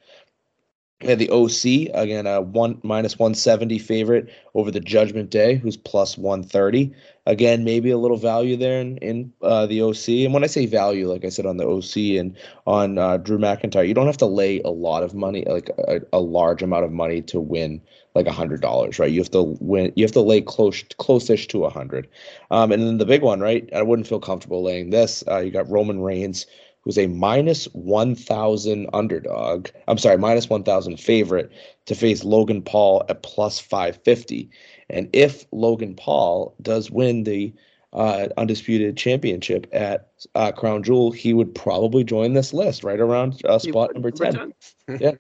[1.02, 5.77] Yeah, the OC again, a one minus one seventy favorite over the Judgment Day, who's
[5.77, 6.94] plus one thirty.
[7.27, 10.24] Again, maybe a little value there in in uh, the OC.
[10.24, 12.35] And when I say value, like I said on the OC and
[12.66, 16.01] on uh, Drew McIntyre, you don't have to lay a lot of money, like a,
[16.14, 17.82] a large amount of money to win
[18.14, 19.12] like a hundred dollars, right?
[19.12, 19.93] You have to win.
[19.97, 22.09] You have to lay close close-ish to a hundred.
[22.51, 23.68] Um, and then the big one, right?
[23.74, 25.23] I wouldn't feel comfortable laying this.
[25.28, 26.47] Uh, you got Roman Reigns
[26.86, 29.66] who's a minus 1,000 underdog.
[29.88, 31.50] I'm sorry, minus 1,000 favorite
[31.86, 34.48] to face Logan Paul at plus 550.
[34.88, 37.52] And if Logan Paul does win the
[37.92, 43.44] uh, undisputed championship at uh, Crown Jewel, he would probably join this list right around
[43.44, 44.54] uh, spot number 10.
[45.00, 45.12] yeah.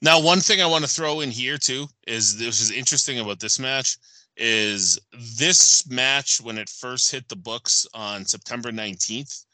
[0.00, 3.38] Now, one thing I want to throw in here too is this is interesting about
[3.38, 3.96] this match
[4.36, 4.98] is
[5.38, 9.44] this match when it first hit the books on September 19th,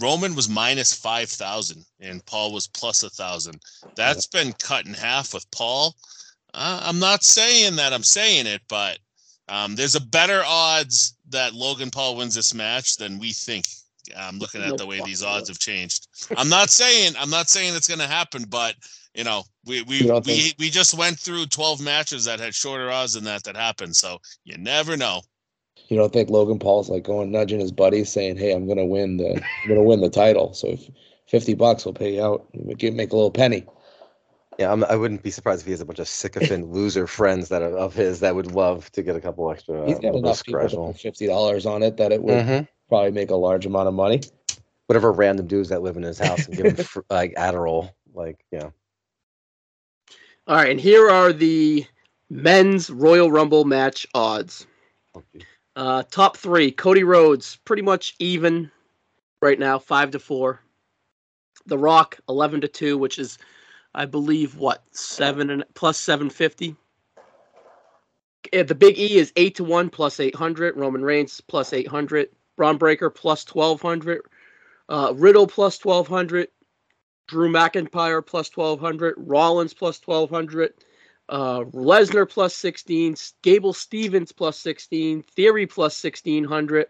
[0.00, 3.60] Roman was minus 5,000 and Paul was plus a thousand.
[3.96, 5.94] That's been cut in half with Paul.
[6.54, 8.98] Uh, I'm not saying that I'm saying it, but
[9.48, 13.66] um, there's a better odds that Logan Paul wins this match than we think.
[14.16, 16.08] I'm looking at the way these odds have changed.
[16.36, 18.74] I'm not saying I'm not saying it's going to happen, but
[19.14, 23.14] you know we we we, we just went through 12 matches that had shorter odds
[23.14, 23.96] than that that happened.
[23.96, 25.20] So you never know.
[25.88, 29.16] You don't think Logan Paul's like going nudging his buddies saying, "Hey, I'm gonna win
[29.16, 30.88] the I'm gonna win the title." So if
[31.26, 33.64] 50 bucks will pay you out, you get make a little penny.
[34.58, 37.48] Yeah, I'm, I wouldn't be surprised if he has a bunch of sycophant loser friends
[37.48, 39.86] that are of his that would love to get a couple extra.
[39.86, 42.68] He's Uh, got enough people to put fifty dollars on it that it would Mhm.
[42.88, 44.20] probably make a large amount of money.
[44.86, 48.44] Whatever random dudes that live in his house and give him fr- like Adderall, like
[48.52, 48.72] you know.
[50.46, 51.86] All right, and here are the
[52.30, 54.66] men's Royal Rumble match odds.
[55.78, 58.68] Uh, top three: Cody Rhodes, pretty much even
[59.40, 60.60] right now, five to four.
[61.66, 63.38] The Rock, eleven to two, which is,
[63.94, 66.74] I believe, what seven and plus seven fifty.
[68.50, 70.76] The Big E is eight to one, plus eight hundred.
[70.76, 72.30] Roman Reigns plus eight hundred.
[72.56, 74.22] Bron Breakker plus twelve hundred.
[74.88, 76.48] Uh, Riddle plus twelve hundred.
[77.28, 80.72] Drew McIntyre plus 1200, Rollins plus 1200,
[81.28, 86.86] uh, Lesnar plus 16, Gable Steveson plus 16, Theory plus 1600,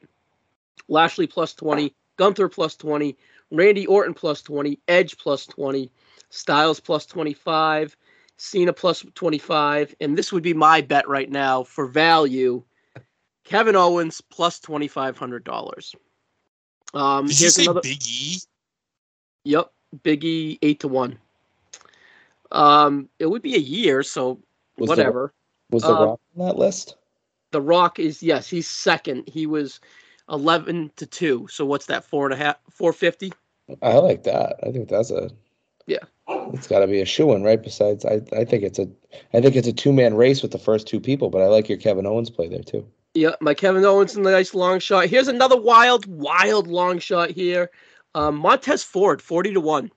[0.88, 3.16] Lashley plus 20, Gunther plus 20,
[3.50, 5.90] Randy Orton plus 20, Edge plus 20,
[6.30, 7.96] Styles plus 25,
[8.36, 12.62] Cena plus 25, and this would be my bet right now for value.
[13.44, 15.94] Kevin Owens plus $2,500.
[16.94, 17.80] Um, Did you say another.
[17.80, 18.38] Big E?
[19.44, 19.72] Yep,
[20.04, 21.18] Biggie eight to one.
[22.52, 24.40] Um, it would be a year, so
[24.78, 25.32] Was whatever.
[25.70, 26.96] The, was the Uh, Rock on that list?
[27.50, 29.28] The Rock is yes, he's second.
[29.28, 29.80] He was
[30.30, 31.46] eleven to two.
[31.50, 32.04] So what's that?
[32.04, 33.32] Four and a half, four fifty.
[33.82, 34.58] I like that.
[34.66, 35.30] I think that's a
[35.86, 36.04] Yeah.
[36.52, 37.62] It's got to be a shoe in, right?
[37.62, 38.88] Besides, I I think it's a
[39.34, 41.68] I think it's a two man race with the first two people, but I like
[41.68, 42.86] your Kevin Owens play there too.
[43.14, 45.06] Yeah, my Kevin Owens in the nice long shot.
[45.06, 47.70] Here's another wild, wild long shot here.
[48.14, 49.90] Um, Montez Ford, forty to one.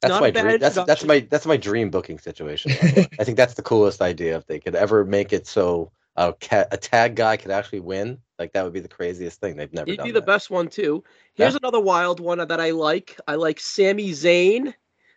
[0.00, 0.58] That's Not my dream.
[0.58, 2.70] That's that's my that's my dream booking situation.
[2.70, 3.08] the.
[3.18, 6.34] I think that's the coolest idea if they could ever make it so a
[6.70, 8.18] a tag guy could actually win.
[8.38, 9.56] Like that would be the craziest thing.
[9.56, 10.26] They've never He'd done be the that.
[10.26, 11.02] best one too.
[11.34, 13.18] Here's another wild one that I like.
[13.26, 14.72] I like Sami Zayn,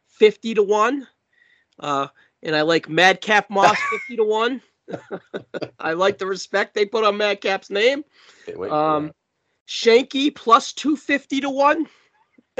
[0.07, 1.07] fifty to one,
[1.79, 2.07] uh,
[2.41, 4.61] and I like Madcap Moss, fifty to one.
[5.79, 8.03] I like the respect they put on Madcap's name.
[8.55, 9.11] Wait, Um,
[9.67, 11.87] Shanky plus two fifty to one.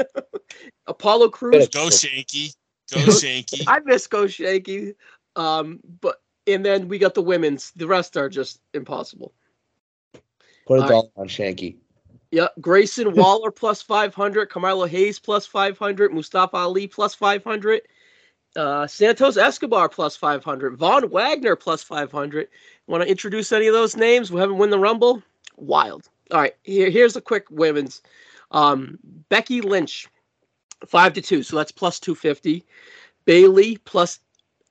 [0.86, 1.68] Apollo Crews.
[1.68, 2.54] Go Shanky.
[2.92, 3.64] Go Shanky.
[3.66, 4.94] I miss Go Shanky.
[5.36, 7.70] Um, but and then we got the women's.
[7.72, 9.32] The rest are just impossible.
[10.66, 11.76] Put a All dollar on Shanky.
[12.30, 17.82] Yeah, Grayson Waller plus 500, Carmelo Hayes plus 500, Mustafa Ali plus 500,
[18.56, 22.48] uh, Santos Escobar plus 500, Von Wagner plus 500.
[22.86, 24.32] Want to introduce any of those names?
[24.32, 25.22] We haven't won the Rumble.
[25.56, 26.08] Wild.
[26.30, 28.00] All right, here, here's a quick women's.
[28.52, 28.98] Um,
[29.28, 30.08] Becky Lynch,
[30.86, 32.64] five to two, so that's plus 250.
[33.24, 34.20] Bayley plus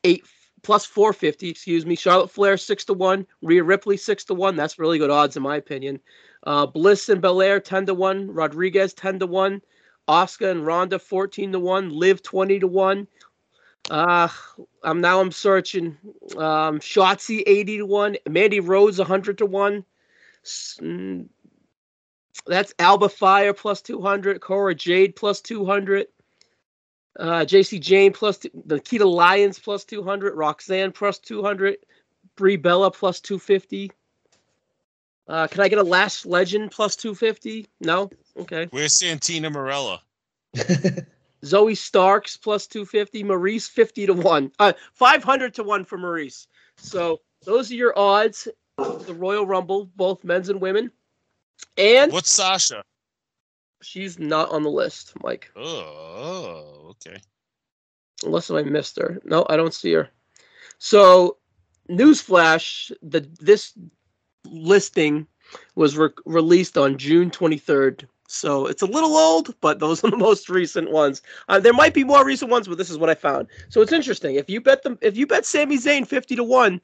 [0.03, 0.25] eight
[0.61, 1.95] plus 450, excuse me.
[1.95, 3.25] Charlotte Flair six to one.
[3.41, 4.55] Rhea Ripley six to one.
[4.55, 5.99] That's really good odds in my opinion.
[6.43, 9.61] Uh, Bliss and Belair 10 to 1, Rodriguez 10 to 1,
[10.07, 13.07] Asuka and Ronda 14 to 1, Liv 20 to 1.
[13.89, 14.27] Uh,
[14.83, 15.97] I'm now I'm searching
[16.37, 19.85] um Shotzi 80 to 1, Mandy Rose 100 to 1.
[22.35, 26.07] S- That's Alba Fire plus 200, Cora Jade plus 200.
[27.19, 31.77] Uh, Jacy Jayne plus two, Nikita Lyons plus 200, Roxanne plus 200,
[32.37, 33.91] Brie Bella plus 250.
[35.27, 37.67] Uh, can I get a Last Legend plus 250?
[37.81, 38.09] No?
[38.37, 38.67] Okay.
[38.71, 39.99] Where's Santina Marella?
[41.45, 43.23] Zoe Starks plus 250.
[43.23, 44.51] Maurice 50 to 1.
[44.59, 46.47] Uh, 500 to 1 for Maurice.
[46.77, 48.47] So those are your odds.
[48.77, 50.91] The Royal Rumble, both men's and women.
[51.77, 52.83] And What's Sasha?
[53.81, 55.51] she's not on the list, Mike.
[55.55, 57.17] Oh, okay.
[58.23, 59.19] Unless I missed her.
[59.23, 60.09] No, I don't see her.
[60.77, 61.38] So,
[61.89, 63.73] newsflash: the this
[64.45, 65.27] listing
[65.75, 68.05] was re- released on June 23rd.
[68.27, 71.21] So it's a little old, but those are the most recent ones.
[71.49, 73.47] Uh, there might be more recent ones, but this is what I found.
[73.69, 74.35] So it's interesting.
[74.35, 76.79] If you bet them, if you bet Sami Zayn 50 to one,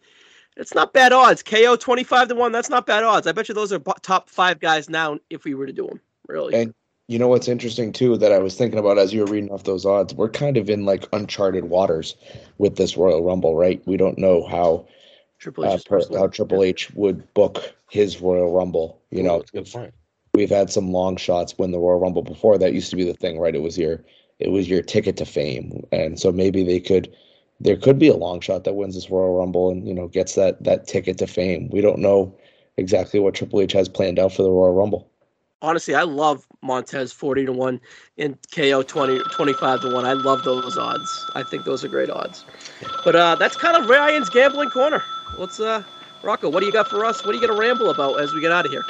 [0.57, 1.43] it's not bad odds.
[1.43, 3.27] KO 25 to one, that's not bad odds.
[3.27, 6.01] I bet you those are top five guys now if we were to do them.
[6.27, 6.55] Really.
[6.55, 6.73] And
[7.07, 9.63] you know what's interesting too that I was thinking about as you were reading off
[9.63, 10.13] those odds?
[10.13, 12.15] We're kind of in like uncharted waters
[12.57, 13.81] with this Royal Rumble, right?
[13.85, 14.87] We don't know how
[15.39, 19.01] Triple uh, per, how Triple H would book his Royal Rumble.
[19.11, 19.93] You know, it's good point.
[20.33, 22.57] we've had some long shots win the Royal Rumble before.
[22.57, 23.55] That used to be the thing, right?
[23.55, 24.03] It was your
[24.39, 27.15] it was your ticket to fame, and so maybe they could
[27.59, 30.35] there could be a long shot that wins this Royal Rumble and you know gets
[30.35, 31.69] that that ticket to fame.
[31.71, 32.37] We don't know
[32.77, 35.09] exactly what Triple H has planned out for the Royal Rumble.
[35.61, 37.81] honestly, I love Montez 40 to 1
[38.17, 40.05] and KO 20, 25 to 1.
[40.05, 41.25] I love those odds.
[41.35, 42.45] I think those are great odds.
[43.03, 45.03] But uh, that's kind of Ryan's gambling corner.
[45.37, 45.83] Let's, uh,
[46.23, 47.25] Rocco, what do you got for us?
[47.25, 48.85] What are you going to ramble about as we get out of here?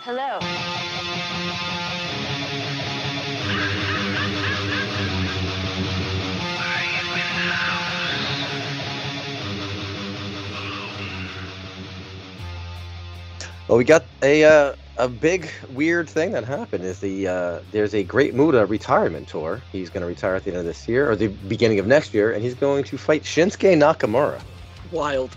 [0.00, 0.38] Hello.
[13.68, 16.84] Well, we got a uh, a big weird thing that happened.
[16.84, 19.60] Is the uh, there's a Great Muta retirement tour.
[19.70, 22.14] He's going to retire at the end of this year or the beginning of next
[22.14, 24.40] year, and he's going to fight Shinsuke Nakamura
[24.90, 25.36] Wild.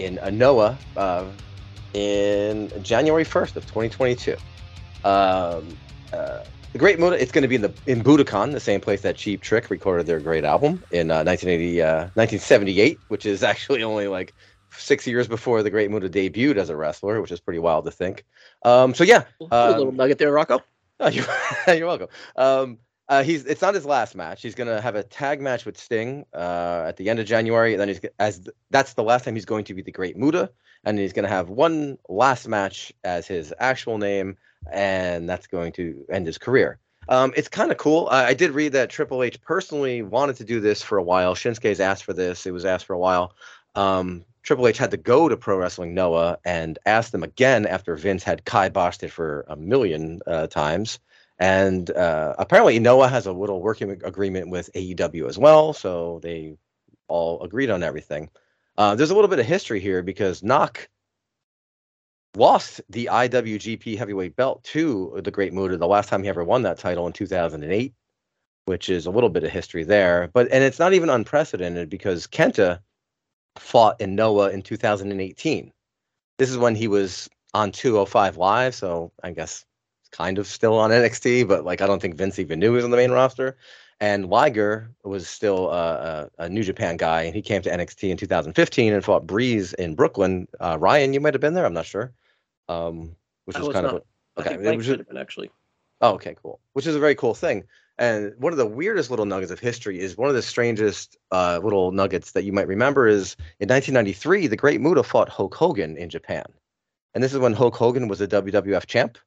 [0.00, 1.24] in Anoa uh,
[1.94, 4.32] in January 1st of 2022.
[5.04, 5.76] Um,
[6.12, 6.42] uh,
[6.72, 9.14] the Great Muta, it's going to be in the in Budokan, the same place that
[9.16, 14.08] Cheap Trick recorded their great album in uh, 1980, uh, 1978, which is actually only
[14.08, 14.34] like
[14.80, 17.90] six years before the Great Muta debuted as a wrestler, which is pretty wild to
[17.90, 18.24] think.
[18.64, 20.62] Um, so yeah, a little um, nugget there, Rocco.
[20.98, 21.26] Oh, you're,
[21.68, 22.08] you're welcome.
[22.36, 22.78] Um,
[23.08, 24.40] uh, he's it's not his last match.
[24.40, 27.80] He's gonna have a tag match with Sting uh, at the end of January, and
[27.80, 30.50] then he's as that's the last time he's going to be the Great Muta,
[30.84, 34.36] and he's gonna have one last match as his actual name,
[34.70, 36.78] and that's going to end his career.
[37.08, 38.08] Um, it's kind of cool.
[38.12, 41.34] I, I did read that Triple H personally wanted to do this for a while.
[41.34, 42.46] Shinsuke's asked for this.
[42.46, 43.34] It was asked for a while.
[43.74, 47.94] Um, Triple H had to go to Pro Wrestling Noah and ask them again after
[47.96, 50.98] Vince had kiboshed it for a million uh, times.
[51.38, 56.56] And uh, apparently, Noah has a little working agreement with AEW as well, so they
[57.08, 58.30] all agreed on everything.
[58.76, 60.88] Uh, there's a little bit of history here because Knock
[62.36, 66.62] lost the IWGP Heavyweight Belt to the Great Muta the last time he ever won
[66.62, 67.94] that title in 2008,
[68.66, 70.30] which is a little bit of history there.
[70.32, 72.80] But and it's not even unprecedented because Kenta
[73.58, 75.72] fought in Noah in 2018.
[76.38, 79.64] This is when he was on 205 Live, so I guess
[80.12, 82.84] kind of still on NXT, but like I don't think Vince even knew he was
[82.84, 83.56] on the main roster.
[84.02, 88.10] And Liger was still uh, a, a New Japan guy, and he came to NXT
[88.10, 90.48] in 2015 and fought Breeze in Brooklyn.
[90.58, 91.66] Uh, Ryan, you might have been there.
[91.66, 92.10] I'm not sure.
[92.70, 93.14] Um,
[93.44, 93.96] which was was kind not.
[93.96, 94.04] of a,
[94.38, 94.50] I okay.
[94.56, 95.50] think it was just- been actually.
[96.00, 96.60] Oh, okay, cool.
[96.72, 97.64] Which is a very cool thing.
[98.00, 101.60] And one of the weirdest little nuggets of history is one of the strangest uh,
[101.62, 105.98] little nuggets that you might remember is in 1993, the Great Muta fought Hulk Hogan
[105.98, 106.46] in Japan.
[107.12, 109.18] And this is when Hulk Hogan was a WWF champ.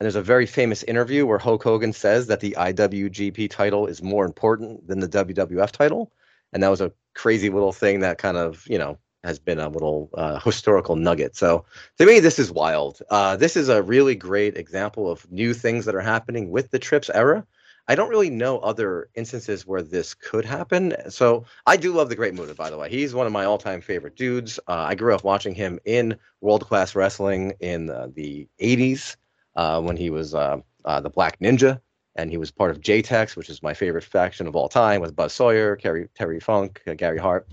[0.00, 4.02] And there's a very famous interview where Hulk Hogan says that the IWGP title is
[4.02, 6.10] more important than the WWF title.
[6.54, 9.68] And that was a crazy little thing that kind of, you know, has been a
[9.68, 11.36] little uh, historical nugget.
[11.36, 11.66] So
[11.98, 13.02] to me, this is wild.
[13.10, 16.78] Uh, this is a really great example of new things that are happening with the
[16.78, 17.46] Trips era.
[17.86, 20.94] I don't really know other instances where this could happen.
[21.10, 22.88] So I do love the Great Muta, by the way.
[22.88, 24.58] He's one of my all-time favorite dudes.
[24.68, 29.16] Uh, I grew up watching him in world-class wrestling in the 80s
[29.56, 31.80] uh, when he was uh, uh, the Black Ninja,
[32.16, 35.14] and he was part of JTEX, which is my favorite faction of all time, with
[35.14, 37.46] Buzz Sawyer, Kerry, Terry Funk, uh, Gary Hart.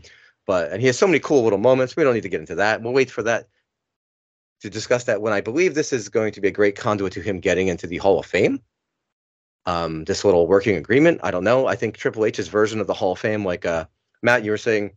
[0.48, 1.96] But and he has so many cool little moments.
[1.96, 2.82] We don't need to get into that.
[2.82, 3.48] We'll wait for that
[4.62, 7.22] to discuss that when I believe this is going to be a great conduit to
[7.22, 8.62] him getting into the Hall of Fame.
[9.66, 11.20] Um, this little working agreement.
[11.24, 11.68] I don't know.
[11.68, 13.86] I think Triple H's version of the Hall of Fame, like uh,
[14.24, 14.92] Matt, you were saying,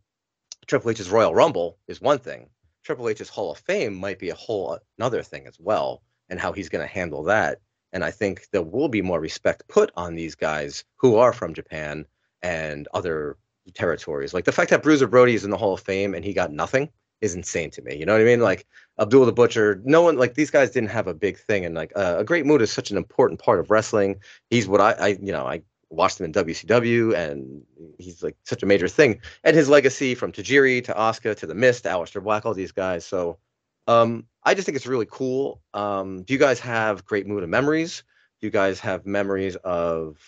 [0.66, 2.48] Triple H's Royal Rumble is one thing.
[2.82, 6.52] Triple H's Hall of Fame might be a whole another thing as well, and how
[6.52, 7.60] he's going to handle that.
[7.92, 11.54] And I think there will be more respect put on these guys who are from
[11.54, 12.06] Japan
[12.42, 13.36] and other
[13.72, 14.34] territories.
[14.34, 16.52] Like the fact that Bruiser Brody is in the Hall of Fame and he got
[16.52, 17.96] nothing is insane to me.
[17.96, 18.40] You know what I mean?
[18.40, 18.66] Like
[18.98, 21.92] Abdul the Butcher, no one like these guys didn't have a big thing, and like
[21.96, 24.20] uh, a Great Muta is such an important part of wrestling.
[24.50, 27.62] He's what I, I you know, I watched him in WCW, and
[27.98, 29.20] he's like such a major thing.
[29.42, 33.04] And his legacy from Tajiri to Asuka to the Mist, Aleister Black, all these guys.
[33.04, 33.38] So
[33.86, 35.60] um, I just think it's really cool.
[35.72, 38.04] Um, do you guys have great mood of memories?
[38.40, 40.18] Do you guys have memories of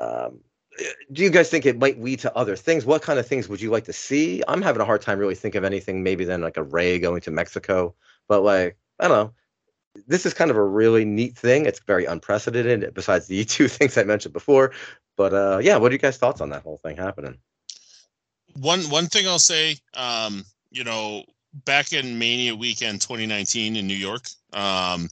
[0.00, 0.40] um,
[1.12, 2.84] do you guys think it might lead to other things?
[2.84, 4.42] What kind of things would you like to see?
[4.48, 7.20] I'm having a hard time really think of anything maybe than like a Rey going
[7.22, 7.94] to Mexico,
[8.28, 9.32] but like I don't know.
[10.08, 11.66] This is kind of a really neat thing.
[11.66, 14.72] It's very unprecedented besides the two things I mentioned before.
[15.16, 17.38] But uh yeah, what are you guys thoughts on that whole thing happening?
[18.54, 21.24] one one thing I'll say, um, you know,
[21.64, 25.08] back in Mania weekend 2019 in New York, um,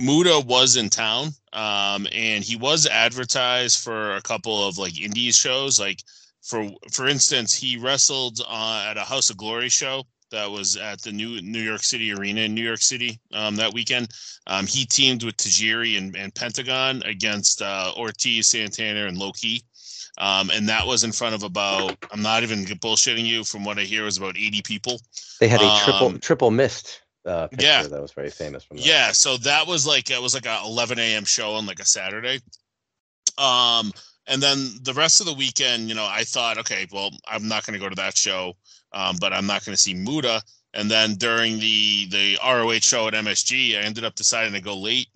[0.00, 5.36] Muta was in town, um, and he was advertised for a couple of like indies
[5.36, 5.78] shows.
[5.78, 6.02] Like
[6.42, 11.02] for for instance, he wrestled uh, at a House of Glory show that was at
[11.02, 14.08] the new New York City Arena in New York City um, that weekend.
[14.46, 19.62] Um, he teamed with Tajiri and, and Pentagon against uh, Ortiz, Santana, and Loki.
[20.18, 23.44] Um, and that was in front of about I'm not even bullshitting you.
[23.44, 25.00] From what I hear, it was about 80 people.
[25.40, 27.82] They had a triple Um, triple mist uh picture yeah.
[27.82, 28.86] that was very famous from that.
[28.86, 31.24] Yeah, so that was like it was like a 11 a.m.
[31.24, 32.40] show on like a Saturday.
[33.38, 33.92] Um,
[34.26, 37.66] and then the rest of the weekend, you know, I thought, okay, well, I'm not
[37.66, 38.54] going to go to that show,
[38.92, 40.42] um, but I'm not going to see Muta.
[40.72, 44.76] And then during the the ROH show at MSG, I ended up deciding to go
[44.76, 45.08] late.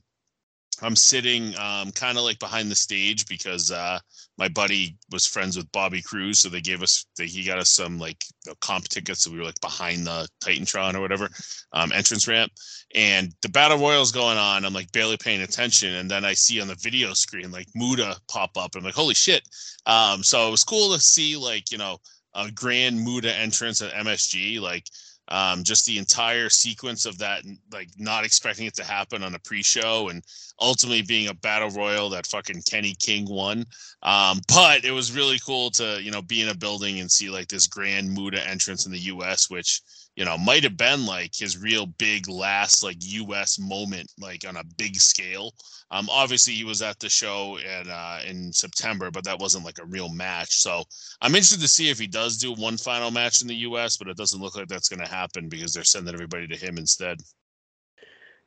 [0.83, 4.01] I'm sitting um, kind of like behind the stage because uh,
[4.37, 7.71] my buddy was friends with Bobby Cruz, so they gave us they, he got us
[7.71, 8.25] some like
[8.61, 11.29] comp tickets, so we were like behind the Titantron or whatever
[11.73, 12.51] um, entrance ramp,
[12.95, 14.65] and the battle royal's going on.
[14.65, 18.17] I'm like barely paying attention, and then I see on the video screen like Muta
[18.29, 18.75] pop up.
[18.75, 19.43] I'm like, holy shit!
[19.87, 21.99] Um, so it was cool to see like you know
[22.35, 24.87] a grand Muta entrance at MSG, like
[25.29, 27.43] um, just the entire sequence of that,
[27.73, 30.23] like not expecting it to happen on a pre-show, and
[30.61, 33.65] ultimately being a battle royal that fucking Kenny King won.
[34.03, 37.31] Um, but it was really cool to you know be in a building and see
[37.31, 39.81] like this grand Muta entrance in the U.S., which
[40.17, 43.59] you know might have been like his real big last like U.S.
[43.59, 45.53] moment, like on a big scale.
[45.91, 49.79] Um, obviously he was at the show in uh, in September, but that wasn't like
[49.79, 50.55] a real match.
[50.57, 50.85] So
[51.21, 54.09] I'm interested to see if he does do one final match in the U.S., but
[54.09, 57.19] it doesn't look like that's going to happen because they're sending everybody to him instead.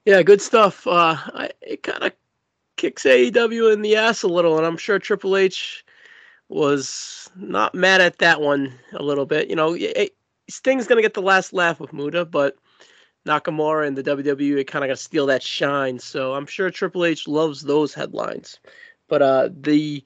[0.06, 0.88] Yeah, good stuff.
[0.88, 2.14] Uh, I, it kind of
[2.78, 5.84] kicks AEW in the ass a little, and I'm sure Triple H
[6.50, 9.50] was not mad at that one a little bit.
[9.50, 10.16] You know, it,
[10.50, 12.58] Sting's gonna get the last laugh with Muta, but
[13.28, 16.00] Nakamura and the WWE kind of got to steal that shine.
[16.00, 18.60] So I'm sure Triple H loves those headlines.
[19.08, 20.04] But uh, the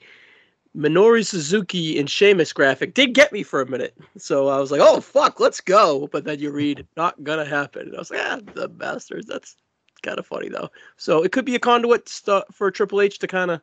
[0.76, 3.96] Minoru Suzuki and Sheamus graphic did get me for a minute.
[4.18, 6.08] So I was like, oh, fuck, let's go.
[6.08, 7.88] But then you read, not gonna happen.
[7.88, 9.26] And I was like, ah, the bastards.
[9.26, 9.56] That's
[10.02, 10.70] kind of funny, though.
[10.96, 13.60] So it could be a conduit stu- for Triple H to kind of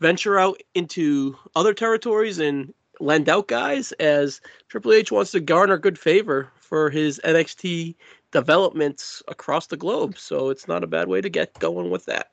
[0.00, 2.72] venture out into other territories and
[3.02, 7.94] lend out guys as Triple H wants to garner good favor for his NXT
[8.30, 10.16] developments across the globe.
[10.16, 12.30] So it's not a bad way to get going with that.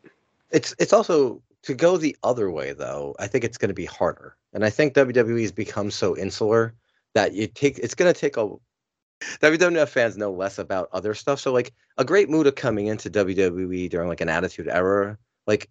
[0.52, 3.16] It's it's also to go the other way though.
[3.20, 6.74] I think it's going to be harder, and I think WWE has become so insular
[7.14, 7.78] that you take.
[7.80, 8.50] It's going to take a.
[9.42, 11.42] WWF fans know less about other stuff.
[11.42, 15.70] So like a great Muta coming into WWE during like an Attitude Era, like,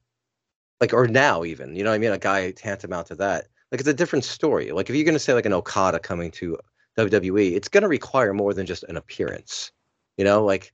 [0.83, 2.13] like or now even, you know what I mean?
[2.13, 3.47] A guy tantamount to that.
[3.71, 4.71] Like it's a different story.
[4.71, 6.59] Like if you're going to say like an Okada coming to
[6.97, 9.73] WWE, it's going to require more than just an appearance.
[10.17, 10.73] You know, like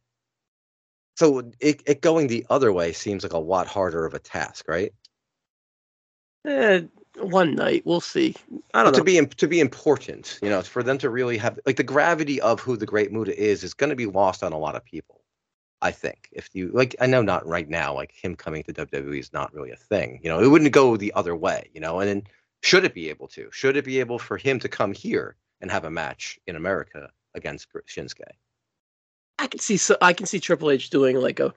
[1.16, 4.66] so it, it going the other way seems like a lot harder of a task,
[4.68, 4.92] right?
[6.46, 6.82] Eh,
[7.18, 8.34] one night we'll see.
[8.74, 9.04] I don't to know.
[9.04, 12.60] be to be important, you know, for them to really have like the gravity of
[12.60, 15.20] who the Great Muta is is going to be lost on a lot of people.
[15.80, 19.18] I think if you like, I know not right now, like him coming to WWE
[19.18, 20.18] is not really a thing.
[20.22, 21.70] You know, it wouldn't go the other way.
[21.74, 22.22] You know, and then
[22.64, 23.48] should it be able to?
[23.52, 27.10] Should it be able for him to come here and have a match in America
[27.34, 28.22] against Shinsuke?
[29.38, 31.54] I can see so I can see Triple H doing like a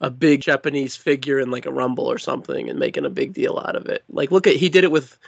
[0.00, 3.58] a big Japanese figure in like a rumble or something and making a big deal
[3.66, 4.04] out of it.
[4.08, 5.18] Like look at he did it with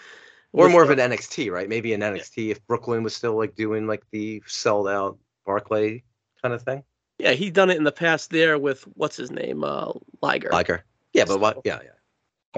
[0.53, 1.69] Or with, more of an NXT, right?
[1.69, 6.05] Maybe an NXT if Brooklyn was still like doing like the sold out Barclay
[6.43, 6.85] kind of thing.
[7.19, 9.93] Yeah, he done it in the past there with what's his name, uh
[10.23, 10.51] Liger.
[10.53, 10.85] Liger.
[11.13, 11.61] Yeah, but what?
[11.65, 11.91] Yeah, yeah.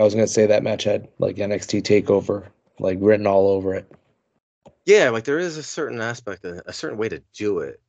[0.01, 2.47] I was gonna say that match had like NXT takeover
[2.79, 3.91] like written all over it.
[4.87, 7.81] Yeah, like there is a certain aspect, a, certain way to do it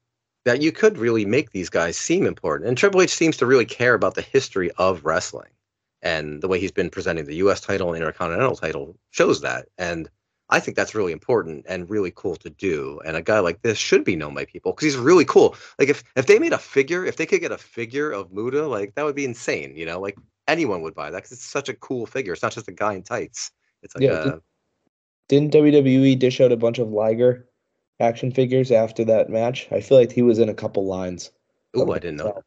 [0.43, 2.67] that you could really make these guys seem important.
[2.67, 5.51] And Triple H seems to really care about the history of wrestling,
[6.01, 7.61] and the way he's been presenting the U.S.
[7.61, 9.67] title and Intercontinental title shows that.
[9.77, 10.09] And
[10.49, 12.99] I think that's really important and really cool to do.
[13.05, 15.55] And a guy like this should be known by people because he's really cool.
[15.79, 18.67] Like if if they made a figure, if they could get a figure of Muta,
[18.67, 19.77] like that would be insane.
[19.77, 22.33] You know, like anyone would buy that because it's such a cool figure.
[22.33, 23.51] It's not just a guy in tights.
[23.83, 24.39] It's like Yeah, a,
[25.27, 27.47] Didn't WWE dish out a bunch of Liger
[27.99, 29.67] action figures after that match?
[29.71, 31.31] I feel like he was in a couple lines.
[31.73, 32.25] Oh, I didn't know.
[32.25, 32.43] that.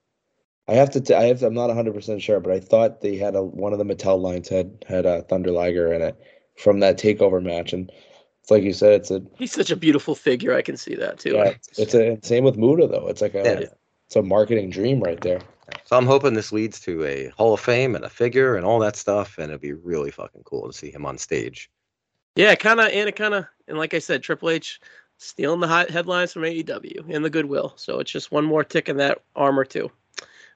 [0.67, 1.01] I have to.
[1.01, 1.43] T- I have.
[1.43, 4.19] I'm not 100 percent sure, but I thought they had a one of the Mattel
[4.21, 6.17] lines had had a Thunder Liger in it
[6.57, 7.93] from that takeover match, and
[8.41, 10.55] it's like you said, it's a He's such a beautiful figure.
[10.55, 11.33] I can see that too.
[11.35, 13.09] yeah, it's a same with Muta though.
[13.09, 13.67] It's like a Yeah.
[14.07, 15.41] it's a marketing dream right there.
[15.85, 18.79] So I'm hoping this leads to a Hall of Fame and a figure and all
[18.81, 21.71] that stuff, and it'd be really fucking cool to see him on stage.
[22.37, 24.81] Yeah, kind of, and it kind of, and like I said, Triple H
[25.19, 27.75] stealing the hot headlines from AEW and the goodwill.
[27.77, 29.91] So it's just one more tick in that armor too.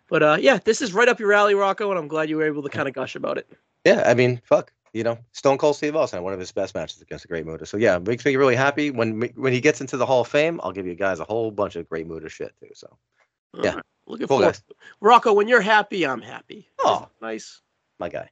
[0.08, 2.46] But uh, yeah, this is right up your alley, Rocco, and I'm glad you were
[2.46, 3.46] able to kind of gush about it.
[3.84, 7.00] Yeah, I mean, fuck, you know, Stone Cold Steve Austin, one of his best matches
[7.00, 7.66] against a Great Muta.
[7.66, 10.60] So yeah, makes me really happy when when he gets into the Hall of Fame.
[10.62, 12.70] I'll give you guys a whole bunch of Great Muta shit too.
[12.74, 12.96] So
[13.62, 13.74] Yeah.
[13.74, 14.52] Right, looking Cool, forward.
[14.52, 14.62] guys.
[15.00, 16.68] Rocco, when you're happy, I'm happy.
[16.80, 17.08] Oh.
[17.22, 17.60] nice.
[17.98, 18.30] my guy.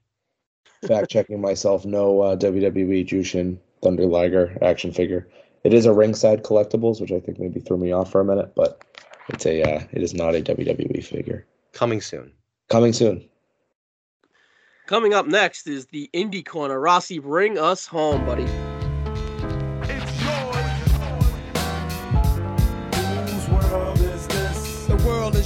[0.86, 1.84] Fact checking myself.
[1.84, 5.28] No uh, WWE Jushin Thunder Liger action figure.
[5.64, 8.52] It is a ringside collectibles, which I think maybe threw me off for a minute,
[8.54, 8.84] but
[9.28, 11.44] it's a uh, it is not a WWE figure.
[11.72, 12.32] Coming soon.
[12.68, 13.28] Coming soon.
[14.86, 16.78] Coming up next is the Indie Corner.
[16.78, 18.46] Rossi, bring us home, buddy.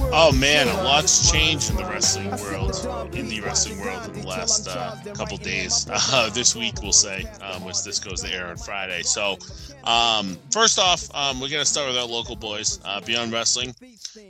[0.00, 4.26] Oh man, a lot's changed in the wrestling world, in the wrestling world in the
[4.26, 5.86] last uh, couple days.
[6.10, 9.02] Uh, this week, we'll say, um, which this goes to air on Friday.
[9.02, 9.36] So,
[9.84, 13.74] um, first off, um, we're gonna start with our local boys, uh, Beyond Wrestling.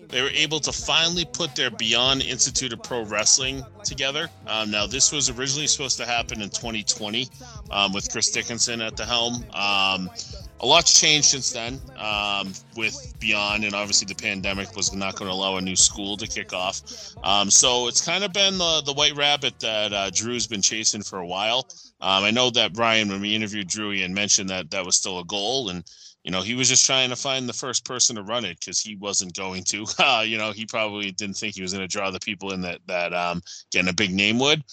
[0.09, 4.29] They were able to finally put their Beyond Institute of Pro Wrestling together.
[4.47, 7.29] Um, now, this was originally supposed to happen in 2020
[7.71, 9.45] um, with Chris Dickinson at the helm.
[10.61, 15.31] A lot's changed since then um, with Beyond, and obviously the pandemic was not going
[15.31, 16.83] to allow a new school to kick off.
[17.23, 21.03] Um, so it's kind of been the, the white rabbit that uh, Drew's been chasing
[21.03, 21.69] for a while.
[22.01, 24.97] Um, I know that Brian, when we interviewed Drew, he had mentioned that that was
[24.97, 25.85] still a goal, and
[26.25, 28.81] you know he was just trying to find the first person to run it because
[28.81, 29.87] he wasn't going to.
[29.99, 32.63] Uh, you know, he probably didn't think he was going to draw the people in
[32.63, 34.65] that that um, getting a big name would.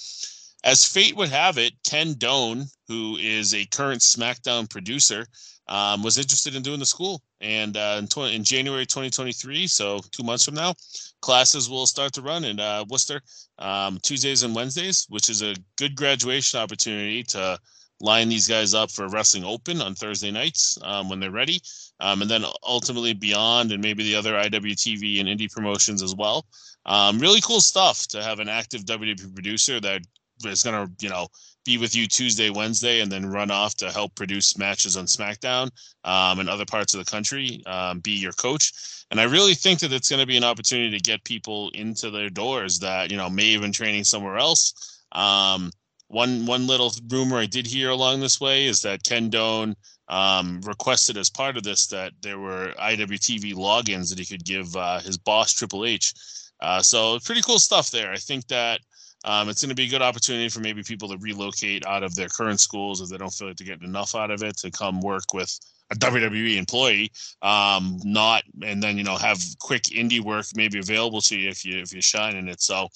[0.64, 5.28] As fate would have it, Ken Doane, who is a current SmackDown producer,
[5.68, 7.22] um, was interested in doing the school.
[7.42, 10.74] And uh, in, in January 2023, so two months from now,
[11.22, 13.22] classes will start to run in uh, Worcester
[13.60, 17.60] um, Tuesdays and Wednesdays, which is a good graduation opportunity to
[18.02, 21.61] line these guys up for Wrestling Open on Thursday nights um, when they're ready.
[22.00, 26.45] Um, and then ultimately beyond, and maybe the other IWTV and indie promotions as well.
[26.85, 30.02] Um, really cool stuff to have an active WWE producer that
[30.45, 31.27] is gonna you know
[31.66, 35.69] be with you Tuesday, Wednesday, and then run off to help produce matches on SmackDown
[36.03, 38.72] um, and other parts of the country, um, be your coach.
[39.11, 42.10] And I really think that it's going to be an opportunity to get people into
[42.10, 45.02] their doors that you know may have been training somewhere else.
[45.11, 45.72] Um,
[46.08, 49.76] one one little rumor I did hear along this way is that Ken Doane
[50.08, 54.76] um, requested as part of this that there were IWTV logins that he could give
[54.76, 56.14] uh, his boss Triple H.
[56.61, 58.11] Uh, so pretty cool stuff there.
[58.11, 58.82] I think that
[59.26, 62.14] um, it's going to be a good opportunity for maybe people to relocate out of
[62.16, 64.72] their current schools if they don't feel like they're getting enough out of it to
[64.72, 65.60] come work with
[65.92, 71.22] a WWE employee, um, not and then you know have quick indie work maybe available
[71.22, 72.62] to you if you if you shine in it.
[72.62, 72.88] So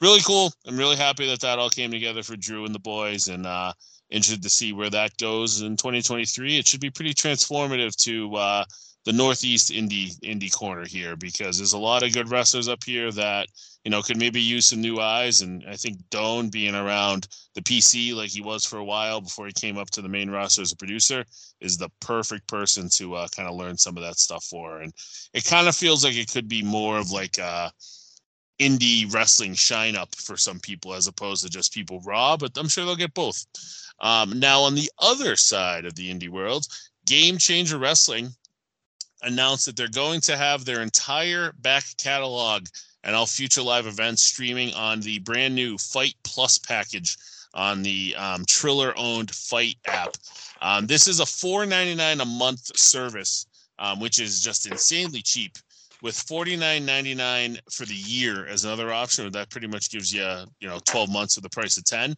[0.00, 0.52] really cool.
[0.66, 3.72] I'm really happy that that all came together for Drew and the boys, and uh,
[4.10, 6.58] interested to see where that goes in 2023.
[6.58, 8.64] It should be pretty transformative to uh,
[9.06, 13.12] the Northeast indie indie corner here because there's a lot of good wrestlers up here
[13.12, 13.46] that
[13.84, 15.42] you know could maybe use some new eyes.
[15.42, 19.46] And I think Doane being around the PC like he was for a while before
[19.46, 21.24] he came up to the main roster as a producer
[21.60, 24.80] is the perfect person to uh, kind of learn some of that stuff for.
[24.80, 24.92] And
[25.32, 27.38] it kind of feels like it could be more of like.
[27.38, 27.70] Uh,
[28.58, 32.68] indie wrestling shine up for some people as opposed to just people raw, but I'm
[32.68, 33.44] sure they'll get both.
[34.00, 36.66] Um, now, on the other side of the indie world,
[37.06, 38.34] Game Changer Wrestling
[39.22, 42.66] announced that they're going to have their entire back catalog
[43.04, 47.16] and all future live events streaming on the brand new Fite Plus package
[47.54, 50.14] on the um, Triller owned Fite app.
[50.60, 53.46] Um, this is a $4.99 a month service,
[53.78, 55.52] um, which is just insanely cheap
[56.02, 60.26] with $49.99 for the year as another option that pretty much gives you
[60.60, 62.14] you know 12 months of the price of 10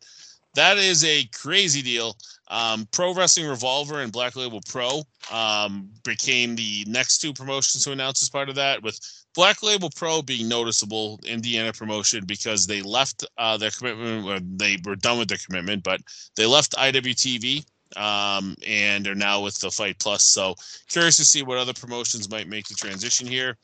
[0.59, 2.17] that is a crazy deal
[2.49, 7.93] um, pro wrestling revolver and black label pro um, became the next two promotions to
[7.93, 8.99] announce as part of that with
[9.35, 14.97] black label pro being noticeable indiana promotion because they left uh, their commitment they were
[14.97, 16.01] done with their commitment but
[16.37, 17.65] they left iwtv
[17.97, 20.25] um, and are now with the Fite Plus.
[20.25, 20.55] So
[20.89, 23.57] curious to see what other promotions might make the transition here.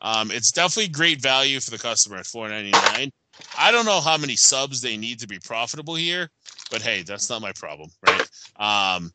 [0.00, 3.10] Um, it's definitely great value for the customer at four ninety nine.
[3.56, 6.30] I don't know how many subs they need to be profitable here,
[6.70, 8.28] but hey, that's not my problem, right?
[8.58, 9.12] Um,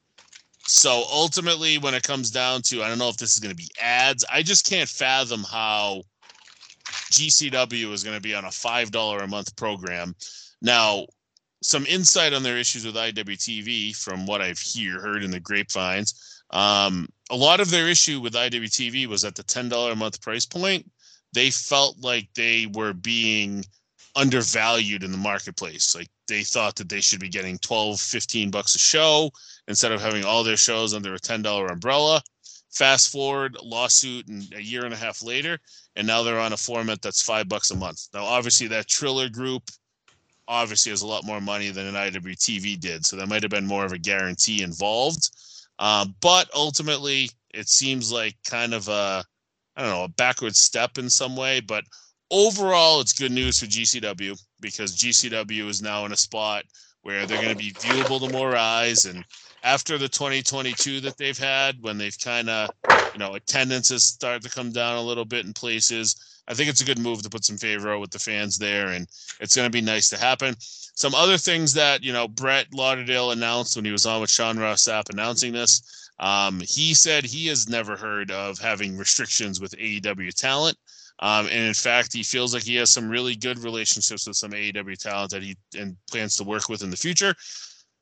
[0.65, 3.55] so ultimately, when it comes down to, I don't know if this is going to
[3.55, 4.23] be ads.
[4.31, 6.03] I just can't fathom how
[7.11, 10.15] GCW is going to be on a five dollar a month program.
[10.61, 11.05] Now,
[11.61, 16.43] some insight on their issues with IWTV from what I've hear heard in the grapevines.
[16.51, 20.21] Um, a lot of their issue with IWTV was at the ten dollar a month
[20.21, 20.89] price point.
[21.33, 23.65] They felt like they were being
[24.15, 25.95] undervalued in the marketplace.
[25.95, 29.31] Like they thought that they should be getting 12, 15 bucks a show
[29.67, 32.21] instead of having all their shows under a $10 umbrella.
[32.71, 35.59] Fast forward lawsuit and a year and a half later,
[35.95, 38.07] and now they're on a format that's five bucks a month.
[38.13, 39.69] Now, obviously, that Triller group
[40.47, 43.67] obviously has a lot more money than an IWTV did, so there might have been
[43.67, 45.29] more of a guarantee involved.
[45.77, 49.23] Um, but ultimately, it seems like kind of a
[49.75, 51.59] I don't know a backward step in some way.
[51.59, 51.83] But
[52.33, 56.65] overall, it's good news for GCW because GCW is now in a spot
[57.03, 59.05] where they're going to be viewable to more eyes.
[59.05, 59.23] And
[59.63, 62.71] after the 2022 that they've had, when they've kind of
[63.13, 66.81] you know attendances start to come down a little bit in places I think it's
[66.81, 69.07] a good move to put some favor with the fans there, and
[69.39, 70.55] it's going to be nice to happen.
[70.59, 74.59] Some other things that you know Brett Lauderdale announced when he was on with Sean
[74.59, 76.09] Ross Sapp announcing this.
[76.19, 80.77] Um, he said he has never heard of having restrictions with AEW talent.
[81.19, 84.51] Um, and in fact, he feels like he has some really good relationships with some
[84.51, 87.33] AEW talent that he and plans to work with in the future.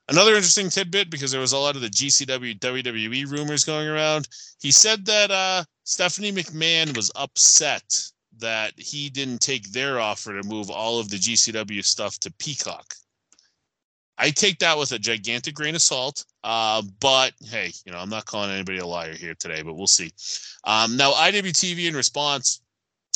[0.10, 4.28] Another interesting tidbit because there was a lot of the GCW WWE rumors going around.
[4.60, 7.84] He said that uh, Stephanie McMahon was upset
[8.40, 12.96] that he didn't take their offer to move all of the GCW stuff to Peacock.
[14.18, 16.26] I take that with a gigantic grain of salt.
[16.44, 19.88] Uh, but hey, you know, I'm not calling anybody a liar here today, but we'll
[19.88, 20.12] see.
[20.64, 22.61] Um, now, IWTV in response,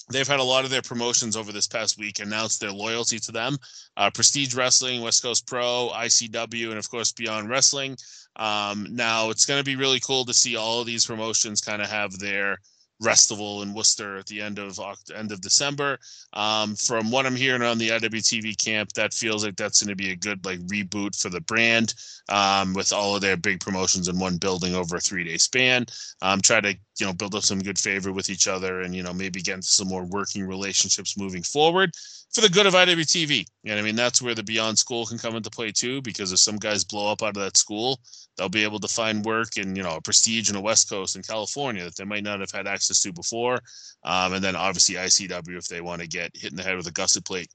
[0.10, 3.32] they've had a lot of their promotions over this past week announce their loyalty to
[3.32, 3.58] them.
[3.98, 7.98] Uh, Prestige Wrestling, West Coast Pro, ICW, and of course Beyond Wrestling.
[8.36, 11.82] Um, now, it's going to be really cool to see all of these promotions kind
[11.82, 12.58] of have their
[13.02, 14.80] Restival in Worcester at the end of
[15.16, 15.98] end of December.
[16.34, 19.96] Um, from what I'm hearing on the IWTV camp, that feels like that's going to
[19.96, 21.94] be a good like reboot for the brand
[22.30, 25.86] um, with all of their big promotions in one building over a three day span.
[26.22, 29.04] Um, try to you know build up some good favor with each other and you
[29.04, 31.92] know maybe get into some more working relationships moving forward
[32.36, 33.46] for the good of IWTV.
[33.66, 36.40] And I mean, that's where the Beyond School can come into play too, because if
[36.40, 37.98] some guys blow up out of that school,
[38.38, 41.16] they'll be able to find work in, you know, a prestige in the West Coast
[41.16, 43.60] in California that they might not have had access to before.
[44.04, 46.88] Um, and then obviously ICW if they want to get hit in the head with
[46.88, 47.48] a gusset plate.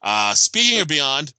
[0.00, 1.32] Uh, speaking of Beyond,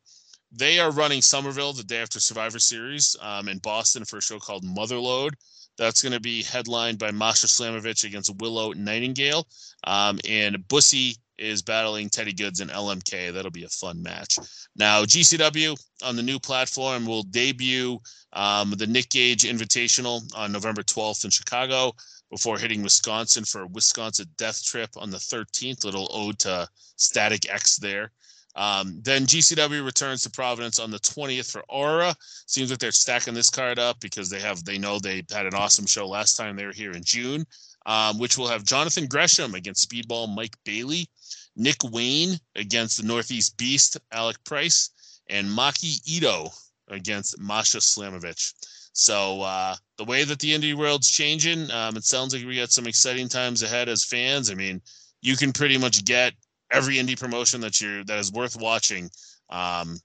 [0.51, 4.37] they are running Somerville the day after Survivor Series um, in Boston for a show
[4.37, 5.31] called Motherload.
[5.77, 9.47] That's going to be headlined by Masha Slamovich against Willow Nightingale.
[9.85, 13.33] Um, and Bussy is battling Teddy Goods and LMK.
[13.33, 14.37] That'll be a fun match.
[14.75, 17.99] Now, GCW on the new platform will debut
[18.33, 21.93] um, the Nick Gage Invitational on November 12th in Chicago
[22.29, 25.83] before hitting Wisconsin for a Wisconsin Death Trip on the 13th.
[25.83, 28.11] Little ode to Static X there.
[28.55, 32.13] Um, then GCW returns to Providence on the 20th for Aura.
[32.47, 35.55] Seems like they're stacking this card up because they have they know they had an
[35.55, 37.45] awesome show last time they were here in June,
[37.85, 41.07] um, which will have Jonathan Gresham against Speedball Mike Bailey,
[41.55, 44.89] Nick Wayne against the Northeast Beast Alec Price,
[45.29, 46.49] and Maki Ito
[46.89, 48.53] against Masha Slamovich.
[48.93, 52.71] So uh, the way that the indie world's changing, um, it sounds like we got
[52.71, 54.51] some exciting times ahead as fans.
[54.51, 54.81] I mean,
[55.21, 56.33] you can pretty much get
[56.71, 59.09] every indie promotion that you that is worth watching
[59.49, 59.97] um,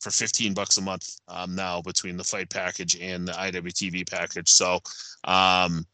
[0.00, 4.50] for 15 bucks a month um, now between the Fite package and the IWTV package.
[4.50, 4.80] So
[5.24, 5.84] um,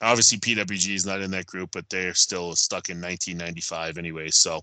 [0.00, 4.28] obviously PWG is not in that group, but they're still stuck in 1995 anyway.
[4.28, 4.60] So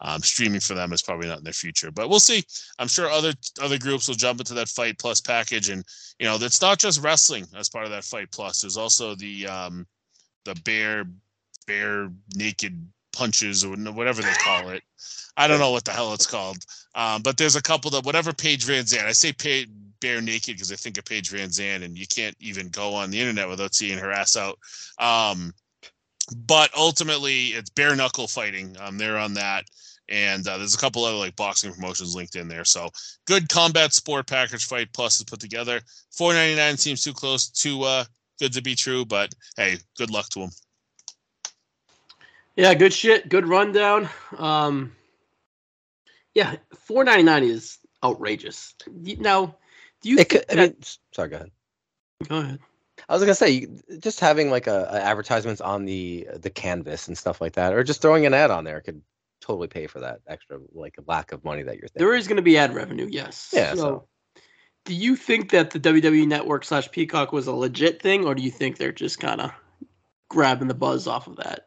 [0.00, 2.42] um, streaming for them is probably not in their future, but we'll see.
[2.78, 5.84] I'm sure other other groups will jump into that Fite Plus package, and
[6.18, 8.62] you know that's not just wrestling as part of that Fite Plus.
[8.62, 9.86] There's also the um,
[10.44, 11.04] the bare
[11.66, 14.82] bare naked punches or whatever they call it.
[15.36, 16.58] I don't know what the hell it's called,
[16.94, 19.06] um, but there's a couple that whatever Paige VanZant.
[19.06, 19.32] I say
[20.00, 23.20] bare naked because I think of Paige VanZant, and you can't even go on the
[23.20, 24.58] internet without seeing her ass out.
[24.98, 25.52] Um,
[26.46, 28.76] but ultimately, it's bare knuckle fighting.
[28.80, 29.64] Um, they're on that,
[30.08, 32.64] and uh, there's a couple other like boxing promotions linked in there.
[32.64, 32.90] So
[33.26, 35.80] good combat sport package Fite plus is put together.
[36.10, 38.04] Four ninety nine seems too close to uh,
[38.38, 40.50] good to be true, but hey, good luck to them.
[42.60, 43.28] Yeah, good shit.
[43.28, 44.08] Good rundown.
[44.36, 44.92] Um,
[46.34, 48.74] yeah, four ninety nine is outrageous.
[48.86, 49.56] Now,
[50.02, 50.76] do you could, I mean,
[51.12, 51.50] sorry, go ahead.
[52.28, 52.58] go ahead.
[53.08, 53.66] I was gonna say,
[53.98, 57.82] just having like a, a advertisements on the the canvas and stuff like that, or
[57.82, 59.00] just throwing an ad on there could
[59.40, 62.06] totally pay for that extra like lack of money that you're thinking.
[62.06, 63.50] There is going to be ad revenue, yes.
[63.54, 64.06] Yeah, so-
[64.84, 68.42] do you think that the WWE Network slash Peacock was a legit thing, or do
[68.42, 69.50] you think they're just kind of
[70.30, 71.64] grabbing the buzz off of that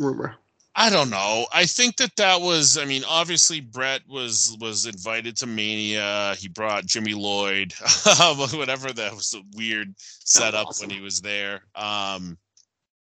[0.00, 0.34] rumor?
[0.78, 1.46] I don't know.
[1.54, 2.76] I think that that was.
[2.76, 6.34] I mean, obviously Brett was was invited to Mania.
[6.36, 7.72] He brought Jimmy Lloyd,
[8.52, 10.88] whatever that was a weird setup awesome.
[10.88, 11.62] when he was there.
[11.74, 12.36] Um,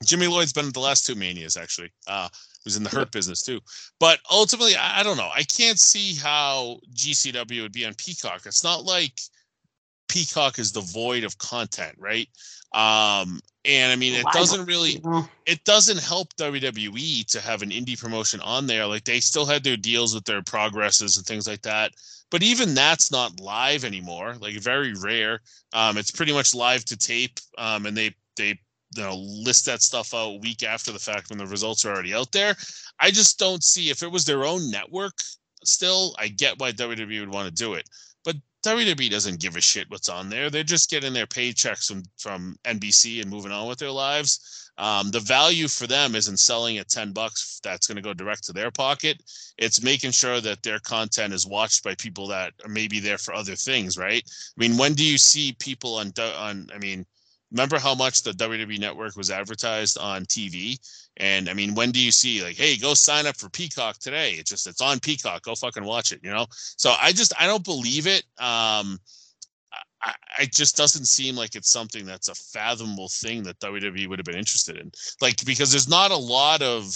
[0.05, 1.91] Jimmy Lloyd's been at the last two Manias actually.
[2.07, 3.61] Uh, he was in the Hurt business too.
[4.01, 5.31] But ultimately, I, I don't know.
[5.35, 8.47] I can't see how GCW would be on Peacock.
[8.47, 9.21] It's not like
[10.09, 12.29] Peacock is devoid of content, right?
[12.73, 15.01] Um, and I mean, it doesn't really
[15.47, 18.87] it doesn't help WWE to have an indie promotion on there.
[18.87, 21.93] Like they still had their deals with their progresses and things like that.
[22.31, 24.37] But even that's not live anymore.
[24.41, 25.41] Like very rare.
[25.73, 27.39] Um, it's pretty much live to tape.
[27.57, 28.59] Um, and they they
[28.97, 31.93] you know list that stuff out a week after the fact when the results are
[31.93, 32.55] already out there.
[33.01, 35.15] I just don't see if it was their own network.
[35.65, 37.89] Still, I get why WWE would want to do it.
[38.65, 40.51] WWE doesn't give a shit what's on there.
[40.51, 44.71] They're just getting their paychecks from from NBC and moving on with their lives.
[44.79, 48.45] Um, the value for them isn't selling at 10 bucks that's going to go direct
[48.45, 49.21] to their pocket.
[49.59, 53.35] It's making sure that their content is watched by people that are maybe there for
[53.35, 54.23] other things, right?
[54.25, 57.05] I mean, when do you see people on, on I mean,
[57.51, 60.79] remember how much the WWE network was advertised on TV?
[61.17, 64.33] And I mean, when do you see like, hey, go sign up for Peacock today?
[64.33, 65.43] It's just, it's on Peacock.
[65.43, 66.47] Go fucking watch it, you know?
[66.51, 68.23] So I just, I don't believe it.
[68.39, 68.99] Um,
[70.01, 74.19] I, I just doesn't seem like it's something that's a fathomable thing that WWE would
[74.19, 74.93] have been interested in.
[75.21, 76.95] Like because there's not a lot of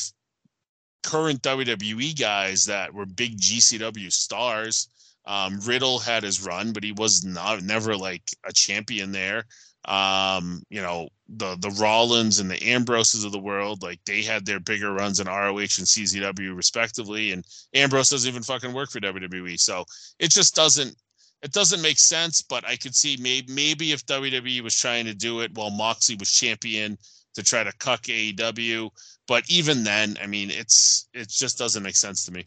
[1.03, 4.89] current WWE guys that were big GCW stars.
[5.25, 9.45] Um, Riddle had his run, but he was not never like a champion there.
[9.85, 14.47] Um, you know, the the Rollins and the Ambroses of the world, like they had
[14.47, 17.45] their bigger runs in ROH and CZW respectively, and
[17.75, 19.59] Ambrose doesn't even fucking work for WWE.
[19.59, 19.85] So
[20.19, 20.95] it just doesn't
[21.43, 25.15] it doesn't make sense, but I could see maybe maybe if WWE was trying to
[25.15, 26.97] do it while Moxley was champion
[27.35, 28.91] to try to cuck AEW,
[29.27, 32.45] but even then, I mean, it's it just doesn't make sense to me.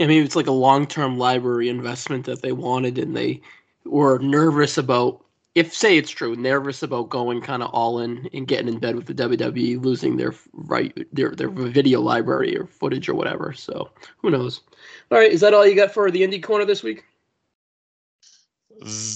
[0.00, 3.40] I mean, it's like a long-term library investment that they wanted, and they
[3.84, 5.21] were nervous about.
[5.54, 8.96] If say it's true, nervous about going kind of all in and getting in bed
[8.96, 13.52] with the WWE, losing their right their their video library or footage or whatever.
[13.52, 14.62] So who knows?
[15.10, 17.04] All right, is that all you got for the indie corner this week?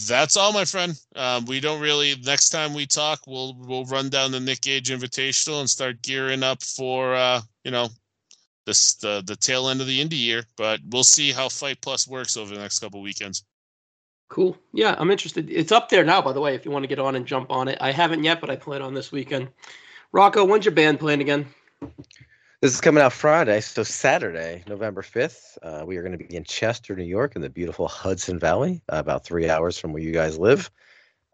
[0.06, 1.00] That's all, my friend.
[1.16, 2.14] Um, we don't really.
[2.22, 6.42] Next time we talk, we'll we'll run down the Nick Gage Invitational and start gearing
[6.42, 7.88] up for uh, you know
[8.64, 10.44] this the the tail end of the indie year.
[10.56, 13.44] But we'll see how Fite Plus works over the next couple weekends.
[14.28, 14.56] Cool.
[14.72, 15.48] Yeah, I'm interested.
[15.50, 17.50] It's up there now, by the way, if you want to get on and jump
[17.50, 17.78] on it.
[17.80, 19.48] I haven't yet, but I plan on this weekend.
[20.12, 21.46] Rocco, when's your band playing again?
[22.62, 25.58] This is coming out Friday, so Saturday, November 5th.
[25.62, 28.82] Uh, we are going to be in Chester, New York, in the beautiful Hudson Valley,
[28.88, 30.70] about three hours from where you guys live.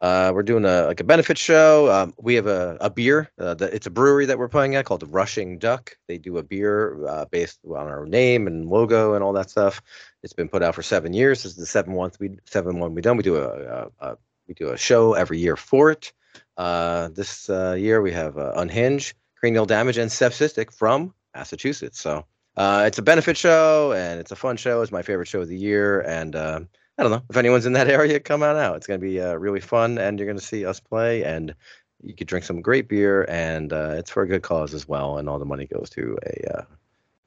[0.03, 1.89] Uh, we're doing a like a benefit show.
[1.89, 3.31] Um, we have a, a beer.
[3.39, 5.97] Uh, that it's a brewery that we're playing at called the Rushing Duck.
[6.09, 9.81] They do a beer uh, based on our name and logo and all that stuff.
[10.25, 11.45] It's been put out for seven years.
[11.45, 13.17] This is the seven one we seven one we done.
[13.17, 14.17] We do a, a, a
[14.49, 16.13] we do a show every year for it.
[16.57, 22.01] Uh, this uh, year we have uh, Unhinged, Cranial Damage, and Sepsistic from Massachusetts.
[22.01, 22.27] So
[22.59, 24.83] it's a benefit show and it's a fun show.
[24.83, 26.01] It's my favorite show of the year.
[26.01, 26.61] And uh,
[26.99, 28.77] I don't know if anyone's in that area, come on out.
[28.77, 31.55] It's going to be uh, really fun, and you're going to see us play, and
[32.03, 35.19] you could drink some great beer, and uh, it's for a good cause as well.
[35.19, 36.59] And all the money goes to a.
[36.59, 36.65] Uh,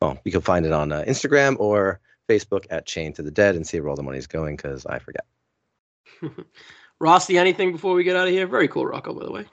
[0.02, 3.56] well, you can find it on uh, Instagram or Facebook at Chain to the Dead
[3.56, 5.26] and see where all the money's going because I forget.
[7.00, 8.48] Rossi, anything before we get out of here?
[8.48, 9.46] Very cool, Rocco, by the way.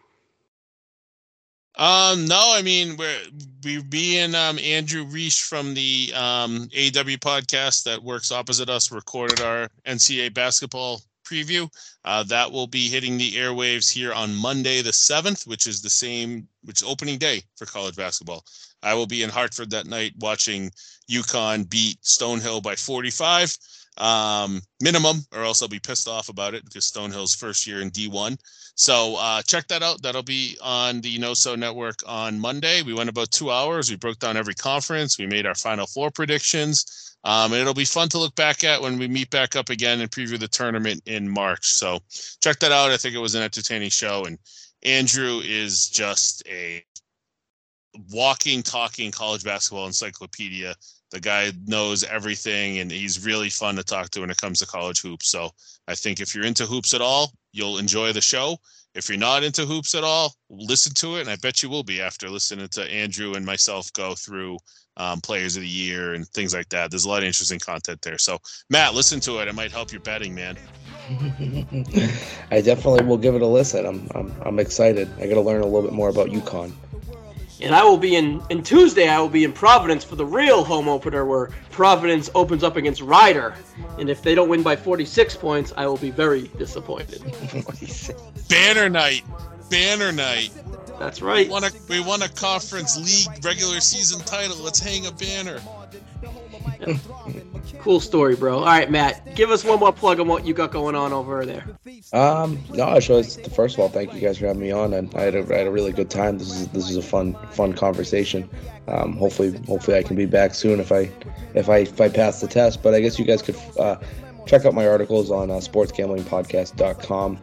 [1.75, 3.19] Um, no, I mean we're
[3.65, 8.93] we me and um Andrew Reich from the um AW podcast that works opposite us
[8.93, 11.71] recorded our NCAA basketball preview.
[12.05, 15.91] Uh, that will be hitting the airwaves here on Monday the seventh, which is the
[15.91, 18.45] same which opening day for college basketball.
[18.83, 20.71] I will be in Hartford that night watching
[21.11, 23.57] UConn beat Stonehill by 45
[23.99, 27.91] um, minimum, or else I'll be pissed off about it because Stonehill's first year in
[27.91, 28.39] D1.
[28.75, 30.03] So uh, check that out.
[30.03, 32.83] That'll be on the NoSo Network on Monday.
[32.83, 33.91] We went about two hours.
[33.91, 35.19] We broke down every conference.
[35.19, 37.17] We made our Final Four predictions.
[37.25, 40.01] Um, and it'll be fun to look back at when we meet back up again
[40.01, 41.67] and preview the tournament in March.
[41.67, 42.01] So
[42.41, 42.91] check that out.
[42.91, 44.25] I think it was an entertaining show.
[44.25, 44.39] And
[44.83, 46.85] Andrew is just a
[48.11, 50.75] walking, talking college basketball encyclopedia.
[51.13, 54.67] The guy knows everything and he's really fun to talk to when it comes to
[54.67, 55.29] college hoops.
[55.29, 55.51] So
[55.87, 58.57] I think if you're into hoops at all, you'll enjoy the show.
[58.95, 61.23] If you're not into hoops at all, listen to it.
[61.23, 64.59] And I bet you will be after listening to Andrew and myself go through
[64.97, 66.91] um, players of the year and things like that.
[66.91, 68.19] There's a lot of interesting content there.
[68.19, 68.39] So,
[68.71, 69.49] Matt, listen to it.
[69.49, 70.57] It might help your betting, man.
[72.51, 73.87] I definitely will give it a listen.
[73.87, 75.09] I'm, I'm, I'm excited.
[75.19, 76.73] I got to learn a little bit more about UConn.
[77.63, 80.65] And I will be in, in Tuesday, I will be in Providence for the real
[80.65, 83.55] home opener where Providence opens up against Rider.
[83.99, 87.23] And if they don't win by 46 points, I will be very disappointed.
[88.49, 89.23] Banner night.
[89.71, 90.51] Banner night.
[90.99, 91.47] That's right.
[91.47, 94.57] We won a, we won a conference league regular season title.
[94.59, 95.61] Let's hang a banner.
[97.79, 98.59] Cool story, bro.
[98.59, 101.45] All right, Matt, give us one more plug on what you got going on over
[101.45, 101.65] there.
[102.13, 105.13] Um, no, I was, first of all, thank you guys for having me on, and
[105.15, 106.39] I had a, I had a really good time.
[106.39, 108.49] This is this is a fun fun conversation.
[108.89, 111.11] Um, hopefully, hopefully I can be back soon if I
[111.55, 112.83] if I if I pass the test.
[112.83, 113.97] But I guess you guys could uh,
[114.47, 117.39] check out my articles on uh, sportsgamblingpodcast.com.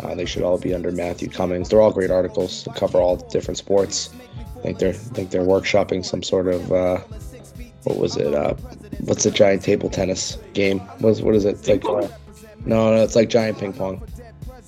[0.00, 1.68] Uh, they should all be under Matthew Cummings.
[1.68, 2.66] They're all great articles.
[2.76, 4.10] Cover all different sports.
[4.56, 6.98] I think they're I think they're workshopping some sort of uh,
[7.84, 8.34] what was it?
[8.34, 8.54] Uh,
[9.00, 10.80] what's the giant table tennis game?
[11.00, 11.56] What is, what is it?
[11.56, 12.08] It's like uh,
[12.64, 14.02] no, no, it's like giant ping pong.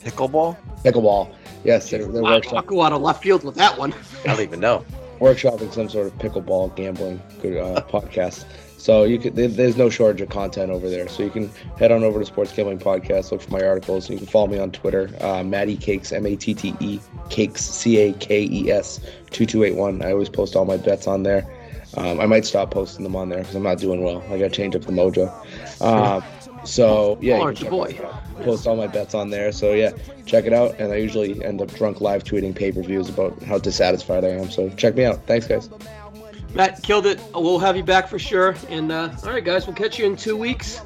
[0.03, 0.57] Pickleball?
[0.85, 1.35] Pickleball.
[1.65, 3.95] Yes, they're, they're Wow, workshop, I'll go out of left field with that one.
[4.25, 4.85] I don't even know.
[5.19, 8.45] workshopping some sort of pickleball gambling uh, podcast.
[8.77, 11.09] So you could there's no shortage of content over there.
[11.09, 14.11] So you can head on over to Sports Gambling Podcast, look for my articles.
[14.11, 17.63] You can follow me on Twitter, uh, Matty Cakes, M A T T E Cakes,
[17.63, 20.03] C A K E S, two two eight one.
[20.03, 21.47] I always post all my bets on there.
[21.97, 24.23] Um, I might stop posting them on there because I'm not doing well.
[24.31, 25.31] I got to change up the mojo.
[25.81, 26.23] Um,
[26.65, 28.01] so yeah, can you, boy?
[28.43, 29.53] post all my bets on there.
[29.53, 29.93] So yeah,
[30.27, 30.79] check it out.
[30.79, 34.29] And I usually end up drunk live tweeting pay per views about how dissatisfied I
[34.29, 34.51] am.
[34.51, 35.27] So check me out.
[35.27, 35.69] Thanks, guys.
[36.55, 37.21] Matt killed it.
[37.35, 38.55] We'll have you back for sure.
[38.69, 40.81] And uh, all right, guys, we'll catch you in two weeks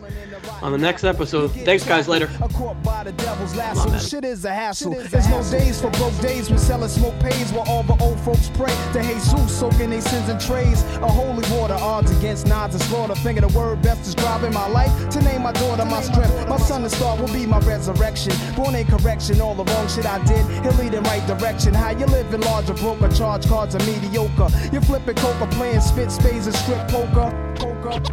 [0.62, 1.48] on the next episode.
[1.52, 2.08] Thanks, guys.
[2.08, 2.30] Later.
[2.40, 3.98] A caught by the devil's lasso.
[3.98, 4.94] Shit is a hassle.
[4.94, 8.50] There's no days for broke days when selling smoke pays while all the old folks
[8.54, 10.82] pray to Jesus, soaking their sins in trays.
[10.96, 13.14] A holy water, odds against nods and slaughter.
[13.16, 15.10] Finger the word best describing my life.
[15.10, 16.48] To name my daughter my strength.
[16.48, 18.32] My son the star will be my resurrection.
[18.56, 20.46] Born in correction, all the wrong shit I did.
[20.64, 21.74] He'll lead in right direction.
[21.74, 24.48] How you living large or broke or charge cards are mediocre.
[24.72, 27.32] You're flipping coca, playing spit spades and strip poker.
[27.56, 27.90] Poker.
[27.90, 28.08] It's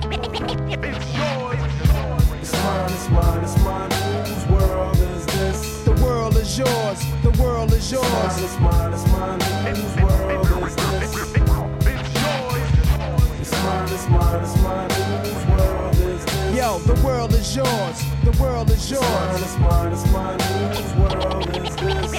[2.64, 3.92] mine, it's mine, it's mine.
[4.26, 5.84] Whose world is this?
[5.84, 7.06] The world is yours.
[7.22, 8.42] The world is yours.
[8.42, 9.40] it's mine, it's mine.
[9.76, 11.14] Whose world is this?
[13.42, 14.90] It's mine, it's mine, it's mine.
[14.90, 16.56] Whose world is this?
[16.58, 18.04] Yo, the world is yours.
[18.24, 20.40] The world is It's mine, it's mine, it's mine.
[20.74, 22.12] Whose world is this?